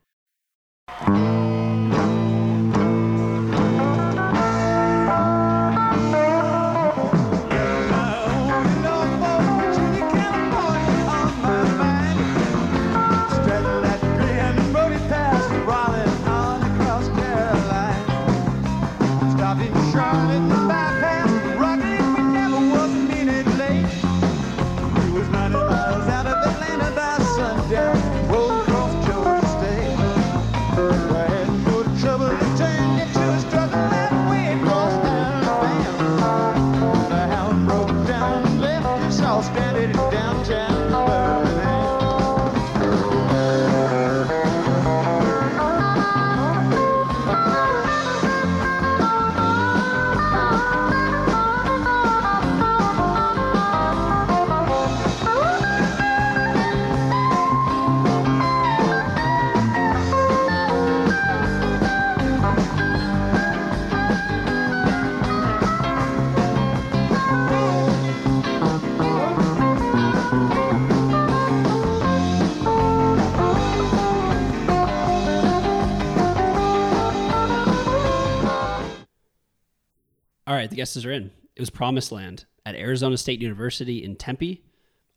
Right, 80.61 80.71
the 80.71 80.77
guesses 80.77 81.05
are 81.07 81.13
in. 81.13 81.31
It 81.57 81.61
was 81.61 81.71
Promised 81.71 82.13
Land 82.13 82.45
at 82.65 82.75
Arizona 82.75 83.17
State 83.17 83.41
University 83.41 84.05
in 84.05 84.17
Tempe 84.17 84.63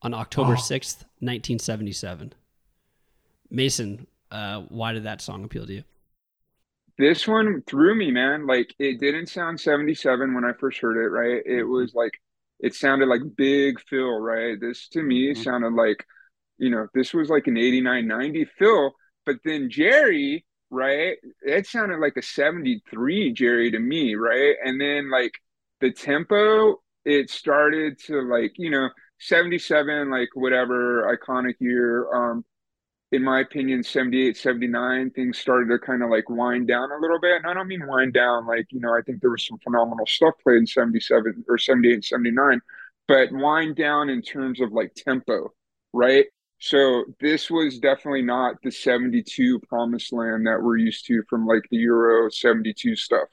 on 0.02 0.14
October 0.14 0.54
Oh. 0.54 0.56
6th, 0.56 1.06
1977. 1.20 2.34
Mason, 3.50 4.08
uh, 4.32 4.62
why 4.70 4.94
did 4.94 5.04
that 5.04 5.22
song 5.22 5.44
appeal 5.44 5.66
to 5.68 5.74
you? 5.74 5.84
This 6.98 7.28
one 7.28 7.64
threw 7.68 7.96
me, 7.96 8.12
man. 8.12 8.46
Like 8.48 8.74
it 8.80 9.00
didn't 9.00 9.28
sound 9.28 9.60
77 9.60 10.34
when 10.34 10.46
I 10.46 10.54
first 10.54 10.80
heard 10.80 10.98
it, 10.98 11.10
right? 11.10 11.42
It 11.46 11.64
was 11.64 11.94
like 11.94 12.14
it 12.60 12.76
sounded 12.76 13.08
like 13.08 13.22
Big 13.36 13.80
Phil, 13.90 14.20
right? 14.20 14.58
This 14.60 14.88
to 14.90 15.02
me 15.02 15.34
Mhm. 15.34 15.44
sounded 15.44 15.74
like, 15.74 16.06
you 16.58 16.70
know, 16.70 16.88
this 16.94 17.14
was 17.14 17.30
like 17.30 17.48
an 17.48 17.58
89, 17.58 18.08
90 18.08 18.46
Phil, 18.46 18.94
but 19.26 19.38
then 19.44 19.70
Jerry, 19.70 20.46
right? 20.74 21.18
It 21.42 21.68
sounded 21.68 22.00
like 22.00 22.18
a 22.18 22.22
73 22.22 23.34
Jerry 23.34 23.72
to 23.72 23.80
me, 23.80 24.16
right? 24.16 24.56
And 24.64 24.82
then 24.82 25.10
like 25.12 25.34
the 25.80 25.92
tempo, 25.92 26.82
it 27.06 27.30
started 27.30 28.00
to 28.08 28.22
like, 28.22 28.54
you 28.58 28.72
know, 28.72 28.90
77, 29.20 30.10
like 30.10 30.30
whatever 30.34 31.16
iconic 31.16 31.56
year. 31.60 32.12
Um, 32.14 32.44
in 33.12 33.24
my 33.24 33.42
opinion, 33.42 33.84
78, 33.84 34.36
79, 34.36 35.12
things 35.12 35.38
started 35.38 35.68
to 35.70 35.78
kind 35.78 36.02
of 36.02 36.10
like 36.10 36.30
wind 36.30 36.68
down 36.68 36.92
a 36.92 37.00
little 37.00 37.20
bit. 37.20 37.38
And 37.38 37.46
I 37.46 37.54
don't 37.54 37.68
mean 37.68 37.86
wind 37.86 38.14
down, 38.14 38.48
like, 38.48 38.66
you 38.72 38.80
know, 38.80 38.96
I 38.98 39.02
think 39.06 39.22
there 39.22 39.30
was 39.30 39.46
some 39.46 39.60
phenomenal 39.60 40.08
stuff 40.08 40.34
played 40.42 40.58
in 40.58 40.68
77 40.68 41.46
or 41.48 41.60
78 41.60 41.94
and 41.94 42.04
79, 42.04 42.62
but 43.08 43.32
wind 43.32 43.76
down 43.76 44.10
in 44.10 44.24
terms 44.24 44.60
of 44.60 44.72
like 44.72 44.96
tempo, 44.96 45.54
right? 45.94 46.26
So 46.64 47.04
this 47.20 47.52
was 47.52 47.78
definitely 47.78 48.22
not 48.22 48.56
the 48.64 48.72
72 48.72 49.60
promised 49.68 50.14
land 50.14 50.48
that 50.48 50.62
we're 50.62 50.78
used 50.78 51.06
to 51.08 51.22
from 51.30 51.46
like 51.46 51.64
the 51.70 51.76
Euro 51.80 52.30
72 52.30 52.96
stuff. 52.96 53.28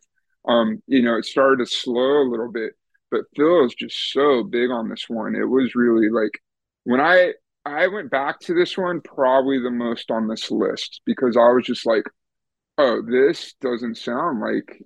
Um, 0.49 0.83
you 0.89 1.01
know, 1.01 1.17
it 1.17 1.25
started 1.25 1.65
to 1.65 1.67
slow 1.73 2.23
a 2.23 2.29
little 2.29 2.51
bit, 2.51 2.73
but 3.09 3.27
Phil 3.37 3.67
is 3.67 3.75
just 3.77 4.13
so 4.13 4.43
big 4.43 4.73
on 4.73 4.89
this 4.89 5.05
one. 5.09 5.37
It 5.37 5.45
was 5.45 5.77
really 5.77 6.09
like 6.11 6.33
when 6.83 7.01
I 7.01 7.35
I 7.65 7.87
went 7.87 8.11
back 8.11 8.41
to 8.41 8.55
this 8.55 8.77
one 8.77 9.01
probably 9.01 9.61
the 9.61 9.71
most 9.71 10.11
on 10.11 10.27
this 10.27 10.51
list 10.51 11.01
because 11.07 11.37
I 11.37 11.53
was 11.53 11.65
just 11.65 11.87
like, 11.87 12.07
oh, 12.79 13.01
this 13.01 13.55
doesn't 13.61 13.97
sound 13.97 14.41
like 14.41 14.83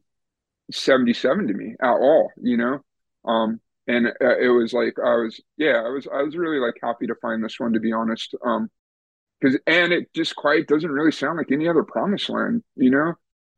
77 0.71 1.47
to 1.49 1.55
me 1.55 1.77
at 1.81 1.89
all, 1.89 2.31
you 2.37 2.59
know? 2.59 2.81
Um, 3.25 3.63
and 3.87 4.09
uh, 4.09 4.39
it 4.39 4.49
was 4.49 4.73
like, 4.73 4.95
I 4.99 5.17
was, 5.17 5.41
yeah, 5.57 5.83
I 5.85 5.89
was, 5.89 6.07
I 6.07 6.23
was 6.23 6.37
really 6.37 6.59
like 6.59 6.75
happy 6.83 7.07
to 7.07 7.15
find 7.17 7.45
this 7.45 7.61
one, 7.61 7.73
to 7.75 7.81
be 7.81 7.93
honest. 7.93 8.35
Um, 8.45 8.71
because, 9.41 9.59
and 9.67 9.93
it 9.93 10.13
just 10.15 10.35
quite 10.37 10.67
doesn't 10.69 10.91
really 10.91 11.13
sound 11.13 11.37
like 11.37 11.53
any 11.53 11.69
other 11.69 11.83
promised 11.83 12.31
land, 12.31 12.63
you 12.77 12.91
know? 12.91 13.15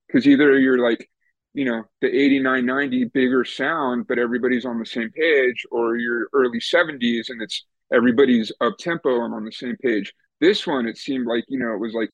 Because 0.07 0.27
either 0.27 0.59
you're 0.59 0.79
like, 0.79 1.09
you 1.55 1.64
know, 1.64 1.85
the 2.01 2.09
89, 2.09 2.66
90 2.66 3.05
bigger 3.05 3.45
sound, 3.45 4.07
but 4.09 4.18
everybody's 4.18 4.64
on 4.64 4.79
the 4.79 4.87
same 4.87 5.11
page, 5.11 5.64
or 5.70 5.97
you're 5.97 6.29
early 6.33 6.59
70s 6.59 7.31
and 7.31 7.41
it's 7.41 7.64
everybody's 7.93 8.51
up 8.61 8.77
tempo 8.79 9.24
and 9.24 9.33
on 9.33 9.45
the 9.45 9.53
same 9.53 9.77
page. 9.77 10.12
This 10.41 10.66
one, 10.66 10.87
it 10.87 10.99
seemed 10.99 11.27
like, 11.27 11.45
you 11.49 11.59
know, 11.59 11.72
it 11.72 11.79
was 11.79 11.95
like 11.95 12.11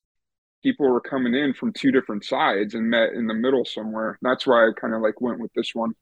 people 0.63 0.89
were 0.89 1.01
coming 1.01 1.33
in 1.33 1.53
from 1.53 1.73
two 1.73 1.91
different 1.91 2.23
sides 2.23 2.73
and 2.73 2.89
met 2.89 3.13
in 3.13 3.27
the 3.27 3.33
middle 3.33 3.65
somewhere. 3.65 4.17
That's 4.21 4.47
why 4.47 4.67
I 4.67 4.71
kind 4.79 4.93
of 4.93 5.01
like 5.01 5.19
went 5.19 5.39
with 5.39 5.51
this 5.53 5.75
one. 5.75 5.93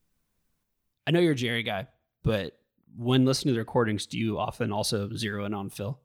I 1.07 1.11
know 1.11 1.19
you're 1.19 1.31
a 1.31 1.35
Jerry 1.35 1.63
guy, 1.63 1.87
but 2.23 2.57
when 2.97 3.25
listening 3.25 3.53
to 3.53 3.55
the 3.55 3.59
recordings, 3.59 4.05
do 4.05 4.17
you 4.17 4.37
often 4.37 4.71
also 4.71 5.09
zero 5.15 5.45
in 5.45 5.53
on 5.53 5.69
Phil? 5.69 5.99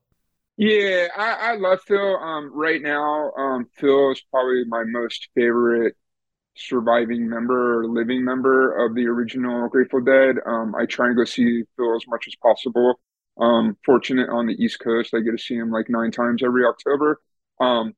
Yeah, 0.57 1.09
I, 1.17 1.53
I 1.53 1.57
love 1.57 1.81
Phil. 1.87 2.17
Um, 2.17 2.51
right 2.55 2.81
now, 2.81 3.33
um, 3.33 3.67
Phil 3.77 4.12
is 4.12 4.23
probably 4.31 4.64
my 4.67 4.85
most 4.85 5.29
favorite 5.35 5.97
surviving 6.57 7.29
member 7.29 7.81
or 7.81 7.89
living 7.89 8.25
member 8.25 8.87
of 8.87 8.95
the 8.95 9.07
original 9.07 9.69
Grateful 9.69 10.01
Dead. 10.01 10.37
Um, 10.47 10.75
I 10.75 10.87
try 10.87 11.09
and 11.09 11.17
go 11.17 11.25
see 11.25 11.64
Phil 11.77 11.97
as 11.97 12.07
much 12.09 12.25
as 12.27 12.35
possible. 12.37 12.99
Um, 13.39 13.77
fortunate 13.85 14.31
on 14.31 14.47
the 14.47 14.55
East 14.55 14.81
Coast, 14.81 15.12
I 15.14 15.21
get 15.21 15.33
to 15.33 15.39
see 15.39 15.57
him 15.57 15.71
like 15.71 15.91
nine 15.91 16.11
times 16.11 16.43
every 16.43 16.64
October. 16.64 17.21
Um, 17.61 17.93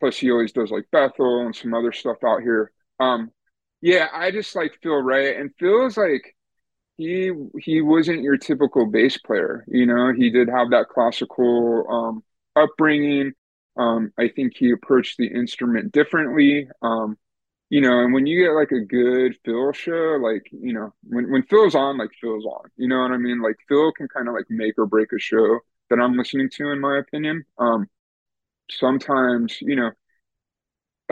plus 0.00 0.16
he 0.16 0.30
always 0.32 0.52
does 0.52 0.70
like 0.72 0.86
Bethel 0.90 1.46
and 1.46 1.54
some 1.54 1.72
other 1.74 1.92
stuff 1.92 2.16
out 2.24 2.42
here. 2.42 2.72
Um, 2.98 3.30
yeah, 3.80 4.08
I 4.12 4.32
just 4.32 4.56
like 4.56 4.78
Phil, 4.82 5.00
right? 5.00 5.36
And 5.36 5.50
Phil 5.58 5.86
is 5.86 5.96
like 5.96 6.34
he 7.00 7.32
he 7.60 7.80
wasn't 7.80 8.22
your 8.22 8.36
typical 8.36 8.86
bass 8.86 9.16
player, 9.18 9.64
you 9.68 9.86
know. 9.86 10.12
He 10.12 10.30
did 10.30 10.48
have 10.48 10.70
that 10.70 10.88
classical 10.88 11.86
um 11.90 12.24
upbringing. 12.56 13.32
Um, 13.76 14.12
I 14.18 14.28
think 14.28 14.54
he 14.56 14.72
approached 14.72 15.16
the 15.16 15.26
instrument 15.28 15.92
differently. 15.92 16.68
Um, 16.82 17.16
you 17.70 17.80
know, 17.80 18.00
and 18.00 18.12
when 18.12 18.26
you 18.26 18.44
get 18.44 18.52
like 18.52 18.72
a 18.72 18.80
good 18.84 19.36
Phil 19.44 19.72
show, 19.72 20.18
like, 20.20 20.46
you 20.52 20.72
know, 20.72 20.92
when, 21.04 21.30
when 21.30 21.44
Phil's 21.44 21.74
on, 21.76 21.98
like 21.98 22.10
Phil's 22.20 22.44
on, 22.44 22.68
you 22.76 22.88
know 22.88 23.00
what 23.00 23.12
I 23.12 23.16
mean? 23.16 23.40
Like 23.40 23.56
Phil 23.68 23.92
can 23.92 24.08
kind 24.08 24.28
of 24.28 24.34
like 24.34 24.46
make 24.50 24.74
or 24.78 24.86
break 24.86 25.12
a 25.12 25.20
show 25.20 25.60
that 25.88 26.00
I'm 26.00 26.16
listening 26.16 26.50
to, 26.54 26.70
in 26.70 26.80
my 26.80 26.98
opinion. 26.98 27.44
Um, 27.58 27.88
sometimes, 28.70 29.60
you 29.60 29.76
know, 29.76 29.90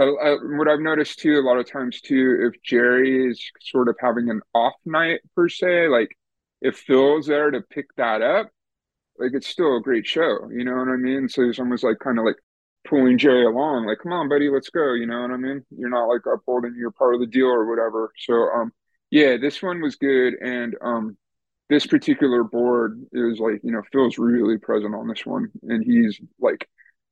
uh, 0.03 0.37
what 0.57 0.69
I've 0.69 0.81
noticed 0.81 1.19
too, 1.19 1.39
a 1.39 1.47
lot 1.47 1.59
of 1.59 1.71
times 1.71 2.01
too, 2.01 2.51
if 2.53 2.63
Jerry 2.63 3.31
is 3.31 3.43
sort 3.61 3.89
of 3.89 3.97
having 4.01 4.31
an 4.31 4.41
off 4.55 4.75
night 4.85 5.21
per 5.35 5.49
se, 5.49 5.89
like 5.89 6.17
if 6.61 6.77
Phil's 6.79 7.27
there 7.27 7.51
to 7.51 7.61
pick 7.63 7.87
that 7.97 8.23
up, 8.23 8.51
like 9.19 9.33
it's 9.35 9.49
still 9.49 9.77
a 9.77 9.83
great 9.83 10.07
show, 10.07 10.49
you 10.51 10.65
know 10.65 10.77
what 10.77 10.89
I 10.89 10.97
mean? 10.97 11.29
So 11.29 11.43
it's 11.43 11.59
almost 11.59 11.85
like 11.85 11.99
kind 12.01 12.19
of 12.19 12.25
like 12.25 12.37
pulling 12.89 13.19
Jerry 13.19 13.45
along, 13.47 13.87
like, 13.87 13.99
come 14.03 14.13
on, 14.13 14.29
buddy, 14.29 14.49
let's 14.51 14.71
go, 14.71 14.95
you 14.95 15.07
know 15.07 15.21
what 15.23 15.31
I 15.33 15.37
mean? 15.37 15.65
You're 15.77 15.91
not 15.91 16.07
like 16.07 16.23
upholding 16.33 16.75
your 16.77 16.93
part 16.93 17.15
of 17.15 17.21
the 17.21 17.27
deal 17.27 17.47
or 17.47 17.69
whatever. 17.69 18.13
So 18.19 18.35
um 18.35 18.73
yeah, 19.11 19.37
this 19.39 19.63
one 19.63 19.81
was 19.81 19.97
good 19.97 20.35
and 20.43 20.77
um 20.83 21.17
this 21.71 21.87
particular 21.87 22.45
board 22.45 23.03
is 23.13 23.39
like, 23.41 23.61
you 23.63 23.73
know, 23.73 23.83
Phil's 23.93 24.19
really 24.19 24.59
present 24.59 24.95
on 24.95 25.09
this 25.09 25.27
one 25.27 25.51
and 25.65 25.85
he's 25.85 26.21
like 26.41 26.69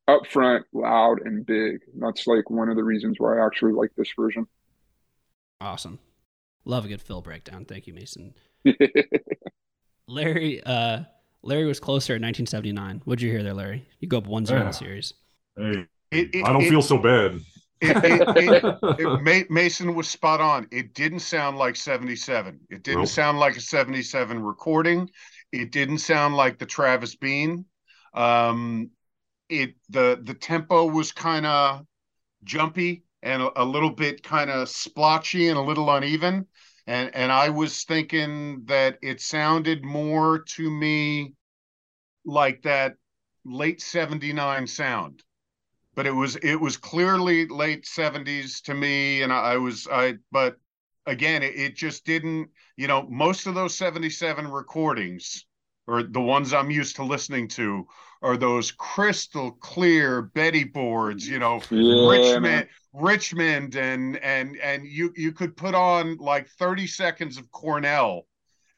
upfront, 0.08 0.62
loud, 0.72 1.20
and 1.24 1.44
big. 1.44 1.80
That's 1.98 2.26
like 2.26 2.48
one 2.50 2.68
of 2.68 2.76
the 2.76 2.84
reasons 2.84 3.16
why 3.18 3.38
I 3.38 3.46
actually 3.46 3.72
like 3.72 3.90
this 3.96 4.12
version. 4.18 4.46
Awesome. 5.60 5.98
Love 6.64 6.84
a 6.84 6.88
good 6.88 7.00
Phil 7.02 7.20
breakdown. 7.22 7.64
Thank 7.64 7.86
you, 7.86 7.94
Mason. 7.94 8.34
Larry, 10.08 10.62
uh, 10.64 11.00
Larry 11.42 11.64
was 11.66 11.80
closer 11.80 12.14
in 12.14 12.22
1979. 12.22 13.02
What'd 13.04 13.22
you 13.22 13.30
hear 13.30 13.42
there, 13.42 13.54
Larry? 13.54 13.86
You 14.00 14.08
go 14.08 14.18
up 14.18 14.26
1 14.26 14.46
0 14.46 14.60
in 14.60 14.66
the 14.66 14.72
series. 14.72 15.14
Hey, 15.56 15.86
It- 16.10 16.34
it- 16.34 16.44
I 16.46 16.52
don't 16.52 16.62
it- 16.62 16.68
feel 16.70 16.82
so 16.82 16.98
bad. 16.98 17.40
It, 17.82 17.94
it, 18.04 18.22
it, 18.64 18.64
it, 19.00 19.22
Ma- 19.22 19.54
Mason 19.54 19.94
was 19.94 20.08
spot 20.08 20.40
on. 20.40 20.66
It 20.72 20.94
didn't 20.94 21.18
sound 21.20 21.58
like 21.58 21.76
77. 21.76 22.58
It 22.70 22.82
didn't 22.82 23.00
Nope. 23.00 23.08
sound 23.08 23.38
like 23.38 23.56
a 23.56 23.60
77 23.60 24.42
recording. 24.42 25.10
It 25.52 25.72
didn't 25.72 25.98
sound 25.98 26.36
like 26.36 26.58
the 26.58 26.64
Travis 26.64 27.16
Bean. 27.16 27.66
Um, 28.14 28.90
it 29.48 29.74
the 29.88 30.20
the 30.22 30.34
tempo 30.34 30.86
was 30.86 31.12
kind 31.12 31.46
of 31.46 31.86
jumpy 32.44 33.04
and 33.22 33.42
a, 33.42 33.62
a 33.62 33.64
little 33.64 33.90
bit 33.90 34.22
kind 34.22 34.50
of 34.50 34.68
splotchy 34.68 35.48
and 35.48 35.58
a 35.58 35.62
little 35.62 35.90
uneven. 35.90 36.46
And 36.86 37.14
and 37.14 37.32
I 37.32 37.48
was 37.50 37.84
thinking 37.84 38.64
that 38.66 38.98
it 39.02 39.20
sounded 39.20 39.84
more 39.84 40.40
to 40.40 40.70
me 40.70 41.34
like 42.24 42.62
that 42.62 42.94
late 43.44 43.80
79 43.80 44.66
sound 44.66 45.22
but 45.94 46.06
it 46.06 46.12
was 46.12 46.36
it 46.36 46.56
was 46.56 46.76
clearly 46.76 47.46
late 47.46 47.84
70s 47.86 48.60
to 48.62 48.74
me 48.74 49.22
and 49.22 49.32
i, 49.32 49.52
I 49.52 49.56
was 49.56 49.88
i 49.90 50.14
but 50.30 50.56
again 51.06 51.42
it, 51.42 51.56
it 51.56 51.76
just 51.76 52.04
didn't 52.04 52.50
you 52.76 52.86
know 52.86 53.08
most 53.08 53.46
of 53.46 53.54
those 53.54 53.76
77 53.76 54.48
recordings 54.48 55.45
or 55.86 56.02
the 56.02 56.20
ones 56.20 56.52
i'm 56.52 56.70
used 56.70 56.96
to 56.96 57.04
listening 57.04 57.48
to 57.48 57.86
are 58.22 58.36
those 58.36 58.72
crystal 58.72 59.52
clear 59.52 60.22
betty 60.22 60.64
boards 60.64 61.26
you 61.28 61.38
know 61.38 61.64
Yeah, 61.70 62.08
richmond 62.08 62.42
man. 62.42 62.68
richmond 62.92 63.76
and 63.76 64.16
and 64.18 64.56
and 64.58 64.86
you 64.86 65.12
you 65.16 65.32
could 65.32 65.56
put 65.56 65.74
on 65.74 66.16
like 66.18 66.48
30 66.48 66.86
seconds 66.86 67.36
of 67.38 67.50
cornell 67.50 68.26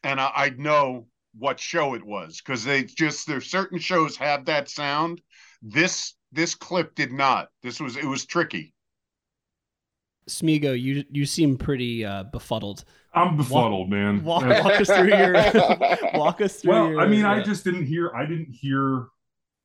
and 0.03 0.21
I, 0.21 0.31
i'd 0.37 0.59
know 0.59 1.07
what 1.39 1.61
show 1.61 1.95
it 1.95 2.05
was 2.05 2.39
because 2.41 2.65
they 2.65 2.85
just 2.85 3.27
there's 3.27 3.51
certain 3.51 3.79
shows 3.79 4.17
have 4.17 4.45
that 4.47 4.69
sound 4.69 5.21
this 5.63 6.15
this 6.33 6.55
clip 6.55 6.95
did 6.95 7.13
not 7.13 7.49
this 7.63 7.81
was 7.81 7.97
it 7.97 8.05
was 8.07 8.27
tricky 8.27 8.75
Smego, 10.29 10.79
you 10.79 11.05
you 11.11 11.25
seem 11.25 11.57
pretty 11.57 12.05
uh, 12.05 12.25
befuddled. 12.25 12.85
I'm 13.13 13.37
befuddled, 13.37 13.91
man. 13.91 14.23
Walk, 14.23 14.43
walk 14.65 14.81
us 14.81 14.89
through 14.89 15.09
your 15.09 15.33
walk 16.15 16.41
us 16.41 16.61
through. 16.61 16.71
well, 16.71 16.91
your, 16.91 17.01
I 17.01 17.07
mean, 17.07 17.25
I 17.25 17.41
uh, 17.41 17.45
just 17.45 17.65
didn't 17.65 17.87
hear. 17.87 18.15
I 18.15 18.27
didn't 18.27 18.53
hear. 18.53 19.07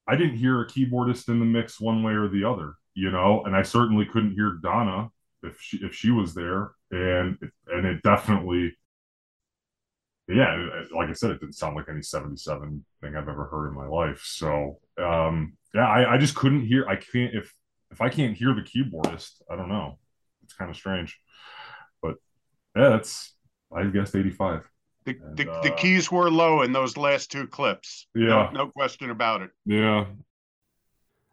I 0.07 0.15
didn't 0.15 0.37
hear 0.37 0.61
a 0.61 0.67
keyboardist 0.67 1.29
in 1.29 1.39
the 1.39 1.45
mix 1.45 1.79
one 1.79 2.03
way 2.03 2.13
or 2.13 2.27
the 2.27 2.43
other. 2.43 2.75
You 2.93 3.11
know, 3.11 3.43
and 3.45 3.55
I 3.55 3.63
certainly 3.63 4.05
couldn't 4.05 4.33
hear 4.33 4.59
Donna 4.61 5.09
if 5.41 5.59
she 5.59 5.77
if 5.77 5.93
she 5.93 6.11
was 6.11 6.33
there, 6.33 6.71
and 6.91 7.37
and 7.67 7.85
it 7.85 8.01
definitely. 8.03 8.75
Yeah, 10.29 10.55
like 10.95 11.09
I 11.09 11.13
said, 11.13 11.31
it 11.31 11.41
didn't 11.41 11.55
sound 11.55 11.75
like 11.75 11.89
any 11.89 12.01
'77 12.01 12.85
thing 13.01 13.15
I've 13.15 13.27
ever 13.27 13.45
heard 13.45 13.67
in 13.67 13.75
my 13.75 13.87
life. 13.87 14.21
So, 14.23 14.79
um, 14.97 15.57
yeah, 15.75 15.85
I, 15.85 16.13
I 16.13 16.17
just 16.17 16.33
couldn't 16.33 16.65
hear. 16.65 16.87
I 16.87 16.95
can't 16.95 17.35
if 17.35 17.53
if 17.91 18.01
I 18.01 18.09
can't 18.09 18.35
hear 18.35 18.53
the 18.55 18.61
keyboardist, 18.61 19.41
I 19.49 19.55
don't 19.55 19.69
know. 19.69 19.99
It's 20.43 20.53
kind 20.53 20.71
of 20.71 20.77
strange, 20.77 21.19
but 21.22 21.22
yeah, 22.75 22.89
that's 22.89 23.33
I 23.75 23.83
guessed 23.85 24.15
85. 24.15 24.69
the, 25.05 25.11
And, 25.11 25.37
the, 25.37 25.43
the 25.45 25.73
uh, 25.73 25.75
keys 25.75 26.11
were 26.11 26.29
low 26.31 26.61
in 26.61 26.71
those 26.71 26.95
last 26.97 27.31
two 27.31 27.47
clips 27.47 28.07
Yeah. 28.15 28.27
no, 28.27 28.49
no 28.51 28.67
question 28.69 29.09
about 29.09 29.41
it 29.41 29.49
Yeah, 29.65 30.05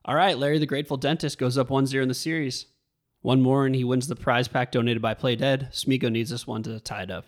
All 0.04 0.14
right, 0.14 0.36
Larry 0.38 0.58
the 0.58 0.66
Grateful 0.66 0.96
Dentist 0.96 1.38
goes 1.38 1.56
up 1.58 1.70
1 1.70 1.86
0 1.86 2.02
in 2.02 2.08
the 2.08 2.14
series. 2.14 2.66
One 3.22 3.42
more 3.42 3.66
and 3.66 3.74
he 3.74 3.84
wins 3.84 4.08
the 4.08 4.16
prize 4.16 4.48
pack 4.48 4.72
donated 4.72 5.02
by 5.02 5.12
Play 5.12 5.36
Dead. 5.36 5.68
Smego 5.72 6.10
needs 6.10 6.30
this 6.30 6.46
one 6.46 6.62
to 6.62 6.80
tie 6.80 7.02
it 7.02 7.10
up. 7.10 7.26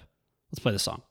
Let's 0.50 0.58
play 0.60 0.72
the 0.72 0.78
song. 0.78 1.02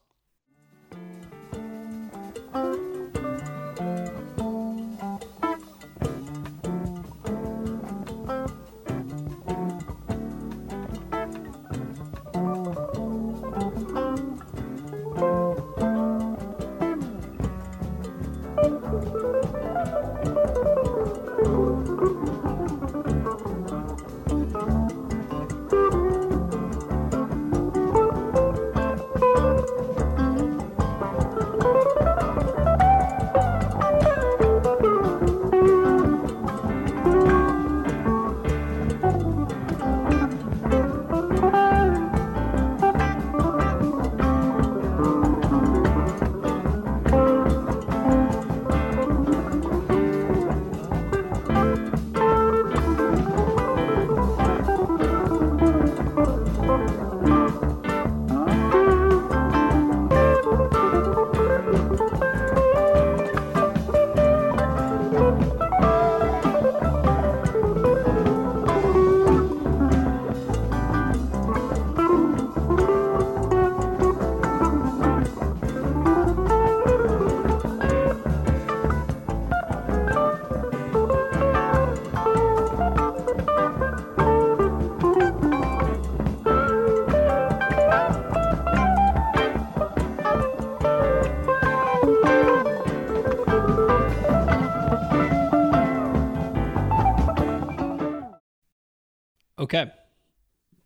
Okay. 99.72 99.90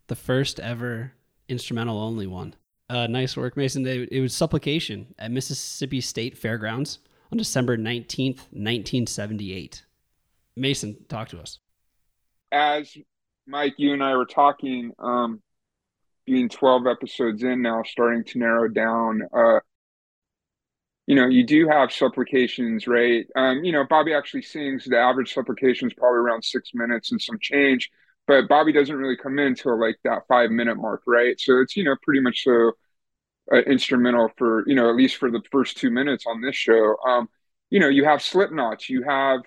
The 0.07 0.15
first 0.15 0.61
ever 0.61 1.11
instrumental 1.49 1.99
only 1.99 2.25
one. 2.25 2.55
Uh, 2.89 3.07
nice 3.07 3.35
work, 3.35 3.57
Mason. 3.57 3.85
It, 3.85 4.21
was 4.21 4.33
Supplication 4.33 5.13
at 5.19 5.29
Mississippi 5.29 5.99
State 5.99 6.37
Fairgrounds 6.37 6.99
on 7.29 7.37
December 7.37 7.77
19th, 7.77 8.39
1978. 8.51 9.83
Mason, 10.55 10.95
talk 11.09 11.27
to 11.29 11.39
us. 11.39 11.59
as 12.53 12.95
Mike, 13.45 13.75
you 13.77 13.91
and 13.91 14.01
I 14.01 14.15
were 14.15 14.25
talking, 14.25 14.93
um, 14.99 15.41
being 16.25 16.47
12 16.47 16.87
episodes 16.87 17.43
in 17.43 17.61
now, 17.61 17.83
starting 17.85 18.23
to 18.23 18.39
narrow 18.39 18.69
down, 18.69 19.21
uh, 19.33 19.59
you 21.07 21.15
know, 21.15 21.27
you 21.27 21.45
do 21.45 21.67
have 21.67 21.91
supplications, 21.91 22.87
right? 22.87 23.25
Um, 23.35 23.65
you 23.65 23.73
know, 23.73 23.85
Bobby 23.89 24.13
actually 24.13 24.41
sings. 24.43 24.85
The 24.85 24.97
average 24.97 25.33
supplication 25.33 25.89
is 25.89 25.93
probably 25.93 26.19
around 26.19 26.43
six 26.43 26.71
minutes 26.73 27.11
and 27.11 27.21
some 27.21 27.37
change, 27.39 27.89
but 28.27 28.47
Bobby 28.47 28.73
doesn't 28.73 28.95
really 28.95 29.17
come 29.17 29.39
in 29.39 29.55
till 29.55 29.79
like 29.79 29.97
that 30.03 30.23
five 30.27 30.51
minute 30.51 30.77
mark, 30.77 31.01
right? 31.07 31.39
So 31.39 31.61
it's, 31.61 31.75
you 31.75 31.83
know, 31.83 31.95
pretty 32.03 32.19
much 32.21 32.43
so 32.43 32.73
uh, 33.53 33.57
instrumental 33.59 34.29
for, 34.37 34.63
you 34.67 34.75
know, 34.75 34.89
at 34.89 34.95
least 34.95 35.17
for 35.17 35.31
the 35.31 35.41
first 35.51 35.77
two 35.77 35.89
minutes 35.91 36.25
on 36.27 36.41
this 36.41 36.55
show. 36.55 36.97
Um, 37.07 37.29
you 37.69 37.79
know, 37.79 37.89
you 37.89 38.05
have 38.05 38.21
slip 38.21 38.51
knots, 38.51 38.89
you 38.89 39.03
have 39.03 39.41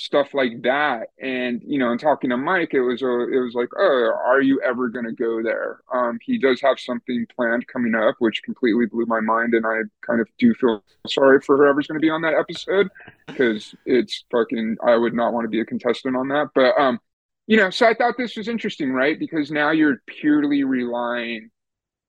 stuff 0.00 0.32
like 0.32 0.62
that 0.62 1.08
and 1.20 1.60
you 1.62 1.78
know 1.78 1.90
and 1.90 2.00
talking 2.00 2.30
to 2.30 2.36
mike 2.36 2.72
it 2.72 2.80
was 2.80 3.02
a 3.02 3.06
it 3.06 3.38
was 3.38 3.52
like 3.54 3.68
oh 3.76 4.12
are 4.26 4.40
you 4.40 4.58
ever 4.62 4.88
going 4.88 5.04
to 5.04 5.12
go 5.12 5.42
there 5.42 5.80
um 5.92 6.18
he 6.22 6.38
does 6.38 6.58
have 6.58 6.80
something 6.80 7.26
planned 7.36 7.66
coming 7.66 7.94
up 7.94 8.14
which 8.18 8.42
completely 8.42 8.86
blew 8.86 9.04
my 9.04 9.20
mind 9.20 9.52
and 9.52 9.66
i 9.66 9.80
kind 10.00 10.22
of 10.22 10.28
do 10.38 10.54
feel 10.54 10.82
sorry 11.06 11.38
for 11.40 11.58
whoever's 11.58 11.86
going 11.86 12.00
to 12.00 12.02
be 12.02 12.08
on 12.08 12.22
that 12.22 12.32
episode 12.32 12.88
because 13.26 13.74
it's 13.84 14.24
fucking 14.32 14.74
i 14.86 14.96
would 14.96 15.12
not 15.12 15.34
want 15.34 15.44
to 15.44 15.50
be 15.50 15.60
a 15.60 15.66
contestant 15.66 16.16
on 16.16 16.28
that 16.28 16.48
but 16.54 16.74
um 16.80 16.98
you 17.46 17.56
know 17.56 17.70
so 17.70 17.86
i 17.86 17.94
thought 17.94 18.14
this 18.16 18.36
was 18.36 18.48
interesting 18.48 18.92
right 18.92 19.18
because 19.18 19.50
now 19.50 19.70
you're 19.70 20.02
purely 20.06 20.64
relying 20.64 21.50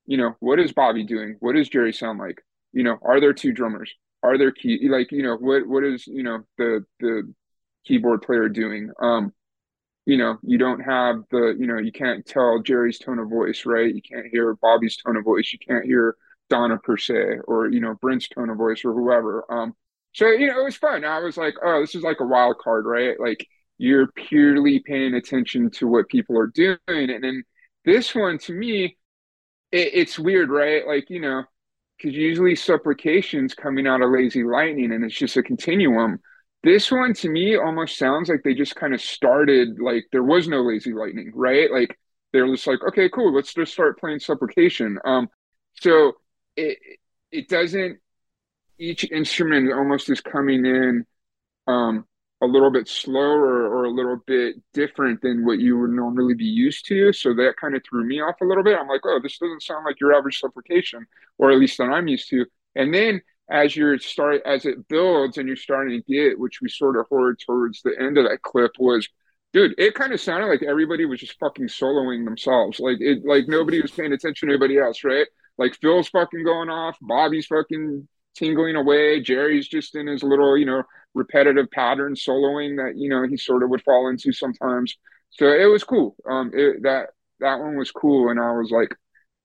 you 0.06 0.18
know 0.18 0.36
what 0.40 0.60
is 0.60 0.72
bobby 0.72 1.04
doing 1.04 1.36
what 1.40 1.56
does 1.56 1.70
jerry 1.70 1.94
sound 1.94 2.20
like 2.20 2.42
you 2.74 2.84
know 2.84 2.98
are 3.02 3.20
there 3.20 3.34
two 3.34 3.52
drummers 3.52 3.94
are 4.24 4.38
there 4.38 4.52
key 4.52 4.88
like 4.90 5.12
you 5.12 5.24
know 5.24 5.36
what 5.38 5.68
what 5.68 5.84
is 5.84 6.06
you 6.08 6.24
know 6.24 6.40
the 6.58 6.86
the 7.00 7.34
keyboard 7.86 8.22
player 8.22 8.50
doing. 8.50 8.92
Um, 9.02 9.34
you 10.06 10.18
know, 10.18 10.38
you 10.44 10.58
don't 10.58 10.80
have 10.82 11.24
the, 11.32 11.56
you 11.60 11.68
know, 11.68 11.78
you 11.78 11.92
can't 11.92 12.26
tell 12.26 12.60
Jerry's 12.62 13.00
tone 13.00 13.20
of 13.20 13.30
voice, 13.30 13.66
right? 13.66 13.94
You 13.94 14.02
can't 14.02 14.28
hear 14.32 14.56
Bobby's 14.56 14.98
tone 14.98 15.16
of 15.16 15.24
voice. 15.24 15.54
You 15.54 15.60
can't 15.60 15.86
hear 15.86 16.16
Donna 16.50 16.78
per 16.80 16.98
se, 16.98 17.40
or 17.48 17.70
you 17.70 17.80
know, 17.80 17.96
Brent's 18.02 18.28
tone 18.28 18.50
of 18.50 18.58
voice, 18.58 18.84
or 18.84 18.94
whoever. 18.94 19.46
Um, 19.52 19.76
So, 20.14 20.28
you 20.28 20.48
know, 20.48 20.60
it 20.62 20.66
was 20.66 20.76
fun. 20.78 21.06
I 21.06 21.20
was 21.20 21.38
like, 21.38 21.56
oh, 21.64 21.82
this 21.82 21.96
is 21.96 22.04
like 22.04 22.20
a 22.20 22.26
wild 22.26 22.58
card, 22.58 22.86
right? 22.86 23.20
Like 23.20 23.48
you're 23.82 24.08
purely 24.12 24.80
paying 24.80 25.16
attention 25.16 25.72
to 25.72 25.88
what 25.88 26.08
people 26.08 26.38
are 26.38 26.48
doing. 26.48 26.78
And 26.88 27.24
then 27.24 27.44
this 27.84 28.14
one 28.14 28.38
to 28.40 28.54
me, 28.54 28.98
it, 29.72 29.92
it's 29.94 30.20
weird, 30.20 30.52
right? 30.52 30.86
Like, 30.86 31.10
you 31.10 31.20
know, 31.20 31.44
because 31.98 32.16
usually 32.16 32.56
supplications 32.56 33.56
coming 33.56 33.88
out 33.88 34.02
of 34.04 34.12
lazy 34.12 34.44
lightning 34.44 34.92
and 34.92 35.04
it's 35.04 35.16
just 35.18 35.38
a 35.38 35.44
continuum. 35.44 36.20
This 36.64 36.92
one 36.92 37.16
to 37.16 37.30
me 37.30 37.58
almost 37.58 37.98
sounds 37.98 38.30
like 38.30 38.44
they 38.44 38.54
just 38.54 38.76
kind 38.76 38.94
of 38.94 39.02
started 39.02 39.80
like 39.80 40.06
there 40.12 40.24
was 40.24 40.48
no 40.48 40.62
lazy 40.62 40.94
lightning, 40.94 41.32
right? 41.34 41.72
Like 41.72 41.98
they're 42.34 42.48
just 42.48 42.68
like, 42.68 42.84
okay, 42.88 43.10
cool, 43.10 43.34
let's 43.34 43.54
just 43.54 43.74
start 43.74 44.00
playing 44.00 44.20
supplication. 44.20 45.00
Um, 45.06 45.28
so 45.82 46.14
it 46.56 46.78
it 47.32 47.50
doesn't 47.50 48.00
each 48.78 49.06
instrument 49.12 49.74
almost 49.74 50.10
is 50.10 50.22
coming 50.22 50.66
in 50.66 51.06
um 51.68 52.06
a 52.42 52.46
little 52.46 52.72
bit 52.72 52.88
slower 52.88 53.70
or 53.70 53.86
a 53.86 53.92
little 53.92 54.18
bit 54.26 54.56
different 54.74 55.22
than 55.22 55.46
what 55.46 55.60
you 55.60 55.78
would 55.78 55.92
normally 55.92 56.34
be 56.34 56.46
used 56.46 56.86
to. 56.88 57.14
So 57.14 57.34
that 57.36 57.54
kind 57.60 57.76
of 57.76 57.84
threw 57.88 58.04
me 58.04 58.20
off 58.20 58.42
a 58.42 58.46
little 58.46 58.64
bit. 58.64 58.78
I'm 58.78 58.88
like, 58.88 59.02
oh, 59.06 59.20
this 59.22 59.38
doesn't 59.38 59.64
sound 59.64 59.86
like 59.86 60.00
your 60.00 60.14
average 60.14 60.40
supplication, 60.40 61.06
or 61.38 61.52
at 61.52 61.60
least 61.60 61.78
that 61.78 61.86
I'm 61.86 62.08
used 62.08 62.30
to. 62.30 62.46
And 62.76 62.94
then 62.94 63.22
as 63.50 63.76
you're 63.76 64.00
start 64.00 64.42
as 64.46 64.66
it 64.66 64.88
builds 64.88 65.38
and 65.38 65.48
you're 65.48 65.58
starting 65.58 66.02
to 66.02 66.12
get, 66.12 66.40
which 66.40 66.60
we 66.62 66.70
sort 66.70 66.98
of 66.98 67.06
heard 67.12 67.38
towards 67.46 67.82
the 67.82 67.94
end 68.00 68.18
of 68.18 68.26
that 68.26 68.42
clip 68.42 68.72
was 68.80 69.08
dude, 69.54 69.76
it 69.78 69.96
kind 69.96 70.14
of 70.14 70.22
sounded 70.22 70.48
like 70.48 70.64
everybody 70.64 71.06
was 71.06 71.20
just 71.20 71.38
fucking 71.40 71.68
soloing 71.68 72.26
themselves. 72.26 72.80
Like 72.80 72.98
it 73.00 73.26
like 73.26 73.48
nobody 73.48 73.82
was 73.82 73.92
paying 73.92 74.14
attention 74.14 74.48
to 74.48 74.54
anybody 74.54 74.78
else, 74.78 75.04
right? 75.04 75.28
Like 75.58 75.76
Phil's 75.76 76.10
fucking 76.10 76.44
going 76.44 76.70
off, 76.70 76.98
Bobby's 77.02 77.48
fucking 77.48 78.08
tingling 78.36 78.76
away, 78.76 79.22
Jerry's 79.22 79.68
just 79.68 79.96
in 79.96 80.08
his 80.08 80.24
little, 80.24 80.58
you 80.58 80.66
know, 80.66 80.84
repetitive 81.14 81.70
pattern 81.72 82.16
soloing 82.16 82.78
that, 82.78 82.98
you 82.98 83.10
know, 83.10 83.26
he 83.28 83.38
sort 83.38 83.64
of 83.64 83.70
would 83.70 83.84
fall 83.84 84.10
into 84.10 84.32
sometimes. 84.32 84.96
So 85.32 85.48
it 85.48 85.66
was 85.66 85.84
cool. 85.84 86.16
Um 86.30 86.52
it, 86.54 86.84
that 86.84 87.08
that 87.40 87.60
one 87.60 87.78
was 87.78 87.92
cool 87.92 88.30
and 88.30 88.40
I 88.40 88.52
was 88.52 88.72
like, 88.72 88.96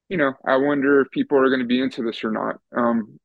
you 0.09 0.17
know, 0.17 0.33
I 0.47 0.57
wonder 0.57 1.01
if 1.01 1.11
people 1.11 1.39
are 1.39 1.49
going 1.49 1.61
to 1.61 1.67
be 1.67 1.81
into 1.81 2.03
this 2.03 2.23
or 2.25 2.31
not. 2.31 2.57
Um 2.77 3.19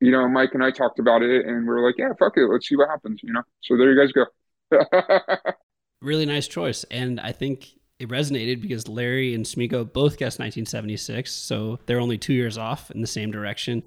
you 0.00 0.10
know, 0.10 0.28
Mike 0.28 0.50
and 0.52 0.62
I 0.62 0.70
talked 0.70 0.98
about 0.98 1.22
it 1.22 1.46
and 1.46 1.66
we 1.66 1.72
are 1.72 1.86
like, 1.86 1.94
yeah, 1.96 2.10
fuck 2.18 2.36
it, 2.36 2.46
let's 2.50 2.68
see 2.68 2.76
what 2.76 2.90
happens, 2.90 3.20
you 3.22 3.32
know. 3.32 3.42
So 3.62 3.76
there 3.76 3.92
you 3.92 4.00
guys 4.00 4.12
go. 4.12 4.26
really 6.02 6.26
nice 6.26 6.46
choice. 6.46 6.84
And 6.90 7.20
I 7.20 7.32
think 7.32 7.70
it 7.98 8.08
resonated 8.08 8.60
because 8.60 8.88
Larry 8.88 9.34
and 9.34 9.44
Smego 9.44 9.90
both 9.90 10.18
guessed 10.18 10.38
1976. 10.38 11.32
So 11.32 11.78
they're 11.86 12.00
only 12.00 12.18
two 12.18 12.34
years 12.34 12.58
off 12.58 12.90
in 12.90 13.00
the 13.00 13.06
same 13.06 13.30
direction. 13.30 13.82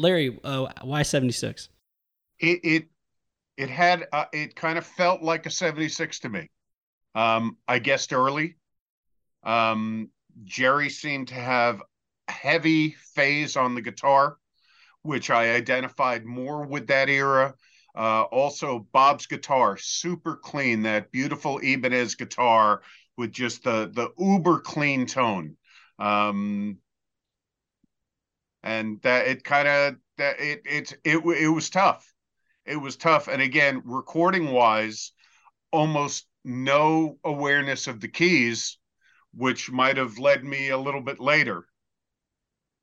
Larry, 0.00 0.38
uh, 0.44 0.66
why 0.82 1.02
76? 1.02 1.68
It, 2.38 2.60
it, 2.64 2.84
it 3.56 3.70
had, 3.70 4.06
uh, 4.12 4.26
it 4.32 4.56
kind 4.56 4.78
of 4.78 4.86
felt 4.86 5.22
like 5.22 5.46
a 5.46 5.50
76 5.50 6.20
to 6.20 6.28
me. 6.28 6.50
Um, 7.14 7.56
I 7.68 7.78
guessed 7.78 8.12
early. 8.12 8.56
Um, 9.42 10.10
Jerry 10.44 10.90
seemed 10.90 11.28
to 11.28 11.34
have 11.34 11.82
heavy 12.28 12.96
phase 13.14 13.56
on 13.56 13.74
the 13.74 13.82
guitar, 13.82 14.36
which 15.02 15.30
I 15.30 15.54
identified 15.54 16.24
more 16.24 16.64
with 16.64 16.86
that 16.88 17.08
era 17.08 17.54
uh, 17.94 18.22
also, 18.22 18.86
Bob's 18.92 19.26
guitar, 19.26 19.76
super 19.76 20.36
clean. 20.36 20.82
That 20.82 21.10
beautiful 21.10 21.58
Ibanez 21.58 22.14
guitar 22.14 22.82
with 23.16 23.32
just 23.32 23.64
the 23.64 23.90
the 23.92 24.10
uber 24.18 24.60
clean 24.60 25.06
tone. 25.06 25.56
Um, 25.98 26.78
and 28.62 29.00
that 29.02 29.26
it 29.26 29.44
kind 29.44 29.68
of 29.68 29.96
that 30.18 30.40
it 30.40 30.62
it 30.64 30.92
it 31.04 31.18
it 31.18 31.48
was 31.48 31.70
tough. 31.70 32.12
It 32.66 32.76
was 32.76 32.96
tough, 32.96 33.28
and 33.28 33.40
again, 33.42 33.82
recording 33.84 34.52
wise, 34.52 35.12
almost 35.72 36.26
no 36.44 37.18
awareness 37.24 37.86
of 37.86 38.00
the 38.00 38.08
keys, 38.08 38.78
which 39.34 39.70
might 39.70 39.96
have 39.96 40.18
led 40.18 40.44
me 40.44 40.68
a 40.68 40.78
little 40.78 41.00
bit 41.00 41.20
later. 41.20 41.66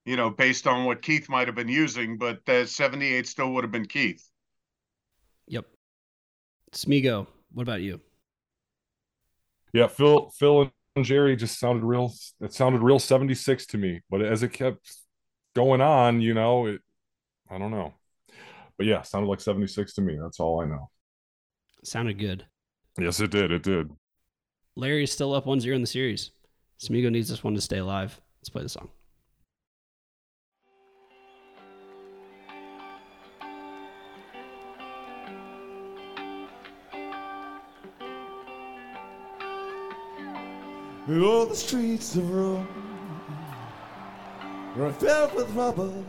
You 0.06 0.16
know, 0.16 0.30
based 0.30 0.68
on 0.68 0.86
what 0.86 1.02
Keith 1.02 1.30
might 1.30 1.48
have 1.48 1.56
been 1.56 1.68
using, 1.68 2.18
but 2.18 2.40
the 2.46 2.66
78 2.66 3.28
still 3.28 3.54
would 3.54 3.64
have 3.64 3.72
been 3.72 3.86
Keith. 3.88 4.26
Yep. 5.48 5.66
Smego, 6.72 7.28
what 7.52 7.64
about 7.64 7.82
you? 7.82 8.00
Yeah, 9.74 9.88
Phil, 9.88 10.30
Phil 10.32 10.72
and 10.96 11.06
Jerry 11.06 11.36
just 11.36 11.60
sounded 11.60 11.84
real. 11.84 12.14
It 12.42 12.54
sounded 12.54 12.82
real 12.82 13.00
seventy 13.00 13.36
six 13.36 13.66
to 13.68 13.78
me. 13.78 14.02
But 14.10 14.22
as 14.22 14.44
it 14.44 14.54
kept 14.54 14.80
going 15.58 15.82
on, 15.82 16.22
you 16.22 16.36
know, 16.36 16.68
it. 16.68 16.82
I 17.50 17.58
don't 17.58 17.72
know, 17.72 17.94
but 18.78 18.86
yeah, 18.86 19.02
sounded 19.02 19.28
like 19.28 19.42
seventy 19.42 19.68
six 19.68 19.94
to 19.96 20.02
me. 20.02 20.18
That's 20.22 20.40
all 20.40 20.62
I 20.62 20.66
know. 20.66 20.90
Sounded 21.84 22.20
good. 22.20 22.46
Yes, 23.00 23.20
it 23.20 23.32
did. 23.32 23.52
It 23.52 23.64
did. 23.64 23.90
Larry 24.76 25.04
is 25.04 25.12
still 25.12 25.34
up 25.34 25.46
1-0 25.46 25.74
in 25.74 25.82
the 25.82 25.88
series. 25.88 26.32
Smego 26.80 27.12
needs 27.12 27.30
this 27.30 27.44
one 27.44 27.56
to 27.56 27.62
stay 27.62 27.78
alive. 27.78 28.20
Let's 28.40 28.50
play 28.50 28.62
the 28.62 28.70
song. 28.70 28.90
And 41.08 41.24
all 41.24 41.46
the 41.46 41.56
streets 41.56 42.16
of 42.16 42.30
Rome 42.30 42.87
filled 45.00 45.34
with 45.34 45.50
rubble. 45.56 46.06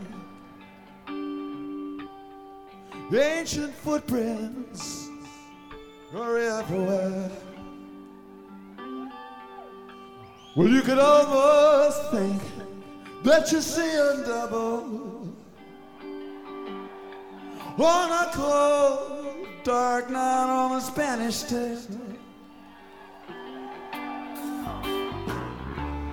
The 3.09 3.19
ancient 3.19 3.73
footprints 3.73 5.09
are 6.15 6.37
everywhere. 6.37 7.31
Well, 10.55 10.67
you 10.67 10.81
could 10.81 10.99
almost 10.99 12.11
think 12.11 12.41
that 13.23 13.51
you're 13.51 13.61
seeing 13.61 14.23
double 14.23 15.33
on 17.77 18.11
a 18.11 18.31
cold, 18.33 19.47
dark 19.63 20.09
night 20.09 20.49
on 20.49 20.77
a 20.77 20.81
Spanish 20.81 21.41
tale. 21.43 21.79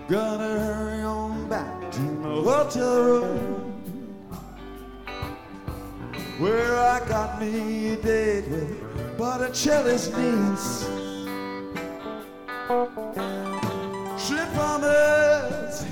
Gonna 0.08 0.48
hurry 0.60 0.85
hotel 2.46 3.02
room 3.02 3.72
Where 6.38 6.76
I 6.76 7.00
got 7.08 7.40
me 7.40 7.94
a 7.94 7.96
date 7.96 8.48
with 8.48 9.18
Botticelli's 9.18 10.06
niece. 10.16 10.84
She 14.24 14.38
promised 14.54 15.86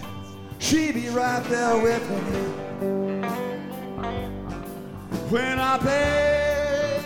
she'd 0.60 0.94
be 0.94 1.08
right 1.08 1.42
there 1.48 1.76
with 1.82 2.04
me 2.10 2.40
When 5.30 5.58
I 5.58 5.78
pay 5.78 7.02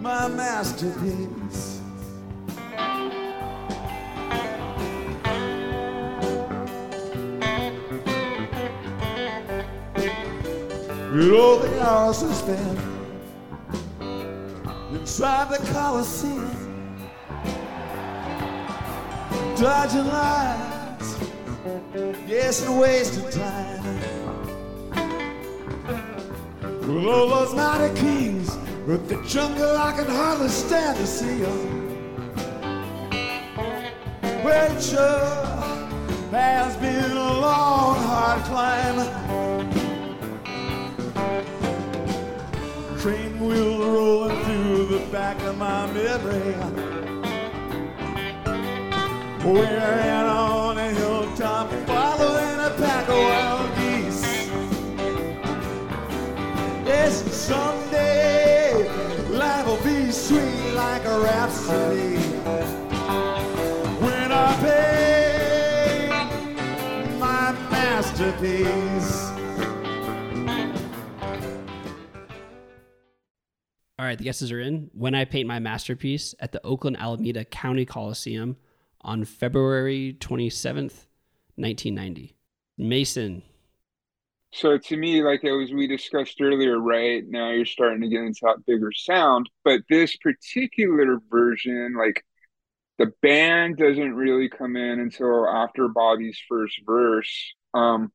my 0.00 0.28
masterpiece 0.28 1.69
All 11.20 11.58
the 11.58 11.68
I 11.82 12.12
spent 12.12 12.78
inside 14.92 15.50
the 15.50 15.58
Coliseum, 15.70 16.50
dodging 19.54 20.06
lines, 20.06 21.18
yes, 22.26 22.66
and 22.66 22.80
wasting 22.80 23.28
time. 23.28 23.84
All 26.88 27.28
those 27.28 27.54
mighty 27.54 27.94
kings, 28.00 28.56
with 28.86 29.06
the 29.06 29.22
jungle 29.28 29.76
I 29.76 29.92
can 29.92 30.06
hardly 30.06 30.48
stand 30.48 30.96
to 30.96 31.06
see. 31.06 31.42
Well, 34.42 34.80
sure 34.80 35.50
has 36.32 36.76
been 36.78 37.12
a 37.12 37.40
long, 37.40 37.96
hard 37.96 38.42
climb. 38.44 39.19
Train 43.50 43.78
wheel 43.78 43.92
rolling 43.92 44.44
through 44.44 44.86
the 44.86 45.06
back 45.10 45.40
of 45.42 45.56
my 45.58 45.86
memory. 45.92 46.54
We're 49.44 49.78
out 49.78 50.26
on 50.26 50.78
a 50.78 50.90
hilltop 50.90 51.70
following 51.86 52.60
a 52.60 52.70
pack 52.78 53.08
of 53.08 53.16
wild 53.16 53.74
geese. 53.76 54.22
Yes, 56.86 57.22
someday 57.34 58.88
life 59.30 59.66
will 59.66 59.82
be 59.82 60.10
sweet 60.10 60.72
like 60.74 61.04
a 61.04 61.20
rhapsody. 61.20 62.18
When 64.04 64.32
I 64.32 64.56
pay 64.60 66.08
my 67.18 67.52
masterpiece. 67.70 69.30
Right, 74.02 74.18
the 74.18 74.24
guesses 74.24 74.52
are 74.52 74.60
in. 74.60 74.90
When 74.92 75.14
I 75.14 75.24
paint 75.24 75.48
my 75.48 75.58
masterpiece 75.58 76.34
at 76.40 76.52
the 76.52 76.64
Oakland 76.64 76.96
Alameda 76.98 77.44
County 77.44 77.84
Coliseum 77.84 78.56
on 79.02 79.24
February 79.24 80.16
27th, 80.20 81.06
1990. 81.56 82.36
Mason. 82.78 83.42
So 84.52 84.78
to 84.78 84.96
me, 84.96 85.22
like 85.22 85.44
as 85.44 85.70
we 85.70 85.86
discussed 85.86 86.40
earlier, 86.40 86.78
right 86.78 87.22
now 87.26 87.50
you're 87.50 87.66
starting 87.66 88.00
to 88.00 88.08
get 88.08 88.22
into 88.22 88.40
that 88.42 88.64
bigger 88.66 88.90
sound, 88.92 89.48
but 89.64 89.82
this 89.88 90.16
particular 90.16 91.18
version, 91.30 91.94
like 91.96 92.24
the 92.98 93.12
band 93.22 93.76
doesn't 93.76 94.14
really 94.14 94.48
come 94.48 94.76
in 94.76 95.00
until 95.00 95.46
after 95.46 95.88
Bobby's 95.88 96.40
first 96.48 96.80
verse. 96.84 97.54
Um, 97.74 98.12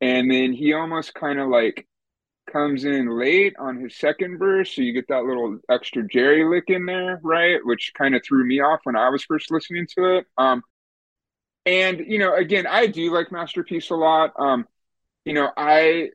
and 0.00 0.30
then 0.30 0.52
he 0.52 0.72
almost 0.72 1.14
kind 1.14 1.38
of 1.38 1.48
like 1.48 1.86
comes 2.50 2.84
in 2.84 3.18
late 3.18 3.54
on 3.58 3.80
his 3.80 3.96
second 3.96 4.38
verse, 4.38 4.74
so 4.74 4.82
you 4.82 4.92
get 4.92 5.08
that 5.08 5.24
little 5.24 5.58
extra 5.70 6.06
Jerry 6.06 6.44
lick 6.44 6.64
in 6.68 6.86
there, 6.86 7.20
right? 7.22 7.60
Which 7.64 7.92
kind 7.96 8.14
of 8.14 8.22
threw 8.24 8.44
me 8.46 8.60
off 8.60 8.80
when 8.84 8.96
I 8.96 9.08
was 9.08 9.24
first 9.24 9.50
listening 9.50 9.86
to 9.96 10.18
it. 10.18 10.26
Um, 10.38 10.62
and 11.66 12.00
you 12.06 12.18
know, 12.18 12.34
again, 12.34 12.66
I 12.66 12.86
do 12.86 13.12
like 13.12 13.32
Masterpiece 13.32 13.90
a 13.90 13.94
lot. 13.94 14.32
Um, 14.38 14.66
you 15.24 15.32
know, 15.32 15.50
I 15.56 16.10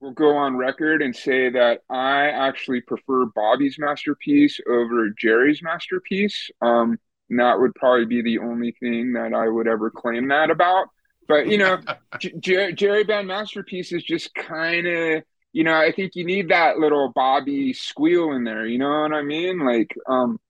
will 0.00 0.12
go 0.12 0.36
on 0.36 0.56
record 0.56 1.00
and 1.00 1.14
say 1.14 1.50
that 1.50 1.80
I 1.88 2.26
actually 2.26 2.80
prefer 2.82 3.26
Bobby's 3.26 3.78
masterpiece 3.78 4.60
over 4.68 5.10
Jerry's 5.10 5.62
masterpiece. 5.62 6.50
Um, 6.60 6.98
and 7.30 7.40
that 7.40 7.58
would 7.58 7.74
probably 7.74 8.04
be 8.04 8.20
the 8.20 8.38
only 8.38 8.72
thing 8.78 9.14
that 9.14 9.32
I 9.32 9.48
would 9.48 9.66
ever 9.66 9.90
claim 9.90 10.28
that 10.28 10.50
about. 10.50 10.88
But 11.28 11.46
you 11.46 11.56
know, 11.56 11.78
J- 12.18 12.72
Jerry 12.72 13.04
Band 13.04 13.28
masterpiece 13.28 13.92
is 13.92 14.02
just 14.02 14.34
kind 14.34 14.86
of 14.86 15.22
you 15.52 15.64
know, 15.64 15.74
I 15.74 15.92
think 15.92 16.14
you 16.14 16.24
need 16.24 16.48
that 16.48 16.78
little 16.78 17.12
Bobby 17.14 17.72
squeal 17.72 18.32
in 18.32 18.44
there. 18.44 18.66
You 18.66 18.78
know 18.78 19.02
what 19.02 19.12
I 19.12 19.22
mean? 19.22 19.58
Like, 19.60 19.94
um, 20.08 20.40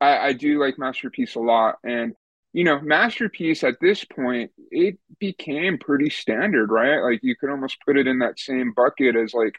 I, 0.00 0.28
I 0.28 0.32
do 0.34 0.60
like 0.60 0.78
Masterpiece 0.78 1.34
a 1.34 1.40
lot, 1.40 1.76
and 1.82 2.14
you 2.52 2.64
know, 2.64 2.80
Masterpiece 2.80 3.64
at 3.64 3.80
this 3.80 4.04
point 4.04 4.52
it 4.70 4.98
became 5.18 5.78
pretty 5.78 6.10
standard, 6.10 6.70
right? 6.70 7.00
Like 7.00 7.20
you 7.22 7.34
could 7.36 7.50
almost 7.50 7.78
put 7.84 7.96
it 7.96 8.06
in 8.06 8.20
that 8.20 8.38
same 8.38 8.72
bucket 8.74 9.16
as 9.16 9.34
like 9.34 9.54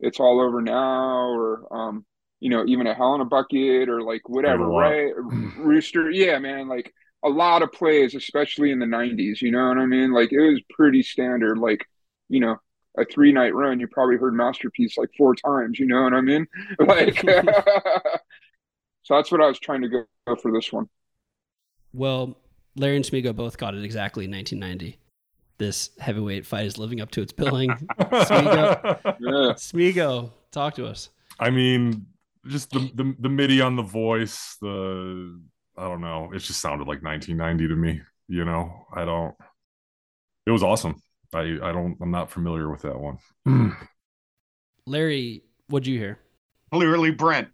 it's 0.00 0.20
all 0.20 0.40
over 0.40 0.62
now, 0.62 1.28
or 1.30 1.66
um, 1.72 2.06
you 2.40 2.50
know, 2.50 2.64
even 2.66 2.86
a 2.86 2.94
Hell 2.94 3.16
in 3.16 3.20
a 3.20 3.24
Bucket, 3.24 3.88
or 3.88 4.02
like 4.02 4.28
whatever, 4.28 4.70
right? 4.70 5.12
Rooster, 5.58 6.10
yeah, 6.10 6.38
man, 6.38 6.68
like 6.68 6.92
a 7.24 7.28
lot 7.28 7.62
of 7.62 7.72
plays, 7.72 8.14
especially 8.14 8.70
in 8.70 8.78
the 8.78 8.86
'90s. 8.86 9.42
You 9.42 9.50
know 9.50 9.68
what 9.68 9.78
I 9.78 9.86
mean? 9.86 10.12
Like 10.12 10.32
it 10.32 10.38
was 10.40 10.60
pretty 10.70 11.02
standard, 11.02 11.58
like 11.58 11.84
you 12.28 12.40
know 12.40 12.56
a 12.96 13.04
three 13.04 13.32
night 13.32 13.54
run, 13.54 13.80
you 13.80 13.86
probably 13.86 14.16
heard 14.16 14.34
Masterpiece 14.34 14.96
like 14.96 15.10
four 15.16 15.34
times. 15.34 15.78
You 15.78 15.86
know 15.86 16.02
what 16.02 16.14
I 16.14 16.20
mean? 16.20 16.46
Like, 16.80 17.20
so 19.02 19.14
that's 19.14 19.30
what 19.30 19.40
I 19.40 19.46
was 19.46 19.58
trying 19.58 19.82
to 19.82 19.88
go 19.88 20.04
for 20.36 20.52
this 20.52 20.72
one. 20.72 20.88
Well, 21.92 22.36
Larry 22.76 22.96
and 22.96 23.04
Smego 23.04 23.34
both 23.34 23.58
got 23.58 23.74
it 23.74 23.84
exactly 23.84 24.24
in 24.24 24.30
1990. 24.30 24.98
This 25.58 25.90
heavyweight 25.98 26.46
fight 26.46 26.66
is 26.66 26.78
living 26.78 27.00
up 27.00 27.10
to 27.12 27.22
its 27.22 27.32
billing. 27.32 27.70
Smego, 28.00 29.00
yeah. 29.04 29.52
Smego, 29.54 30.30
talk 30.52 30.74
to 30.76 30.86
us. 30.86 31.10
I 31.40 31.50
mean, 31.50 32.06
just 32.46 32.70
the, 32.70 32.90
the 32.94 33.14
the 33.18 33.28
MIDI 33.28 33.60
on 33.60 33.74
the 33.74 33.82
voice, 33.82 34.56
the 34.60 35.40
I 35.76 35.88
don't 35.88 36.00
know. 36.00 36.30
It 36.32 36.38
just 36.38 36.60
sounded 36.60 36.86
like 36.86 37.02
1990 37.02 37.68
to 37.68 37.76
me. 37.76 38.00
You 38.28 38.44
know, 38.44 38.86
I 38.94 39.04
don't. 39.04 39.34
It 40.46 40.50
was 40.50 40.62
awesome. 40.62 41.02
I 41.34 41.40
I 41.62 41.72
don't 41.72 41.96
I'm 42.00 42.10
not 42.10 42.30
familiar 42.30 42.70
with 42.70 42.82
that 42.82 42.98
one. 42.98 43.18
Larry, 44.86 45.42
what'd 45.68 45.86
you 45.86 45.98
hear? 45.98 46.18
Clearly 46.72 47.10
Brent. 47.10 47.48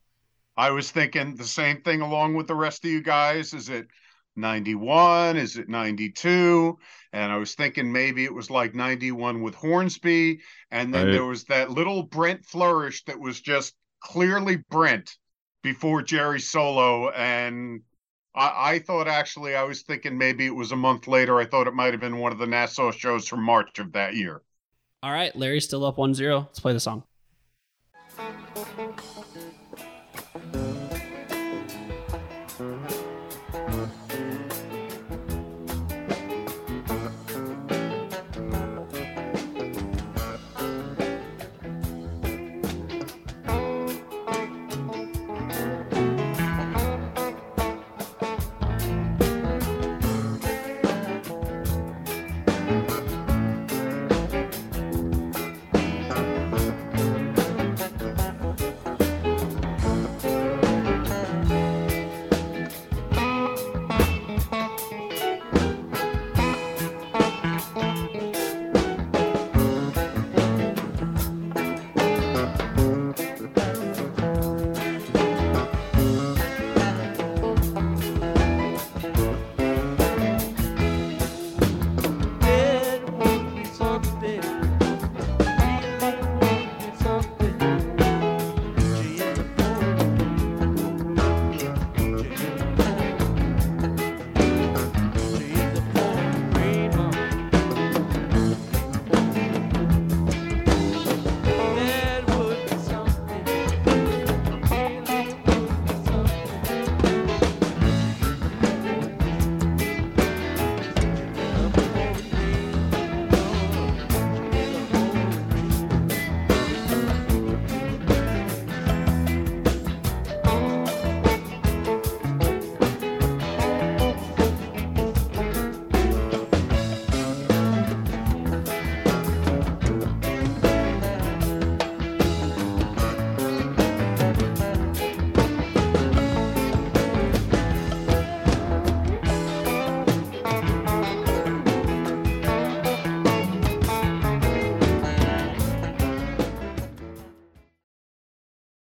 I 0.57 0.70
was 0.70 0.91
thinking 0.91 1.35
the 1.35 1.45
same 1.45 1.83
thing 1.83 2.01
along 2.01 2.35
with 2.35 2.47
the 2.47 2.55
rest 2.55 2.85
of 2.85 2.91
you 2.91 3.03
guys. 3.03 3.53
Is 3.55 3.68
it 3.68 3.89
91? 4.37 5.37
Is 5.37 5.57
it 5.57 5.68
92? 5.68 6.79
And 7.12 7.33
I 7.33 7.37
was 7.37 7.55
thinking 7.55 7.91
maybe 7.91 8.25
it 8.25 8.33
was 8.33 8.51
like 8.51 8.75
91 8.75 9.43
with 9.43 9.55
Hornsby. 9.55 10.41
And 10.70 10.95
then 10.95 11.07
right. 11.07 11.12
there 11.12 11.25
was 11.25 11.45
that 11.45 11.70
little 11.70 12.05
Brent 12.05 12.45
flourish 12.45 13.05
that 13.05 13.18
was 13.18 13.41
just 13.41 13.75
clearly 14.01 14.57
Brent 14.70 15.16
before 15.62 16.03
Jerry 16.03 16.41
solo. 16.41 17.11
And 17.11 17.83
I, 18.35 18.72
I, 18.72 18.78
thought 18.80 19.07
actually, 19.07 19.55
I 19.55 19.62
was 19.62 19.82
thinking 19.82 20.18
maybe 20.18 20.47
it 20.47 20.55
was 20.55 20.72
a 20.72 20.76
month 20.76 21.07
later. 21.07 21.39
I 21.39 21.45
thought 21.45 21.68
it 21.68 21.74
might 21.74 21.93
have 21.93 22.01
been 22.01 22.18
one 22.18 22.32
of 22.32 22.39
the 22.39 22.47
Nassau 22.47 22.91
shows 22.91 23.28
from 23.28 23.43
March 23.43 23.78
of 23.78 23.93
that 23.93 24.14
year. 24.14 24.43
All 25.03 25.12
right, 25.12 25.35
Larry's 25.37 25.64
still 25.64 25.85
up 25.85 25.99
1 25.99 26.14
0. 26.14 26.41
Let's 26.41 26.61
play 26.61 26.72
the 26.72 26.80
song. 26.80 27.05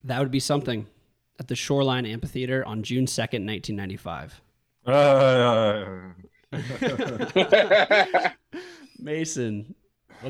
That 0.03 0.19
would 0.19 0.31
be 0.31 0.39
something 0.39 0.87
at 1.39 1.47
the 1.47 1.55
Shoreline 1.55 2.05
Amphitheater 2.05 2.65
on 2.65 2.83
June 2.83 3.05
2nd, 3.05 3.45
1995. 3.45 4.41
Uh, 4.85 6.13
Mason. 8.99 9.75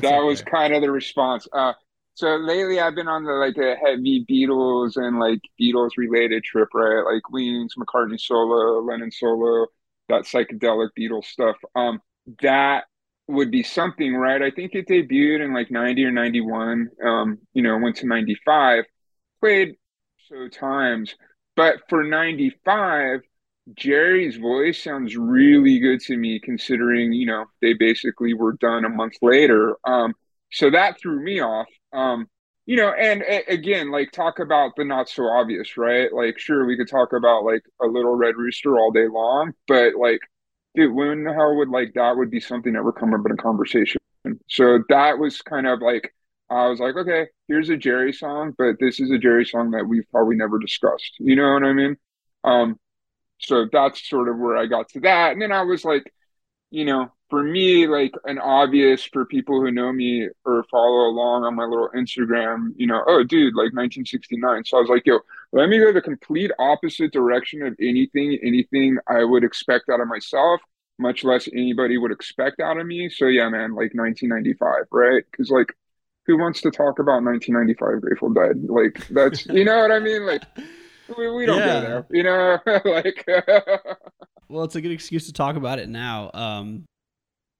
that 0.00 0.18
was 0.18 0.42
there? 0.42 0.52
kind 0.52 0.74
of 0.74 0.82
the 0.82 0.90
response. 0.90 1.46
Uh, 1.52 1.72
so 2.14 2.36
lately 2.36 2.78
I've 2.78 2.94
been 2.94 3.08
on 3.08 3.24
the 3.24 3.32
like 3.32 3.56
a 3.56 3.74
heavy 3.76 4.24
Beatles 4.30 4.96
and 4.96 5.18
like 5.18 5.40
Beatles 5.60 5.90
related 5.96 6.44
trip, 6.44 6.68
right? 6.72 7.02
Like 7.02 7.28
Wings, 7.30 7.74
McCartney 7.76 8.20
solo, 8.20 8.80
Lennon 8.80 9.10
solo, 9.10 9.66
that 10.08 10.22
psychedelic 10.22 10.90
Beatles 10.98 11.24
stuff. 11.24 11.56
Um, 11.74 12.00
that 12.40 12.84
would 13.26 13.50
be 13.50 13.62
something, 13.64 14.14
right? 14.14 14.42
I 14.42 14.50
think 14.50 14.74
it 14.74 14.86
debuted 14.86 15.44
in 15.44 15.52
like 15.52 15.70
90 15.70 16.04
or 16.04 16.12
91, 16.12 16.90
um, 17.04 17.38
you 17.52 17.62
know, 17.62 17.76
went 17.78 17.96
to 17.96 18.06
95 18.06 18.84
played 19.44 19.76
so 20.28 20.48
times. 20.48 21.14
But 21.54 21.76
for 21.88 22.02
95, 22.02 23.20
Jerry's 23.74 24.36
voice 24.36 24.82
sounds 24.82 25.16
really 25.16 25.78
good 25.78 26.00
to 26.02 26.16
me 26.16 26.40
considering, 26.40 27.12
you 27.12 27.26
know, 27.26 27.44
they 27.60 27.74
basically 27.74 28.32
were 28.34 28.54
done 28.54 28.84
a 28.84 28.88
month 28.88 29.14
later. 29.22 29.76
Um, 29.86 30.14
so 30.50 30.70
that 30.70 30.98
threw 30.98 31.22
me 31.22 31.40
off. 31.40 31.66
Um, 31.92 32.26
you 32.66 32.76
know, 32.76 32.92
and 32.92 33.22
a- 33.22 33.52
again, 33.52 33.90
like 33.90 34.10
talk 34.12 34.38
about 34.38 34.72
the 34.76 34.84
not 34.84 35.08
so 35.10 35.24
obvious, 35.24 35.76
right? 35.76 36.12
Like, 36.12 36.38
sure, 36.38 36.64
we 36.64 36.76
could 36.76 36.88
talk 36.88 37.12
about 37.12 37.44
like 37.44 37.62
a 37.82 37.86
little 37.86 38.14
red 38.16 38.36
rooster 38.36 38.78
all 38.78 38.90
day 38.90 39.08
long, 39.08 39.52
but 39.68 39.94
like, 39.94 40.20
dude, 40.74 40.94
when 40.94 41.26
how 41.26 41.54
would 41.54 41.68
like 41.68 41.92
that 41.94 42.16
would 42.16 42.30
be 42.30 42.40
something 42.40 42.72
that 42.72 42.84
would 42.84 42.96
come 42.96 43.12
up 43.12 43.26
in 43.26 43.32
a 43.32 43.36
conversation? 43.36 44.00
So 44.48 44.78
that 44.88 45.18
was 45.18 45.42
kind 45.42 45.66
of 45.66 45.82
like 45.82 46.14
I 46.50 46.68
was 46.68 46.78
like, 46.78 46.94
okay, 46.96 47.26
here's 47.48 47.70
a 47.70 47.76
Jerry 47.76 48.12
song, 48.12 48.54
but 48.56 48.76
this 48.78 49.00
is 49.00 49.10
a 49.10 49.18
Jerry 49.18 49.44
song 49.44 49.70
that 49.72 49.86
we've 49.86 50.08
probably 50.10 50.36
never 50.36 50.58
discussed. 50.58 51.14
You 51.18 51.36
know 51.36 51.52
what 51.54 51.64
I 51.64 51.72
mean? 51.72 51.96
Um, 52.44 52.78
so 53.38 53.66
that's 53.72 54.06
sort 54.08 54.28
of 54.28 54.38
where 54.38 54.56
I 54.56 54.66
got 54.66 54.88
to 54.90 55.00
that. 55.00 55.32
And 55.32 55.42
then 55.42 55.52
I 55.52 55.62
was 55.62 55.84
like, 55.84 56.12
you 56.70 56.84
know, 56.84 57.12
for 57.30 57.42
me, 57.42 57.86
like 57.86 58.12
an 58.24 58.38
obvious 58.38 59.04
for 59.04 59.24
people 59.24 59.60
who 59.60 59.70
know 59.70 59.92
me 59.92 60.28
or 60.44 60.64
follow 60.70 61.08
along 61.08 61.44
on 61.44 61.54
my 61.54 61.64
little 61.64 61.88
Instagram, 61.96 62.72
you 62.76 62.86
know, 62.86 63.02
oh, 63.06 63.24
dude, 63.24 63.54
like 63.54 63.72
1969. 63.72 64.64
So 64.64 64.76
I 64.76 64.80
was 64.80 64.90
like, 64.90 65.06
yo, 65.06 65.20
let 65.52 65.68
me 65.68 65.78
go 65.78 65.92
the 65.92 66.02
complete 66.02 66.50
opposite 66.58 67.12
direction 67.12 67.62
of 67.62 67.74
anything, 67.80 68.38
anything 68.42 68.98
I 69.08 69.24
would 69.24 69.44
expect 69.44 69.88
out 69.88 70.00
of 70.00 70.08
myself, 70.08 70.60
much 70.98 71.24
less 71.24 71.48
anybody 71.52 71.96
would 71.96 72.12
expect 72.12 72.60
out 72.60 72.78
of 72.78 72.86
me. 72.86 73.08
So 73.08 73.26
yeah, 73.26 73.48
man, 73.48 73.70
like 73.70 73.94
1995, 73.94 74.86
right? 74.90 75.24
Because 75.30 75.50
like, 75.50 75.72
who 76.26 76.38
wants 76.38 76.60
to 76.62 76.70
talk 76.70 76.98
about 76.98 77.22
1995 77.22 78.00
Grateful 78.00 78.30
Dead? 78.32 78.64
Like, 78.68 79.06
that's, 79.08 79.46
you 79.46 79.64
know 79.64 79.78
what 79.78 79.90
I 79.90 79.98
mean? 79.98 80.24
Like, 80.26 80.42
we, 81.18 81.30
we 81.30 81.46
don't 81.46 81.58
Yeah. 81.58 81.66
go 81.66 81.80
there, 81.80 82.06
you 82.10 82.22
know, 82.22 82.58
like, 82.84 83.26
Well, 84.48 84.64
it's 84.64 84.76
a 84.76 84.80
good 84.80 84.90
excuse 84.92 85.26
to 85.26 85.32
talk 85.32 85.56
about 85.56 85.78
it 85.78 85.88
now. 85.88 86.30
Um, 86.34 86.84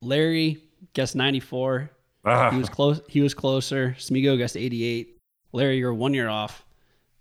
Larry 0.03 0.62
guessed 0.93 1.17
94. 1.17 1.91
Ah, 2.27 2.51
He 2.51 2.59
was 2.59 2.69
close. 2.69 3.01
He 3.09 3.21
was 3.21 3.35
closer. 3.35 3.95
Smego 3.99 4.37
guessed 4.39 4.57
88. 4.57 5.17
Larry, 5.53 5.79
you're 5.79 5.95
one 5.95 6.15
year 6.15 6.29
off. 6.29 6.65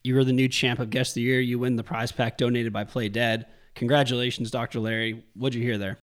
You 0.04 0.16
were 0.16 0.24
the 0.26 0.34
new 0.34 0.50
champ 0.50 0.80
of 0.80 0.90
Guest 0.90 1.12
of 1.12 1.16
the 1.16 1.22
Year. 1.22 1.40
You 1.40 1.60
win 1.60 1.76
the 1.78 1.84
prize 1.84 2.12
pack 2.12 2.38
donated 2.38 2.74
by 2.74 2.84
Play 2.84 3.08
Dead. 3.10 3.46
Congratulations, 3.76 4.52
Dr. 4.52 4.80
Larry. 4.82 5.24
What'd 5.36 5.56
you 5.56 5.64
hear 5.64 5.78
there? 5.78 5.98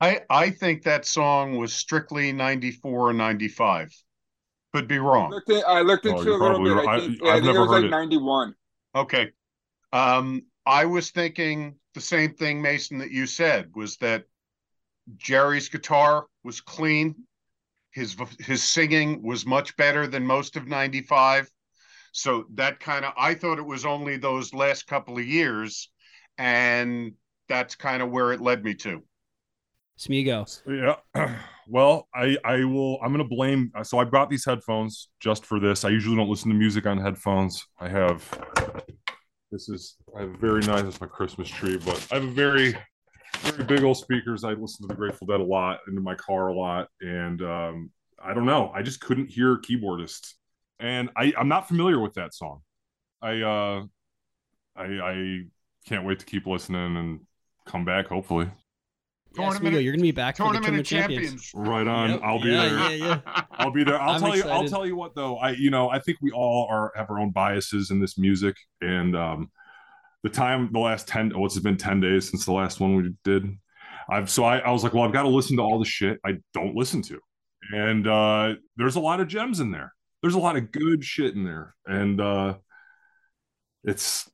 I 0.00 0.22
I 0.30 0.50
think 0.50 0.82
that 0.84 1.04
song 1.04 1.56
was 1.58 1.72
strictly 1.74 2.32
94 2.32 3.10
or 3.10 3.12
95. 3.12 3.92
Could 4.72 4.86
be 4.86 4.98
wrong. 4.98 5.30
looked 5.30 5.50
at, 5.50 5.66
I 5.66 5.80
looked 5.80 6.06
Oh, 6.06 6.10
into 6.10 6.24
you're 6.24 6.34
it 6.34 6.40
a 6.40 6.42
little 6.58 6.64
bit. 6.64 6.74
right. 6.76 6.88
I 6.88 6.94
I- 6.94 7.00
think, 7.00 7.20
yeah, 7.22 7.28
I 7.28 7.34
I've 7.34 7.42
think 7.42 7.44
it 7.44 7.52
never 7.54 7.60
was 7.60 7.70
like 7.70 7.84
it. 7.84 7.90
91. 7.90 8.54
Okay. 8.94 9.30
Um, 9.92 10.42
I 10.66 10.84
was 10.84 11.10
thinking 11.10 11.74
the 11.94 12.00
same 12.00 12.34
thing, 12.34 12.62
Mason, 12.62 12.98
that 12.98 13.10
you 13.10 13.26
said 13.26 13.70
was 13.74 13.96
that 13.96 14.24
Jerry's 15.16 15.68
guitar 15.68 16.26
was 16.44 16.60
clean. 16.60 17.16
His 17.92 18.16
his 18.38 18.62
singing 18.62 19.22
was 19.22 19.44
much 19.44 19.76
better 19.76 20.06
than 20.06 20.24
most 20.24 20.56
of 20.56 20.68
95. 20.68 21.50
So 22.12 22.44
that 22.54 22.78
kind 22.78 23.04
of 23.04 23.12
I 23.16 23.34
thought 23.34 23.58
it 23.58 23.66
was 23.66 23.84
only 23.84 24.16
those 24.16 24.54
last 24.54 24.86
couple 24.86 25.18
of 25.18 25.26
years 25.26 25.90
and 26.38 27.14
that's 27.48 27.74
kind 27.74 28.00
of 28.02 28.10
where 28.10 28.32
it 28.32 28.40
led 28.40 28.62
me 28.62 28.74
to. 28.74 29.02
Smego. 29.98 30.46
Yeah. 31.14 31.36
Well, 31.70 32.08
I 32.12 32.36
I 32.44 32.64
will. 32.64 32.98
I'm 33.00 33.12
gonna 33.12 33.22
blame. 33.22 33.70
So 33.84 34.00
I 34.00 34.04
brought 34.04 34.28
these 34.28 34.44
headphones 34.44 35.08
just 35.20 35.46
for 35.46 35.60
this. 35.60 35.84
I 35.84 35.90
usually 35.90 36.16
don't 36.16 36.28
listen 36.28 36.50
to 36.50 36.56
music 36.56 36.84
on 36.84 36.98
headphones. 36.98 37.64
I 37.78 37.88
have. 37.88 38.28
This 39.52 39.68
is. 39.68 39.96
I 40.16 40.22
have 40.22 40.32
very 40.40 40.62
nice. 40.62 40.82
It's 40.82 41.00
my 41.00 41.06
Christmas 41.06 41.48
tree, 41.48 41.76
but 41.76 42.04
I 42.10 42.16
have 42.16 42.24
a 42.24 42.30
very, 42.32 42.76
very 43.36 43.62
big 43.62 43.84
old 43.84 43.98
speakers. 43.98 44.42
I 44.42 44.54
listen 44.54 44.82
to 44.82 44.88
the 44.88 44.96
Grateful 44.96 45.28
Dead 45.28 45.38
a 45.38 45.44
lot, 45.44 45.78
into 45.86 46.00
my 46.00 46.16
car 46.16 46.48
a 46.48 46.54
lot, 46.54 46.88
and 47.00 47.40
um, 47.40 47.90
I 48.20 48.34
don't 48.34 48.46
know. 48.46 48.72
I 48.74 48.82
just 48.82 49.00
couldn't 49.00 49.30
hear 49.30 49.56
keyboardist, 49.56 50.34
and 50.80 51.08
I 51.16 51.32
I'm 51.38 51.48
not 51.48 51.68
familiar 51.68 52.00
with 52.00 52.14
that 52.14 52.34
song. 52.34 52.62
I 53.22 53.42
uh, 53.42 53.82
I 54.74 54.84
I 54.84 55.40
can't 55.86 56.04
wait 56.04 56.18
to 56.18 56.26
keep 56.26 56.48
listening 56.48 56.96
and 56.96 57.20
come 57.64 57.84
back. 57.84 58.08
Hopefully. 58.08 58.50
Yeah, 59.36 59.44
Tournament- 59.50 59.74
Smego, 59.76 59.84
you're 59.84 59.92
gonna 59.92 60.02
be 60.02 60.10
back 60.12 60.36
for 60.36 60.44
the 60.52 60.58
Tournament 60.60 60.86
Tournament 60.86 61.10
of 61.10 61.14
of 61.14 61.20
Champions. 61.20 61.50
Champions. 61.50 61.68
Right 61.68 61.86
on. 61.86 62.10
Yep. 62.10 62.20
I'll 62.24 62.40
be 62.42 62.48
Yeah, 62.48 62.68
there. 62.68 62.90
yeah, 62.96 63.20
yeah. 63.26 63.42
I'll 63.52 63.70
be 63.70 63.84
there. 63.84 64.00
I'll 64.00 64.14
I'm 64.14 64.20
tell 64.20 64.36
you. 64.36 64.42
I'll 64.44 64.68
tell 64.68 64.86
you 64.86 64.96
what 64.96 65.14
though. 65.14 65.36
I 65.36 65.50
you 65.50 65.70
know 65.70 65.88
I 65.88 65.98
think 66.00 66.18
we 66.20 66.30
all 66.32 66.66
are 66.70 66.92
have 66.96 67.10
our 67.10 67.18
own 67.20 67.30
biases 67.30 67.90
in 67.90 68.00
this 68.00 68.18
music, 68.18 68.56
and 68.80 69.14
um, 69.16 69.50
the 70.24 70.30
time 70.30 70.68
the 70.72 70.78
last 70.80 71.06
ten 71.06 71.30
what's 71.38 71.56
it 71.56 71.62
been 71.62 71.76
ten 71.76 72.00
days 72.00 72.28
since 72.30 72.44
the 72.44 72.52
last 72.52 72.80
one 72.80 72.96
we 72.96 73.12
did. 73.24 73.46
I've 74.08 74.28
so 74.28 74.42
I, 74.42 74.58
I 74.58 74.70
was 74.72 74.82
like, 74.82 74.94
well, 74.94 75.04
I've 75.04 75.12
got 75.12 75.22
to 75.22 75.28
listen 75.28 75.56
to 75.58 75.62
all 75.62 75.78
the 75.78 75.84
shit 75.84 76.18
I 76.26 76.38
don't 76.52 76.74
listen 76.74 77.00
to, 77.02 77.20
and 77.72 78.06
uh, 78.08 78.54
there's 78.76 78.96
a 78.96 79.00
lot 79.00 79.20
of 79.20 79.28
gems 79.28 79.60
in 79.60 79.70
there. 79.70 79.94
There's 80.22 80.34
a 80.34 80.38
lot 80.40 80.56
of 80.56 80.72
good 80.72 81.04
shit 81.04 81.34
in 81.36 81.44
there, 81.44 81.74
and 81.86 82.20
uh, 82.20 82.54
it's 83.84 84.28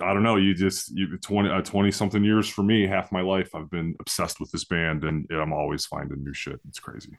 I 0.00 0.12
don't 0.12 0.22
know. 0.22 0.36
You 0.36 0.54
just 0.54 0.90
you 0.90 1.16
20 1.16 1.48
uh, 1.48 1.62
20 1.62 1.90
something 1.90 2.24
years 2.24 2.48
for 2.48 2.62
me, 2.62 2.86
half 2.86 3.12
my 3.12 3.22
life 3.22 3.54
I've 3.54 3.70
been 3.70 3.94
obsessed 4.00 4.40
with 4.40 4.50
this 4.50 4.64
band, 4.64 5.04
and 5.04 5.26
I'm 5.30 5.52
always 5.52 5.86
finding 5.86 6.22
new 6.22 6.34
shit. 6.34 6.60
It's 6.68 6.78
crazy. 6.78 7.16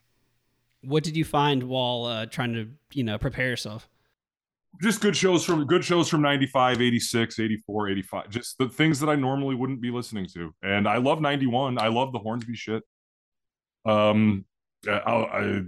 What 0.82 1.04
did 1.04 1.18
you 1.18 1.26
find 1.26 1.64
while 1.64 2.06
uh, 2.06 2.26
trying 2.28 2.54
to, 2.54 2.70
you 2.94 3.04
know, 3.04 3.18
prepare 3.18 3.50
yourself? 3.50 3.90
just 4.82 5.02
good 5.02 5.16
shows 5.16 5.44
from 5.44 5.66
good 5.66 5.84
shows 5.84 6.08
from 6.08 6.22
95 6.22 6.82
86 6.82 7.40
84 7.40 7.90
85 7.90 8.30
just 8.30 8.58
the 8.58 8.70
things 8.70 9.00
that 9.00 9.10
i 9.10 9.16
normally 9.16 9.56
wouldn't 9.56 9.82
be 9.82 9.92
listening 9.92 10.28
to 10.28 10.54
and 10.62 10.88
i 10.88 10.98
love 10.98 11.22
91 11.22 11.80
i 11.80 11.88
love 11.88 12.12
the 12.12 12.20
hornsby 12.20 12.56
shit 12.56 12.84
um 13.86 14.46
I, 14.88 14.92
I 14.92 15.62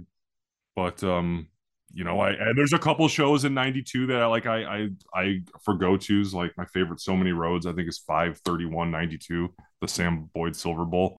but 0.76 1.02
um 1.02 1.48
you 1.92 2.04
know 2.04 2.20
i 2.20 2.30
and 2.30 2.56
there's 2.56 2.72
a 2.72 2.78
couple 2.78 3.06
shows 3.08 3.44
in 3.44 3.52
92 3.52 4.06
that 4.06 4.22
i 4.22 4.26
like 4.26 4.46
i 4.46 4.62
i 4.62 4.88
i 5.14 5.40
for 5.64 5.74
go-to's 5.74 6.32
like 6.32 6.52
my 6.56 6.64
favorite 6.66 7.00
so 7.00 7.16
many 7.16 7.32
roads 7.32 7.66
i 7.66 7.72
think 7.72 7.88
is 7.88 7.98
531 7.98 8.90
92 8.90 9.52
the 9.80 9.88
sam 9.88 10.30
boyd 10.34 10.54
silver 10.54 10.84
bowl. 10.84 11.16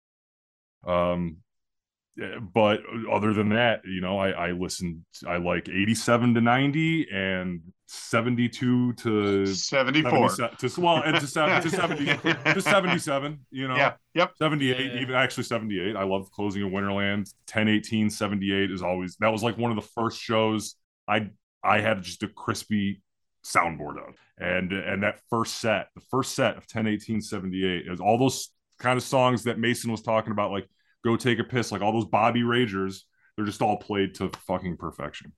Um 0.85 1.37
but 2.53 2.81
other 3.11 3.33
than 3.33 3.49
that, 3.49 3.81
you 3.85 4.01
know, 4.01 4.17
I, 4.19 4.29
I 4.29 4.51
listened, 4.51 5.03
I 5.27 5.37
like 5.37 5.69
87 5.69 6.33
to 6.35 6.41
90 6.41 7.07
and 7.11 7.61
72 7.87 8.93
to 8.93 9.45
74. 9.45 10.29
to, 10.29 10.81
well, 10.81 11.01
and 11.03 11.15
to, 11.19 11.27
se- 11.27 11.61
to 11.61 11.69
70 11.69 12.05
to 12.53 12.61
77, 12.61 13.39
you 13.51 13.67
know, 13.67 13.75
Yeah. 13.75 13.93
Yep. 14.13 14.31
78, 14.39 14.93
Yeah. 14.93 15.01
even 15.01 15.15
actually 15.15 15.43
78. 15.43 15.95
I 15.95 16.03
love 16.03 16.31
closing 16.31 16.61
in 16.61 16.71
Winterland. 16.71 17.33
10, 17.47 17.67
18, 17.67 18.09
78 18.09 18.71
is 18.71 18.81
always, 18.81 19.15
that 19.17 19.29
was 19.29 19.41
like 19.43 19.57
one 19.57 19.71
of 19.71 19.75
the 19.75 19.89
first 19.95 20.19
shows 20.21 20.75
I, 21.07 21.29
I 21.63 21.79
had 21.81 22.01
just 22.03 22.23
a 22.23 22.27
crispy 22.27 23.01
soundboard 23.45 23.97
of. 24.07 24.15
And, 24.37 24.71
and 24.73 25.03
that 25.03 25.19
first 25.29 25.59
set, 25.59 25.87
the 25.95 26.01
first 26.11 26.33
set 26.35 26.57
of 26.57 26.67
10, 26.67 26.87
18, 26.87 27.21
78 27.21 27.87
is 27.87 28.01
all 28.01 28.17
those 28.17 28.51
kind 28.79 28.97
of 28.97 29.03
songs 29.03 29.43
that 29.43 29.59
Mason 29.59 29.91
was 29.91 30.01
talking 30.01 30.31
about, 30.31 30.51
like 30.51 30.67
Go 31.03 31.15
Take 31.17 31.39
a 31.39 31.43
Piss, 31.43 31.71
like 31.71 31.81
all 31.81 31.91
those 31.93 32.05
Bobby 32.05 32.41
Ragers, 32.41 33.03
they're 33.35 33.45
just 33.45 33.61
all 33.61 33.77
played 33.77 34.15
to 34.15 34.29
fucking 34.47 34.77
perfection. 34.77 35.33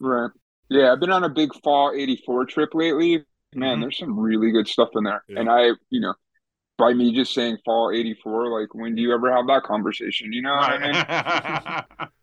Right. 0.00 0.30
Yeah, 0.68 0.92
I've 0.92 1.00
been 1.00 1.12
on 1.12 1.24
a 1.24 1.28
big 1.28 1.50
fall 1.62 1.92
84 1.94 2.46
trip 2.46 2.70
lately. 2.74 3.24
Man, 3.54 3.78
Mhm. 3.78 3.80
there's 3.82 3.98
some 3.98 4.18
really 4.18 4.50
good 4.50 4.68
stuff 4.68 4.88
in 4.94 5.04
there. 5.04 5.22
Yeah. 5.28 5.40
And 5.40 5.48
I, 5.48 5.68
you 5.90 6.00
know, 6.00 6.14
by 6.76 6.92
me 6.92 7.14
just 7.14 7.32
saying 7.32 7.58
fall 7.64 7.90
84, 7.94 8.60
like 8.60 8.74
when 8.74 8.94
do 8.94 9.00
you 9.00 9.14
ever 9.14 9.32
have 9.34 9.46
that 9.46 9.62
conversation? 9.62 10.32
You 10.32 10.42
know 10.42 10.54
what 10.56 10.70
I 10.72 11.82
mean? 11.98 12.08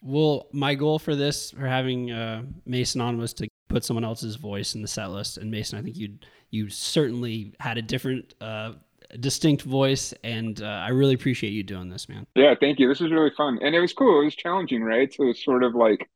Well, 0.00 0.46
my 0.52 0.76
goal 0.76 1.00
for 1.00 1.16
this, 1.16 1.50
for 1.50 1.66
having 1.66 2.12
uh, 2.12 2.42
Mason 2.64 3.00
on, 3.00 3.18
was 3.18 3.34
to 3.34 3.48
put 3.68 3.84
someone 3.84 4.04
else's 4.04 4.36
voice 4.36 4.76
in 4.76 4.80
the 4.80 4.86
set 4.86 5.10
list. 5.10 5.38
And 5.38 5.50
Mason, 5.50 5.76
I 5.76 5.82
think 5.82 5.96
you 5.96 6.18
you 6.50 6.70
certainly 6.70 7.52
had 7.58 7.78
a 7.78 7.82
different, 7.82 8.32
uh, 8.40 8.74
distinct 9.20 9.62
voice, 9.62 10.12
and 10.22 10.60
uh, 10.62 10.66
I 10.66 10.88
really 10.90 11.14
appreciate 11.14 11.50
you 11.50 11.62
doing 11.62 11.88
this, 11.88 12.08
man. 12.08 12.26
Yeah, 12.34 12.54
thank 12.58 12.78
you. 12.78 12.88
This 12.88 13.00
was 13.00 13.10
really 13.10 13.32
fun. 13.36 13.58
And 13.62 13.74
it 13.74 13.80
was 13.80 13.92
cool. 13.92 14.20
It 14.20 14.24
was 14.26 14.34
challenging, 14.34 14.82
right? 14.82 15.10
To 15.12 15.32
sort 15.34 15.62
of 15.62 15.74
like 15.74 16.08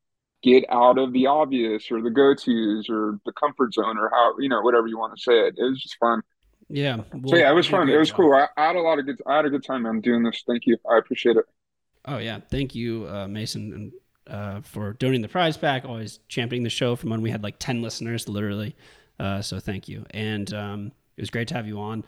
get 0.43 0.65
out 0.69 0.97
of 0.97 1.13
the 1.13 1.25
obvious 1.27 1.89
or 1.89 2.01
the 2.01 2.09
go-tos 2.09 2.89
or 2.89 3.19
the 3.25 3.31
comfort 3.31 3.73
zone 3.73 3.97
or 3.97 4.09
how, 4.09 4.37
you 4.39 4.49
know, 4.49 4.61
whatever 4.61 4.87
you 4.87 4.97
want 4.97 5.15
to 5.15 5.21
say 5.21 5.39
it. 5.47 5.55
It 5.57 5.63
was 5.63 5.81
just 5.81 5.97
fun. 5.97 6.21
Yeah. 6.69 6.97
So 7.27 7.35
yeah, 7.35 7.51
it 7.51 7.53
was 7.53 7.67
you 7.67 7.71
did 7.71 7.75
a 7.75 7.79
fun. 7.79 7.89
It 7.89 7.97
was 7.97 8.09
job. 8.09 8.17
cool. 8.17 8.33
I, 8.33 8.47
I 8.57 8.67
had 8.67 8.75
a 8.75 8.81
lot 8.81 8.99
of 8.99 9.05
good 9.05 9.21
I 9.27 9.35
had 9.37 9.45
a 9.45 9.49
good 9.49 9.63
time, 9.63 9.83
man, 9.83 10.01
doing 10.01 10.23
this. 10.23 10.43
Thank 10.47 10.65
you. 10.65 10.77
I 10.89 10.97
appreciate 10.97 11.37
it. 11.37 11.45
Oh 12.05 12.17
yeah, 12.17 12.39
thank 12.49 12.75
you, 12.75 13.07
uh, 13.07 13.27
Mason, 13.27 13.73
and 13.73 13.91
uh, 14.27 14.61
for 14.61 14.93
donating 14.93 15.21
the 15.21 15.29
prize 15.29 15.55
pack. 15.55 15.85
Always 15.85 16.19
championing 16.27 16.63
the 16.63 16.69
show 16.69 16.95
from 16.95 17.09
when 17.09 17.21
we 17.21 17.31
had 17.31 17.43
like 17.43 17.59
ten 17.59 17.81
listeners, 17.81 18.27
literally. 18.27 18.75
Uh, 19.19 19.41
so 19.41 19.59
thank 19.59 19.87
you, 19.87 20.05
and 20.11 20.53
um, 20.53 20.91
it 21.15 21.21
was 21.21 21.29
great 21.29 21.47
to 21.49 21.53
have 21.53 21.67
you 21.67 21.79
on, 21.79 22.03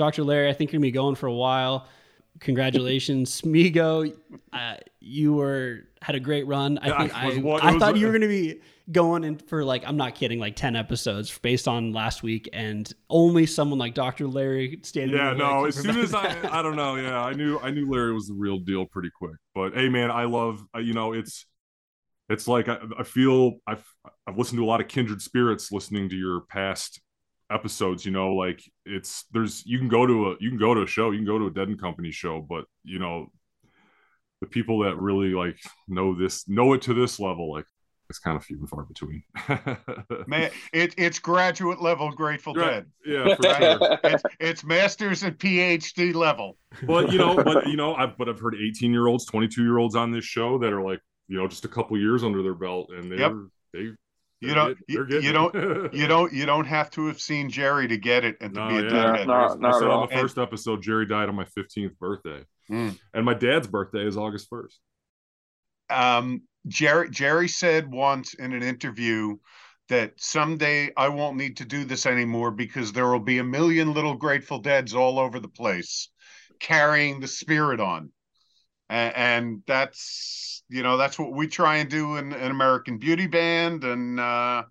Dr. 0.00 0.24
Larry. 0.24 0.48
I 0.48 0.52
think 0.54 0.72
you're 0.72 0.78
gonna 0.78 0.88
be 0.88 0.92
going 0.92 1.14
for 1.14 1.26
a 1.26 1.34
while. 1.34 1.86
congratulations, 2.40 3.40
Smego. 3.42 4.16
Uh, 4.52 4.76
you 4.98 5.34
were 5.34 5.82
had 6.02 6.14
a 6.14 6.20
great 6.20 6.46
run. 6.46 6.78
I 6.78 7.06
think 7.06 7.38
it 7.38 7.44
was 7.44 7.62
I, 7.62 7.68
I 7.74 7.78
thought 7.78 7.96
you 7.96 8.06
were 8.06 8.12
going 8.12 8.22
to 8.22 8.28
be 8.28 8.60
going 8.90 9.22
in 9.24 9.36
for 9.36 9.62
like 9.62 9.86
I'm 9.86 9.98
not 9.98 10.14
kidding, 10.14 10.38
like 10.38 10.56
ten 10.56 10.74
episodes 10.74 11.36
based 11.38 11.68
on 11.68 11.92
last 11.92 12.22
week, 12.22 12.48
and 12.52 12.90
only 13.10 13.44
someone 13.44 13.78
like 13.78 13.94
Dr. 13.94 14.26
Larry 14.26 14.80
standing. 14.82 15.16
Yeah, 15.16 15.34
no. 15.34 15.66
As 15.66 15.76
soon 15.76 15.98
as 15.98 16.14
I, 16.14 16.34
that. 16.34 16.52
I 16.52 16.62
don't 16.62 16.76
know. 16.76 16.96
Yeah, 16.96 17.20
I 17.20 17.34
knew, 17.34 17.58
I 17.60 17.70
knew 17.70 17.90
Larry 17.90 18.14
was 18.14 18.28
the 18.28 18.34
real 18.34 18.58
deal 18.58 18.86
pretty 18.86 19.10
quick. 19.14 19.36
But 19.54 19.74
hey, 19.74 19.90
man, 19.90 20.10
I 20.10 20.24
love, 20.24 20.64
uh, 20.74 20.78
you 20.78 20.94
know, 20.94 21.12
it's, 21.12 21.44
it's 22.30 22.48
like 22.48 22.68
I, 22.68 22.78
I 22.98 23.02
feel 23.02 23.54
I've, 23.66 23.84
I've 24.26 24.38
listened 24.38 24.58
to 24.58 24.64
a 24.64 24.66
lot 24.66 24.80
of 24.80 24.88
kindred 24.88 25.20
spirits 25.20 25.70
listening 25.70 26.08
to 26.08 26.16
your 26.16 26.40
past 26.42 27.00
episodes. 27.50 28.04
You 28.04 28.12
know, 28.12 28.34
like 28.34 28.62
it's 28.84 29.24
there's 29.32 29.64
you 29.66 29.78
can 29.78 29.88
go 29.88 30.06
to 30.06 30.30
a 30.30 30.36
you 30.40 30.50
can 30.50 30.58
go 30.58 30.74
to 30.74 30.82
a 30.82 30.86
show, 30.86 31.10
you 31.10 31.18
can 31.18 31.26
go 31.26 31.38
to 31.38 31.46
a 31.46 31.50
Dead 31.50 31.68
and 31.68 31.80
Company 31.80 32.10
show, 32.10 32.40
but 32.40 32.64
you 32.84 32.98
know, 32.98 33.30
the 34.40 34.46
people 34.46 34.80
that 34.80 34.96
really 34.96 35.30
like 35.30 35.58
know 35.88 36.14
this 36.14 36.48
know 36.48 36.72
it 36.72 36.82
to 36.82 36.94
this 36.94 37.20
level, 37.20 37.52
like 37.52 37.66
it's 38.08 38.18
kind 38.18 38.36
of 38.36 38.44
few 38.44 38.58
and 38.58 38.68
far 38.68 38.82
between. 38.82 39.22
Man, 40.26 40.50
it, 40.72 40.94
it's 40.98 41.20
graduate 41.20 41.80
level 41.80 42.10
Grateful 42.10 42.54
Right. 42.54 42.84
Dead. 42.84 42.86
yeah, 43.06 43.36
for 43.36 43.42
sure. 43.44 43.98
It's, 44.02 44.22
it's 44.40 44.64
masters 44.64 45.22
and 45.22 45.38
PhD 45.38 46.12
level. 46.12 46.58
but 46.82 47.12
you 47.12 47.18
know, 47.18 47.36
but 47.42 47.68
you 47.68 47.76
know, 47.76 47.94
I've 47.94 48.18
but 48.18 48.28
I've 48.28 48.40
heard 48.40 48.56
18 48.56 48.92
year 48.92 49.06
olds, 49.06 49.26
22 49.26 49.62
year 49.62 49.78
olds 49.78 49.94
on 49.94 50.10
this 50.10 50.24
show 50.24 50.58
that 50.58 50.72
are 50.72 50.82
like, 50.82 51.00
you 51.28 51.38
know, 51.38 51.46
just 51.46 51.64
a 51.64 51.68
couple 51.68 51.96
years 51.98 52.24
under 52.24 52.42
their 52.42 52.54
belt, 52.54 52.90
and 52.90 53.10
they're 53.10 53.18
Yep. 53.20 53.32
they. 53.72 53.90
You 54.40 54.54
don't- 54.54 54.78
get- 54.88 54.96
they're 55.08 55.08
you- 55.10 55.20
you 55.28 55.32
don't- 55.32 55.54
You 55.94 56.06
don't 56.08 56.32
you 56.32 56.46
don't 56.46 56.64
have 56.66 56.90
to 56.92 57.06
have 57.06 57.20
seen 57.20 57.50
Jerry 57.50 57.86
to 57.88 57.96
get 57.98 58.24
it 58.24 58.36
and 58.40 58.54
to 58.54 58.60
No, 58.60 58.68
be 58.68 58.76
a 58.78 58.82
yeah, 58.84 58.88
deadhead. 58.88 59.26
no, 59.28 59.32
I 59.34 59.54
not 59.56 59.74
said 59.78 59.88
on 59.88 60.08
the 60.08 60.16
first 60.16 60.38
episode, 60.38 60.82
Jerry 60.82 61.06
died 61.06 61.28
on 61.28 61.34
my 61.34 61.44
15th 61.44 61.98
birthday, 61.98 62.44
Mm. 62.70 62.98
and 63.14 63.24
my 63.24 63.34
dad's 63.34 63.66
birthday 63.66 64.06
is 64.06 64.16
August 64.16 64.48
1st. 64.50 64.78
um, 65.90 66.42
Jerry 66.68 67.10
Jerry 67.10 67.48
said 67.48 67.90
once 67.90 68.34
in 68.34 68.52
an 68.52 68.62
interview 68.62 69.36
that 69.88 70.12
someday 70.18 70.90
I 70.96 71.08
won't 71.08 71.36
need 71.36 71.56
to 71.56 71.64
do 71.64 71.84
this 71.84 72.06
anymore 72.06 72.50
because 72.52 72.92
there 72.92 73.08
will 73.08 73.18
be 73.18 73.38
a 73.38 73.44
million 73.44 73.92
little 73.92 74.14
Grateful 74.14 74.58
Deads 74.60 74.94
all 74.94 75.18
over 75.18 75.40
the 75.40 75.48
place 75.48 76.10
carrying 76.60 77.18
the 77.18 77.26
spirit 77.26 77.80
on, 77.80 78.12
and, 78.90 79.16
and 79.16 79.62
that's 79.66 80.62
you 80.68 80.82
know 80.82 80.98
that's 80.98 81.18
what 81.18 81.32
we 81.32 81.46
try 81.46 81.76
and 81.76 81.88
do 81.88 82.16
in 82.16 82.32
an 82.32 82.50
American 82.50 82.98
Beauty 82.98 83.26
Band, 83.26 83.84
and 83.84 84.20
uh, 84.20 84.64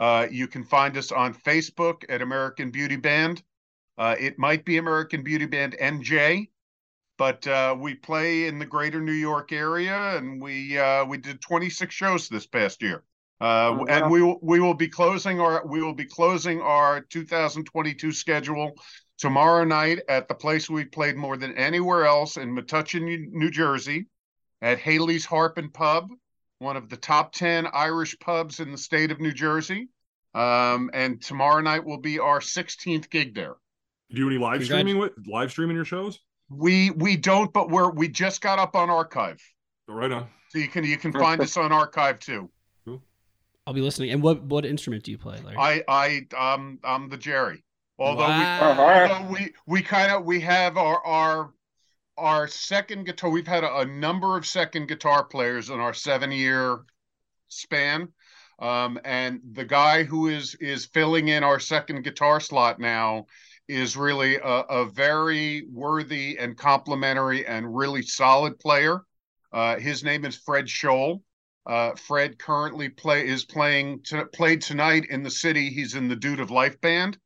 uh, 0.00 0.26
you 0.30 0.48
can 0.48 0.64
find 0.64 0.96
us 0.96 1.12
on 1.12 1.32
facebook 1.34 2.04
at 2.08 2.20
american 2.22 2.70
beauty 2.72 2.96
band. 2.96 3.42
Uh, 3.98 4.16
it 4.18 4.38
might 4.38 4.64
be 4.64 4.78
american 4.78 5.22
beauty 5.22 5.46
band 5.46 5.76
nj 5.80 6.48
but 7.18 7.46
uh, 7.46 7.76
we 7.78 7.94
play 7.94 8.46
in 8.46 8.58
the 8.58 8.64
greater 8.66 9.00
new 9.00 9.12
york 9.12 9.52
area 9.52 10.16
and 10.16 10.40
we 10.42 10.78
uh, 10.78 11.04
we 11.04 11.18
did 11.18 11.40
26 11.40 11.94
shows 11.94 12.28
this 12.28 12.46
past 12.46 12.80
year. 12.82 13.02
Uh, 13.42 13.68
Oh, 13.68 13.72
wow. 13.72 13.84
and 13.88 14.10
we 14.10 14.22
will 14.22 14.38
we 14.42 14.58
will 14.60 14.74
be 14.74 14.88
closing 14.88 15.38
our 15.40 15.66
we 15.66 15.82
will 15.82 15.94
be 15.94 16.06
closing 16.06 16.60
our 16.62 17.00
2022 17.02 18.12
schedule 18.12 18.72
tomorrow 19.18 19.64
night 19.64 20.00
at 20.08 20.28
the 20.28 20.34
place 20.34 20.68
we 20.70 20.84
played 20.84 21.16
more 21.16 21.36
than 21.36 21.56
anywhere 21.56 22.04
else 22.06 22.36
in 22.38 22.54
Metuchen, 22.54 23.28
New 23.32 23.50
Jersey, 23.50 24.06
at 24.62 24.78
Hailey's 24.78 25.26
Harp 25.26 25.58
and 25.58 25.72
Pub, 25.72 26.08
one 26.60 26.76
of 26.76 26.88
the 26.88 26.96
top 26.96 27.32
10 27.32 27.66
Irish 27.72 28.18
pubs 28.20 28.60
in 28.60 28.70
the 28.70 28.78
state 28.78 29.10
of 29.10 29.18
New 29.18 29.32
Jersey. 29.32 29.88
Um, 30.34 30.90
and 30.92 31.20
tomorrow 31.20 31.60
night 31.60 31.84
will 31.84 31.98
be 31.98 32.20
our 32.20 32.38
16th 32.38 33.10
gig 33.10 33.34
there. 33.34 33.54
Do 34.10 34.18
you 34.18 34.28
any 34.28 34.38
live 34.38 34.60
Congrats. 34.60 34.66
streaming 34.66 34.98
with 34.98 35.12
live 35.26 35.50
streaming 35.50 35.74
your 35.74 35.84
shows? 35.84 36.20
We 36.48 36.90
we 36.90 37.16
don't, 37.16 37.52
but 37.52 37.70
we're 37.70 37.90
we 37.90 38.08
just 38.08 38.40
got 38.40 38.58
up 38.58 38.74
on 38.74 38.90
archive, 38.90 39.40
right 39.86 40.10
on. 40.10 40.26
so 40.48 40.58
you 40.58 40.66
can 40.66 40.82
you 40.82 40.96
can 40.96 41.12
find 41.12 41.40
us 41.40 41.56
on 41.56 41.70
archive 41.70 42.18
too. 42.18 42.50
I'll 43.66 43.74
be 43.74 43.80
listening. 43.80 44.10
And 44.10 44.20
what 44.20 44.42
what 44.42 44.66
instrument 44.66 45.04
do 45.04 45.12
you 45.12 45.18
play, 45.18 45.38
Larry? 45.44 45.56
I 45.56 45.84
I 45.86 46.54
um 46.54 46.80
I'm 46.82 47.08
the 47.08 47.16
Jerry. 47.16 47.62
Although 48.00 48.26
we 48.26 48.44
although 48.44 49.28
we 49.30 49.52
we 49.66 49.82
kind 49.82 50.10
of 50.10 50.24
we 50.24 50.40
have 50.40 50.76
our 50.76 51.04
our 51.06 51.52
our 52.20 52.46
second 52.46 53.04
guitar 53.06 53.30
we've 53.30 53.46
had 53.46 53.64
a, 53.64 53.78
a 53.78 53.84
number 53.84 54.36
of 54.36 54.46
second 54.46 54.86
guitar 54.88 55.24
players 55.24 55.70
in 55.70 55.80
our 55.80 55.94
seven 55.94 56.30
year 56.30 56.80
span. 57.48 58.08
Um 58.58 59.00
and 59.04 59.40
the 59.52 59.64
guy 59.64 60.04
who 60.04 60.28
is 60.28 60.54
is 60.56 60.86
filling 60.86 61.28
in 61.28 61.42
our 61.42 61.58
second 61.58 62.02
guitar 62.02 62.40
slot 62.40 62.78
now 62.78 63.26
is 63.68 63.96
really 63.96 64.36
a, 64.36 64.42
a 64.42 64.84
very 64.90 65.66
worthy 65.72 66.36
and 66.38 66.56
complimentary 66.56 67.46
and 67.46 67.74
really 67.74 68.02
solid 68.02 68.58
player. 68.58 69.00
Uh 69.52 69.76
his 69.76 70.04
name 70.04 70.24
is 70.24 70.36
fred 70.36 70.66
scholl. 70.66 71.22
Uh 71.66 71.94
fred 71.94 72.38
currently 72.38 72.88
play 72.90 73.26
is 73.26 73.44
playing 73.44 74.02
to, 74.04 74.26
played 74.26 74.60
tonight 74.62 75.06
in 75.10 75.22
the 75.22 75.30
city. 75.30 75.70
He's 75.70 75.94
in 75.94 76.08
the 76.08 76.16
dude 76.16 76.40
of 76.40 76.50
life 76.50 76.80
band 76.80 77.18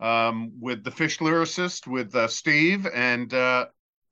um, 0.00 0.52
with 0.60 0.84
the 0.84 0.90
Phish 0.90 1.18
lyricist 1.18 1.86
with 1.86 2.14
uh, 2.14 2.28
Steve. 2.28 2.86
And 2.86 3.32
uh, 3.32 3.66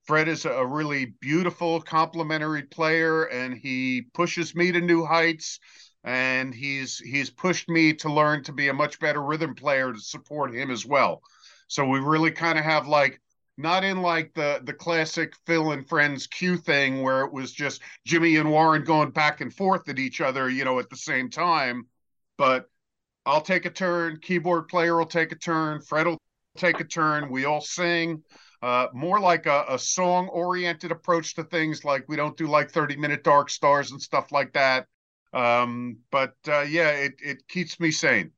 Fred 0.04 0.28
is 0.28 0.44
a 0.44 0.64
really 0.66 1.14
beautiful 1.20 1.80
complimentary 1.80 2.62
player 2.62 3.24
and 3.24 3.54
he 3.54 4.02
pushes 4.12 4.54
me 4.54 4.70
to 4.72 4.80
new 4.80 5.04
heights 5.04 5.58
and 6.04 6.54
he's 6.54 6.98
he's 6.98 7.30
pushed 7.30 7.68
me 7.68 7.94
to 7.94 8.12
learn 8.12 8.44
to 8.44 8.52
be 8.52 8.68
a 8.68 8.74
much 8.74 9.00
better 9.00 9.22
rhythm 9.22 9.54
player 9.54 9.92
to 9.92 9.98
support 9.98 10.54
him 10.54 10.70
as 10.70 10.84
well. 10.84 11.22
So 11.68 11.86
we 11.86 12.00
really 12.00 12.30
kind 12.30 12.58
of 12.58 12.64
have 12.64 12.86
like 12.86 13.20
not 13.56 13.84
in 13.84 14.02
like 14.02 14.34
the 14.34 14.60
the 14.64 14.74
classic 14.74 15.34
Phil 15.46 15.72
and 15.72 15.88
Friends 15.88 16.26
Q 16.26 16.58
thing 16.58 17.02
where 17.02 17.22
it 17.24 17.32
was 17.32 17.52
just 17.52 17.80
Jimmy 18.06 18.36
and 18.36 18.50
Warren 18.50 18.84
going 18.84 19.10
back 19.10 19.40
and 19.40 19.52
forth 19.54 19.88
at 19.88 19.98
each 19.98 20.20
other, 20.20 20.50
you 20.50 20.64
know, 20.64 20.78
at 20.78 20.90
the 20.90 20.96
same 20.96 21.30
time, 21.30 21.86
but 22.36 22.68
I'll 23.24 23.40
take 23.40 23.64
a 23.64 23.70
turn. 23.70 24.18
Keyboard 24.20 24.68
player 24.68 24.96
will 24.96 25.06
take 25.06 25.32
a 25.32 25.36
turn. 25.36 25.80
Fred 25.80 26.06
will 26.06 26.18
take 26.58 26.80
a 26.80 26.84
turn. 26.84 27.30
We 27.30 27.46
all 27.46 27.62
sing. 27.62 28.22
Uh, 28.64 28.88
more 28.94 29.20
like 29.20 29.44
a, 29.44 29.66
a 29.68 29.78
song 29.78 30.26
oriented 30.28 30.90
approach 30.90 31.34
to 31.34 31.44
things. 31.44 31.84
Like 31.84 32.06
we 32.08 32.16
don't 32.16 32.34
do 32.34 32.46
like 32.46 32.70
30 32.70 32.96
minute 32.96 33.22
dark 33.22 33.50
stars 33.50 33.90
and 33.90 34.00
stuff 34.00 34.32
like 34.32 34.54
that. 34.54 34.86
Um, 35.34 35.98
but 36.10 36.32
uh, 36.48 36.62
yeah, 36.62 36.88
it, 36.88 37.12
it 37.22 37.46
keeps 37.46 37.78
me 37.78 37.90
sane. 37.90 38.30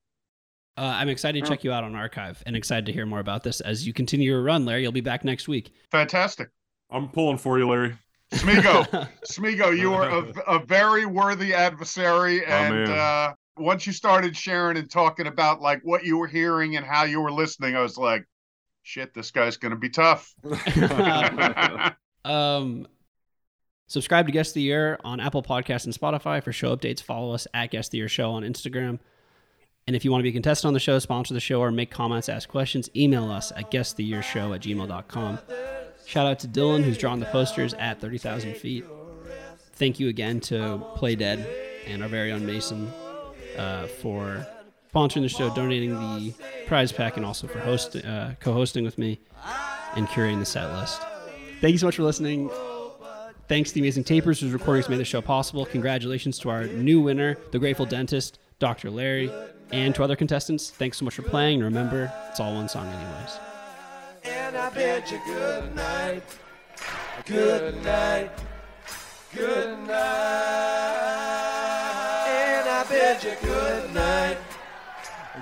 Uh, 0.77 0.97
I'm 0.97 1.09
excited 1.09 1.45
to 1.45 1.49
check 1.49 1.63
you 1.63 1.71
out 1.71 1.85
on 1.85 1.95
Archive 1.95 2.43
and 2.45 2.57
excited 2.57 2.87
to 2.87 2.93
hear 2.93 3.07
more 3.07 3.21
about 3.21 3.45
this 3.45 3.61
as 3.61 3.87
you 3.87 3.93
continue 3.93 4.33
your 4.33 4.43
run, 4.43 4.65
Larry. 4.65 4.83
You'll 4.83 4.91
be 4.91 5.01
back 5.01 5.25
next 5.25 5.47
week. 5.47 5.71
Fantastic. 5.93 6.49
I'm 6.91 7.09
pulling 7.09 7.39
for 7.39 7.57
you, 7.61 7.69
Larry. 7.69 7.97
Smego, 8.33 9.09
Smego, 9.31 9.79
you 9.79 9.95
are 9.95 10.11
a, 10.11 10.41
a 10.57 10.59
very 10.67 11.07
worthy 11.07 11.55
adversary. 11.55 12.45
And 12.45 12.75
man. 12.75 12.91
uh, 12.91 13.35
once 13.59 13.87
you 13.87 13.93
started 13.93 14.37
sharing 14.37 14.77
and 14.77 14.91
talking 14.91 15.29
about 15.29 15.61
like 15.61 15.83
what 15.85 16.05
you 16.05 16.19
were 16.19 16.27
hearing 16.27 16.75
and 16.75 16.85
how 16.85 17.05
you 17.05 17.21
were 17.21 17.31
listening, 17.31 17.77
I 17.77 17.81
was 17.83 17.97
like, 17.97 18.27
shit, 18.87 19.13
this 19.13 19.31
guy's 19.31 19.57
going 19.57 19.71
to 19.71 19.77
be 19.77 19.91
tough. 19.91 20.35
um, 22.25 22.87
subscribe 23.89 24.27
to 24.27 24.33
Guest 24.33 24.51
of 24.51 24.55
the 24.55 24.63
Year 24.63 24.99
on 25.05 25.19
Apple 25.19 25.43
Podcasts 25.43 25.85
and 25.85 25.95
Spotify 25.95 26.43
for 26.43 26.53
show 26.53 26.75
updates. 26.75 27.03
Follow 27.03 27.35
us 27.35 27.47
at 27.53 27.73
Guest 27.73 27.89
of 27.89 27.93
the 27.93 27.99
Year 27.99 28.09
Show 28.09 28.31
on 28.31 28.43
Instagram. 28.45 29.01
And 29.89 29.95
if 29.95 30.05
you 30.05 30.11
want 30.11 30.21
to 30.21 30.23
be 30.23 30.31
a 30.31 30.33
contestant 30.33 30.69
on 30.69 30.75
the 30.75 30.81
show, 30.81 30.99
sponsor 30.99 31.35
the 31.35 31.41
show, 31.41 31.61
or 31.61 31.71
make 31.71 31.91
comments, 31.91 32.29
ask 32.29 32.49
questions, 32.49 32.89
email 32.97 33.31
us 33.31 33.53
at 33.55 33.71
guesttheyearshow 33.71 34.55
at 34.55 34.63
gmail.com. 34.63 35.39
Shout 36.07 36.27
out 36.27 36.39
to 36.41 36.49
Dylan, 36.49 36.83
who's 36.83 36.99
drawn 36.99 37.21
the 37.21 37.27
posters 37.27 37.75
at 37.75 38.01
30,000 38.01 38.57
feet. 38.57 38.85
Thank 39.75 40.01
you 40.01 40.09
again 40.09 40.41
to 40.43 40.79
Play 40.95 41.17
Dead 41.17 41.47
and 41.87 42.03
our 42.03 42.09
very 42.09 42.33
own 42.33 42.47
Mason 42.47 42.91
uh, 43.57 43.87
for 43.87 44.47
sponsoring 44.97 45.23
the 45.23 45.29
show, 45.29 45.55
donating 45.55 45.91
the 45.91 46.33
prize 46.67 46.91
pack, 46.91 47.17
and 47.17 47.27
also 47.27 47.47
for 47.47 47.59
host, 47.59 47.97
uh, 47.97 48.31
co-hosting 48.41 48.83
with 48.83 48.97
me 48.97 49.21
and 49.95 50.07
curating 50.09 50.39
the 50.39 50.47
set 50.47 50.73
list. 50.73 51.03
Thank 51.61 51.73
you 51.73 51.79
so 51.79 51.87
much 51.87 51.97
for 51.97 52.03
listening. 52.03 52.51
Thanks 53.49 53.71
to 53.71 53.75
the 53.75 53.81
amazing 53.81 54.05
tapers 54.05 54.41
whose 54.41 54.53
recordings 54.53 54.89
made 54.89 54.99
the 54.99 55.05
show 55.05 55.21
possible. 55.21 55.67
Congratulations 55.67 56.39
to 56.41 56.51
our 56.51 56.65
new 56.67 57.01
winner, 57.01 57.37
the 57.53 57.59
Grateful 57.59 57.87
Dentist, 57.87 58.39
Dr. 58.59 58.91
Larry, 58.91 59.31
and 59.71 59.95
to 59.95 60.03
other 60.03 60.17
contestants. 60.17 60.71
Thanks 60.71 60.99
so 60.99 61.05
much 61.05 61.15
for 61.15 61.23
playing. 61.23 61.61
Remember, 61.61 62.11
it's 62.31 62.41
all 62.41 62.55
one 62.55 62.69
song, 62.69 62.87
anyways. 62.87 63.39
And 64.25 64.57
I 64.57 64.71
bid 64.71 65.11
you 65.11 65.21
good 65.27 65.75
night, 65.77 66.23
good 67.27 67.85
night, 67.85 68.31
good 69.33 69.79
night. 69.87 71.46